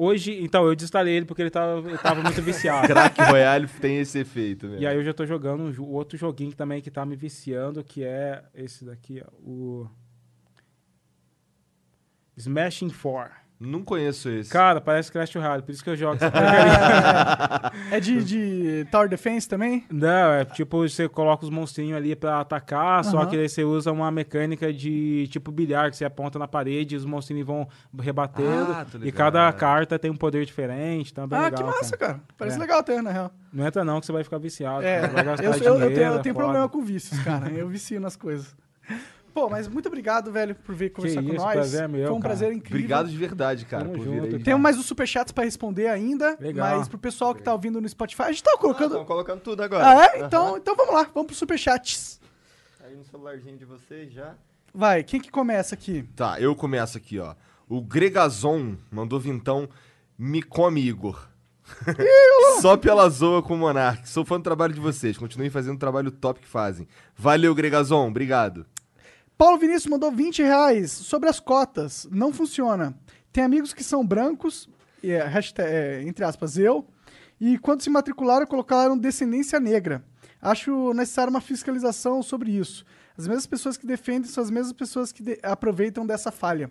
[0.00, 2.86] Hoje, então, eu desinstalei ele porque ele tava, ele tava muito viciado.
[2.94, 4.78] Crack Royale tem esse efeito, né?
[4.78, 7.82] E aí eu já tô jogando um jo- outro joguinho também que tá me viciando,
[7.82, 9.90] que é esse daqui, ó, o
[12.36, 13.34] Smashing 4.
[13.60, 14.50] Não conheço esse.
[14.50, 16.18] Cara, parece Clash Royale, por isso que eu jogo.
[17.90, 19.84] É de, de Tower Defense também?
[19.90, 23.26] Não, é tipo, você coloca os monstrinhos ali pra atacar, só Aham.
[23.26, 26.98] que aí você usa uma mecânica de tipo bilhar, que você aponta na parede e
[26.98, 27.66] os monstrinhos vão
[27.98, 28.72] rebatendo.
[28.72, 31.58] Ah, e cada carta tem um poder diferente, então é bem ah, legal.
[31.58, 32.12] que massa, cara.
[32.14, 32.24] cara.
[32.36, 32.60] Parece É.
[32.60, 33.30] legal até, na real.
[33.52, 34.84] Não entra não, que você vai ficar viciado.
[34.84, 37.18] É, cara, vai gastar eu, eu- eu dinheiro, tenho, eu é tenho problema com vícios,
[37.20, 37.48] cara.
[37.50, 38.54] Eu vicio nas coisas.
[39.38, 41.52] Pô, mas muito obrigado, velho, por vir conversar com isso, nós.
[41.52, 42.34] prazer é meu, Foi um cara.
[42.34, 42.76] prazer incrível.
[42.78, 44.22] Obrigado de verdade, cara, Tamo por junto.
[44.26, 44.42] vir aí.
[44.42, 46.76] Temos mais os superchats pra responder ainda, Legal.
[46.76, 48.92] mas pro pessoal que tá ouvindo no Spotify, a gente tava colocando...
[48.92, 49.86] Estão colocando tudo agora.
[49.86, 50.24] Ah, é?
[50.24, 52.20] Então, então vamos lá, vamos pro superchats.
[52.84, 54.34] Aí no celularzinho de vocês já.
[54.74, 56.02] Vai, quem que começa aqui?
[56.16, 57.36] Tá, eu começo aqui, ó.
[57.68, 59.68] O Gregazon mandou vintão,
[60.18, 61.28] me come, Igor.
[62.60, 64.08] Só pela zoa com o Monark.
[64.08, 65.16] Sou fã do trabalho de vocês.
[65.16, 66.88] Continuem fazendo o trabalho top que fazem.
[67.14, 68.08] Valeu, Gregazon.
[68.08, 68.66] Obrigado.
[69.38, 72.08] Paulo Vinícius mandou 20 reais sobre as cotas.
[72.10, 72.98] Não funciona.
[73.32, 74.68] Tem amigos que são brancos,
[75.00, 76.84] e é, hashtag, é, entre aspas, eu,
[77.40, 80.04] e quando se matricularam, colocaram descendência negra.
[80.42, 82.84] Acho necessária uma fiscalização sobre isso.
[83.16, 86.68] As mesmas pessoas que defendem são as mesmas pessoas que de- aproveitam dessa falha.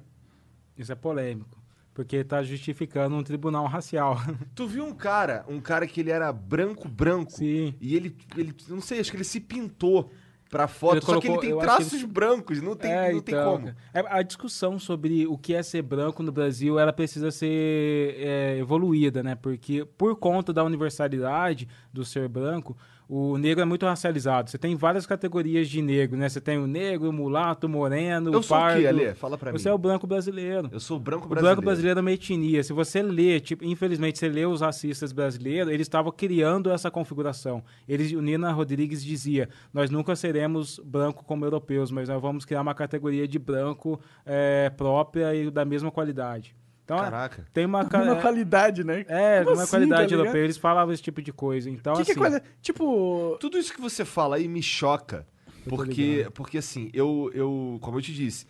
[0.78, 1.58] Isso é polêmico.
[1.94, 4.18] Porque tá justificando um tribunal racial.
[4.54, 7.32] Tu viu um cara, um cara que ele era branco, branco.
[7.32, 7.76] Sim.
[7.82, 10.12] E ele, ele, não sei, acho que ele se pintou
[10.50, 10.96] pra foto.
[10.98, 13.68] Ele só que ele tem traços ele- brancos, não tem, É, não tem então, como.
[13.94, 18.58] É, A discussão sobre o que é ser branco no Brasil, ela precisa ser é,
[18.58, 19.36] evoluída, né?
[19.36, 22.78] Porque por conta da universalidade do ser branco,
[23.10, 24.50] o negro é muito racializado.
[24.50, 26.28] Você tem várias categorias de negro, né?
[26.28, 28.82] Você tem o negro, o mulato, o moreno, Eu o sou o pardo.
[28.82, 29.14] quê, Alê?
[29.14, 29.58] Fala pra mim.
[29.58, 30.70] Você é o branco brasileiro.
[30.72, 31.56] Eu sou o branco O brasileiro.
[31.56, 32.62] branco brasileiro é uma etnia.
[32.64, 37.64] Se você lê, tipo, infelizmente, você lê os racistas brasileiros, eles estavam criando essa configuração.
[37.88, 42.62] Eles, o Nina Rodrigues dizia: nós nunca seremos branco como europeus, mas nós vamos criar
[42.62, 46.56] uma categoria de branco é, própria e da mesma qualidade.
[46.88, 47.46] Então, Caraca.
[47.54, 49.04] tem uma, Uma qualidade, né?
[49.10, 50.44] é, Como uma assim, qualidade tá europeia.
[50.46, 51.70] Eles falavam esse tipo de coisa.
[51.70, 52.46] Então, Que que é assim, qualidade?
[52.62, 55.28] Tipo, Tudo isso que você fala aí me choca.
[55.68, 58.48] Porque, porque assim, eu, eu, como eu te disse,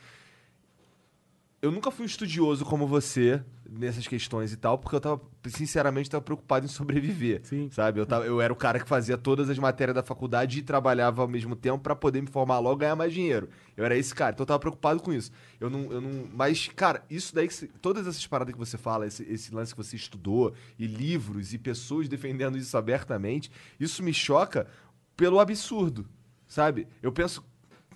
[1.61, 6.09] eu nunca fui um estudioso como você nessas questões e tal, porque eu tava, sinceramente,
[6.09, 7.41] tava preocupado em sobreviver.
[7.43, 7.69] Sim.
[7.71, 7.99] Sabe?
[7.99, 11.21] Eu, tava, eu era o cara que fazia todas as matérias da faculdade e trabalhava
[11.21, 13.49] ao mesmo tempo pra poder me formar logo e ganhar mais dinheiro.
[13.75, 15.31] Eu era esse cara, então eu tava preocupado com isso.
[15.59, 15.91] Eu não.
[15.91, 19.53] Eu não mas, cara, isso daí, que todas essas paradas que você fala, esse, esse
[19.53, 24.67] lance que você estudou, e livros, e pessoas defendendo isso abertamente, isso me choca
[25.15, 26.07] pelo absurdo.
[26.47, 26.87] Sabe?
[27.01, 27.43] Eu penso.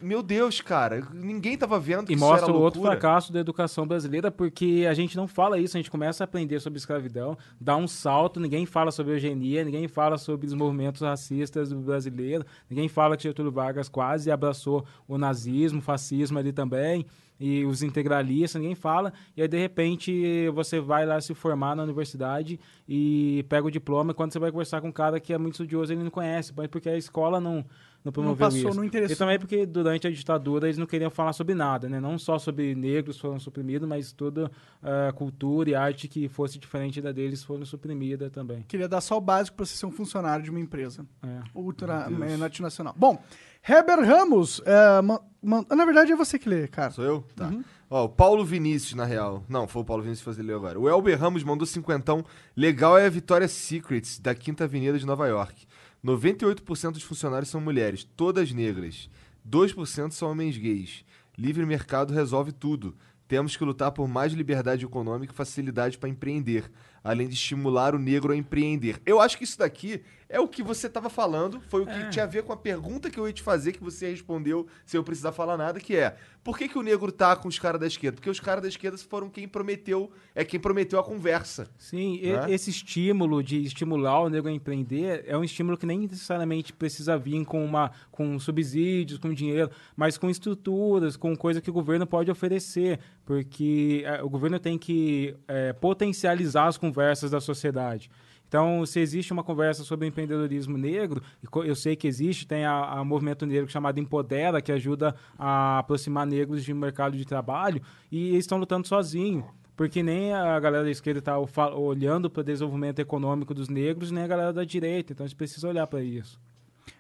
[0.02, 4.32] Meu Deus, cara, ninguém tava vendo que E mostra o outro fracasso da educação brasileira,
[4.32, 7.88] porque a gente não fala isso, a gente começa a aprender sobre escravidão, dá um
[7.88, 13.16] salto, ninguém fala sobre eugenia, ninguém fala sobre os movimentos racistas do brasileiro, ninguém fala
[13.16, 17.06] que Getúlio Vargas quase abraçou o nazismo, o fascismo ali também,
[17.40, 21.82] e os integralistas, ninguém fala, e aí de repente você vai lá se formar na
[21.82, 25.38] universidade e pega o diploma, e quando você vai conversar com um cara que é
[25.40, 27.66] muito estudioso, ele não conhece, porque a escola não,
[28.04, 28.74] não passou, isso.
[28.76, 29.14] não interessou.
[29.14, 32.00] E também porque durante a ditadura eles não queriam falar sobre nada, né?
[32.00, 34.52] Não só sobre negros foram suprimidos, mas toda
[34.82, 38.64] a cultura e arte que fosse diferente da deles foram suprimida também.
[38.68, 41.06] queria dar só o básico pra você ser um funcionário de uma empresa.
[41.22, 41.40] É.
[41.54, 42.96] Ultra é, multinacional.
[42.98, 43.22] Bom,
[43.68, 45.22] Heber Ramos, é, ma-
[45.70, 46.90] na verdade é você que lê, cara.
[46.92, 47.24] Sou eu?
[47.36, 47.50] Tá.
[47.50, 47.64] Uhum.
[47.90, 49.44] Ó, o Paulo Vinícius, na real.
[49.50, 50.80] Não, foi o Paulo Vinícius que fez ele agora.
[50.80, 52.26] O Elber Ramos mandou cinquentão.
[52.56, 55.68] Legal é a Vitória Secrets, da Quinta Avenida de Nova York.
[56.04, 59.10] 98% dos funcionários são mulheres, todas negras.
[59.48, 61.06] 2% são homens gays.
[61.38, 62.96] Livre mercado resolve tudo.
[63.28, 66.70] Temos que lutar por mais liberdade econômica e facilidade para empreender,
[67.04, 69.02] além de estimular o negro a empreender.
[69.06, 70.02] Eu acho que isso daqui
[70.32, 73.10] é o que você estava falando, foi o que tinha a ver com a pergunta
[73.10, 76.16] que eu ia te fazer, que você respondeu sem eu precisar falar nada, que é:
[76.44, 78.16] por que, que o negro tá com os caras da esquerda?
[78.16, 81.70] Porque os caras da esquerda foram quem prometeu, é quem prometeu a conversa.
[81.78, 82.52] Sim, Né?
[82.52, 87.18] esse estímulo de estimular o negro a empreender é um estímulo que nem necessariamente precisa
[87.18, 92.08] vir com, uma, com subsídios, com dinheiro, mas com estruturas, com coisa que o governo
[92.08, 98.10] pode oferecer, porque eh, o governo tem que eh, potencializar as conversas da sociedade.
[98.52, 101.24] Então, se existe uma conversa sobre empreendedorismo negro,
[101.64, 106.28] eu sei que existe, tem a, a movimento negro chamado Empodera, que ajuda a aproximar
[106.28, 109.46] negros de mercado de trabalho, e eles estão lutando sozinhos.
[109.74, 114.26] Porque nem a galera da esquerda está olhando para o desenvolvimento econômico dos negros, nem
[114.26, 115.14] a galera da direita.
[115.14, 116.38] Então, a gente precisa olhar para isso.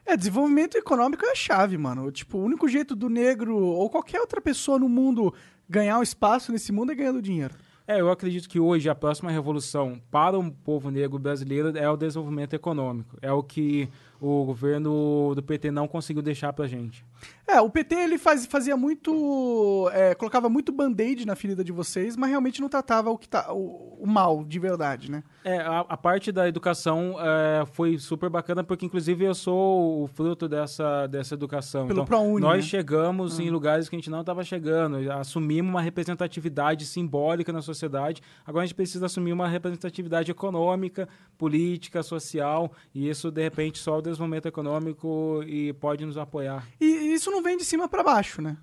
[0.06, 2.10] É, desenvolvimento econômico é a chave, mano.
[2.14, 5.34] Tipo, o único jeito do negro ou qualquer outra pessoa no mundo
[5.68, 7.56] ganhar um espaço nesse mundo é ganhando dinheiro.
[7.92, 11.98] É, eu acredito que hoje a próxima revolução para o povo negro brasileiro é o
[11.98, 13.18] desenvolvimento econômico.
[13.22, 13.90] É o que
[14.22, 17.03] o governo do PT não conseguiu deixar para gente.
[17.48, 19.89] É, o PT ele faz- fazia muito.
[19.91, 23.52] é, colocava muito band-aid na ferida de vocês, mas realmente não tratava o que tá.
[23.52, 25.23] o, o mal de verdade, né?
[25.43, 30.07] É, a, a parte da educação é, foi super bacana, porque inclusive eu sou o
[30.07, 31.88] fruto dessa, dessa educação.
[31.88, 32.69] Pelo então, ProUni, nós né?
[32.69, 38.22] chegamos em lugares que a gente não estava chegando, assumimos uma representatividade simbólica na sociedade,
[38.45, 43.98] agora a gente precisa assumir uma representatividade econômica, política, social, e isso, de repente, só
[43.98, 46.68] o desenvolvimento econômico e pode nos apoiar.
[46.80, 48.58] E isso não vem de cima pra baixo, né?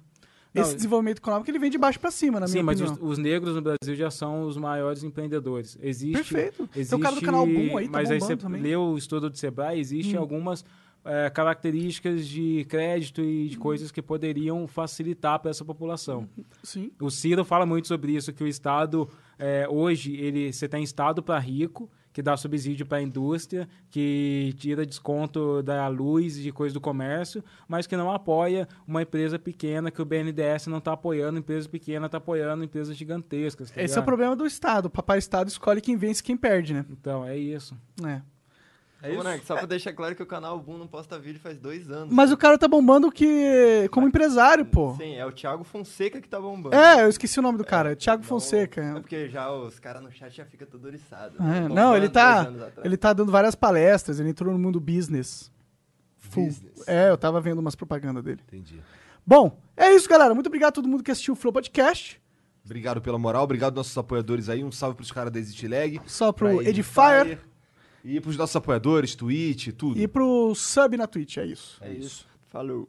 [0.55, 3.05] Não, Esse desenvolvimento econômico ele vem de baixo pra cima, na Sim, minha mas opinião.
[3.05, 5.77] os, os negros no Brasil já são os maiores empreendedores.
[5.81, 6.67] Existe, Perfeito.
[6.69, 8.61] Tem Existe, o cara do canal Boom aí, tá mas aí você também.
[8.61, 8.65] Hum.
[8.65, 10.65] leu o estudo do Sebrae, existem algumas
[11.05, 13.61] eh, características de crédito e de Hum.
[13.61, 16.27] coisas que poderiam facilitar para essa população.
[16.63, 16.91] Sim.
[16.99, 19.09] O Ciro fala muito sobre isso, que o Estado,
[19.39, 24.53] eh, hoje, ele, você tem Estado para rico, que dá subsídio para a indústria, que
[24.59, 29.39] tira desconto da luz e de coisa do comércio, mas que não apoia uma empresa
[29.39, 33.71] pequena, que o BNDES não está apoiando, empresa pequena está apoiando empresas gigantescas.
[33.71, 34.05] tá Esse é o ligado?
[34.05, 34.87] problema do Estado.
[34.87, 36.85] O papai Estado escolhe quem vence e quem perde, né?
[36.91, 37.77] Então, é isso.
[38.05, 38.21] É.
[39.01, 41.89] É Monark, só pra deixar claro que o canal Boom não posta vídeo faz dois
[41.89, 42.13] anos.
[42.13, 44.97] Mas o cara tá bombando que como empresário, pô.
[44.97, 46.75] Sim, é o Thiago Fonseca que tá bombando.
[46.75, 47.95] É, eu esqueci o nome do cara.
[47.95, 48.83] Thiago Não, Fonseca.
[48.83, 51.39] É porque já os caras no chat já ficam todo oriçados.
[51.39, 52.51] É, não, ele tá,
[52.83, 55.51] ele tá dando várias palestras, ele entrou no mundo business.
[56.17, 56.47] Full.
[56.47, 56.89] Business.
[56.89, 58.41] É, eu tava vendo umas propagandas dele.
[58.49, 58.83] Entendi.
[59.25, 60.35] Bom, é isso, galera.
[60.35, 62.21] Muito obrigado a todo mundo que assistiu o Flow Podcast.
[62.65, 64.63] Obrigado pela moral, obrigado aos nossos apoiadores aí.
[64.63, 66.01] Um salve pros caras da Exit Lag.
[66.05, 67.39] Só pro pra Edifier
[68.05, 69.99] E pros nossos apoiadores, Twitch, tudo.
[69.99, 71.79] e pro sub na Twitch, é isso.
[71.81, 72.27] É isso.
[72.47, 72.89] Falou.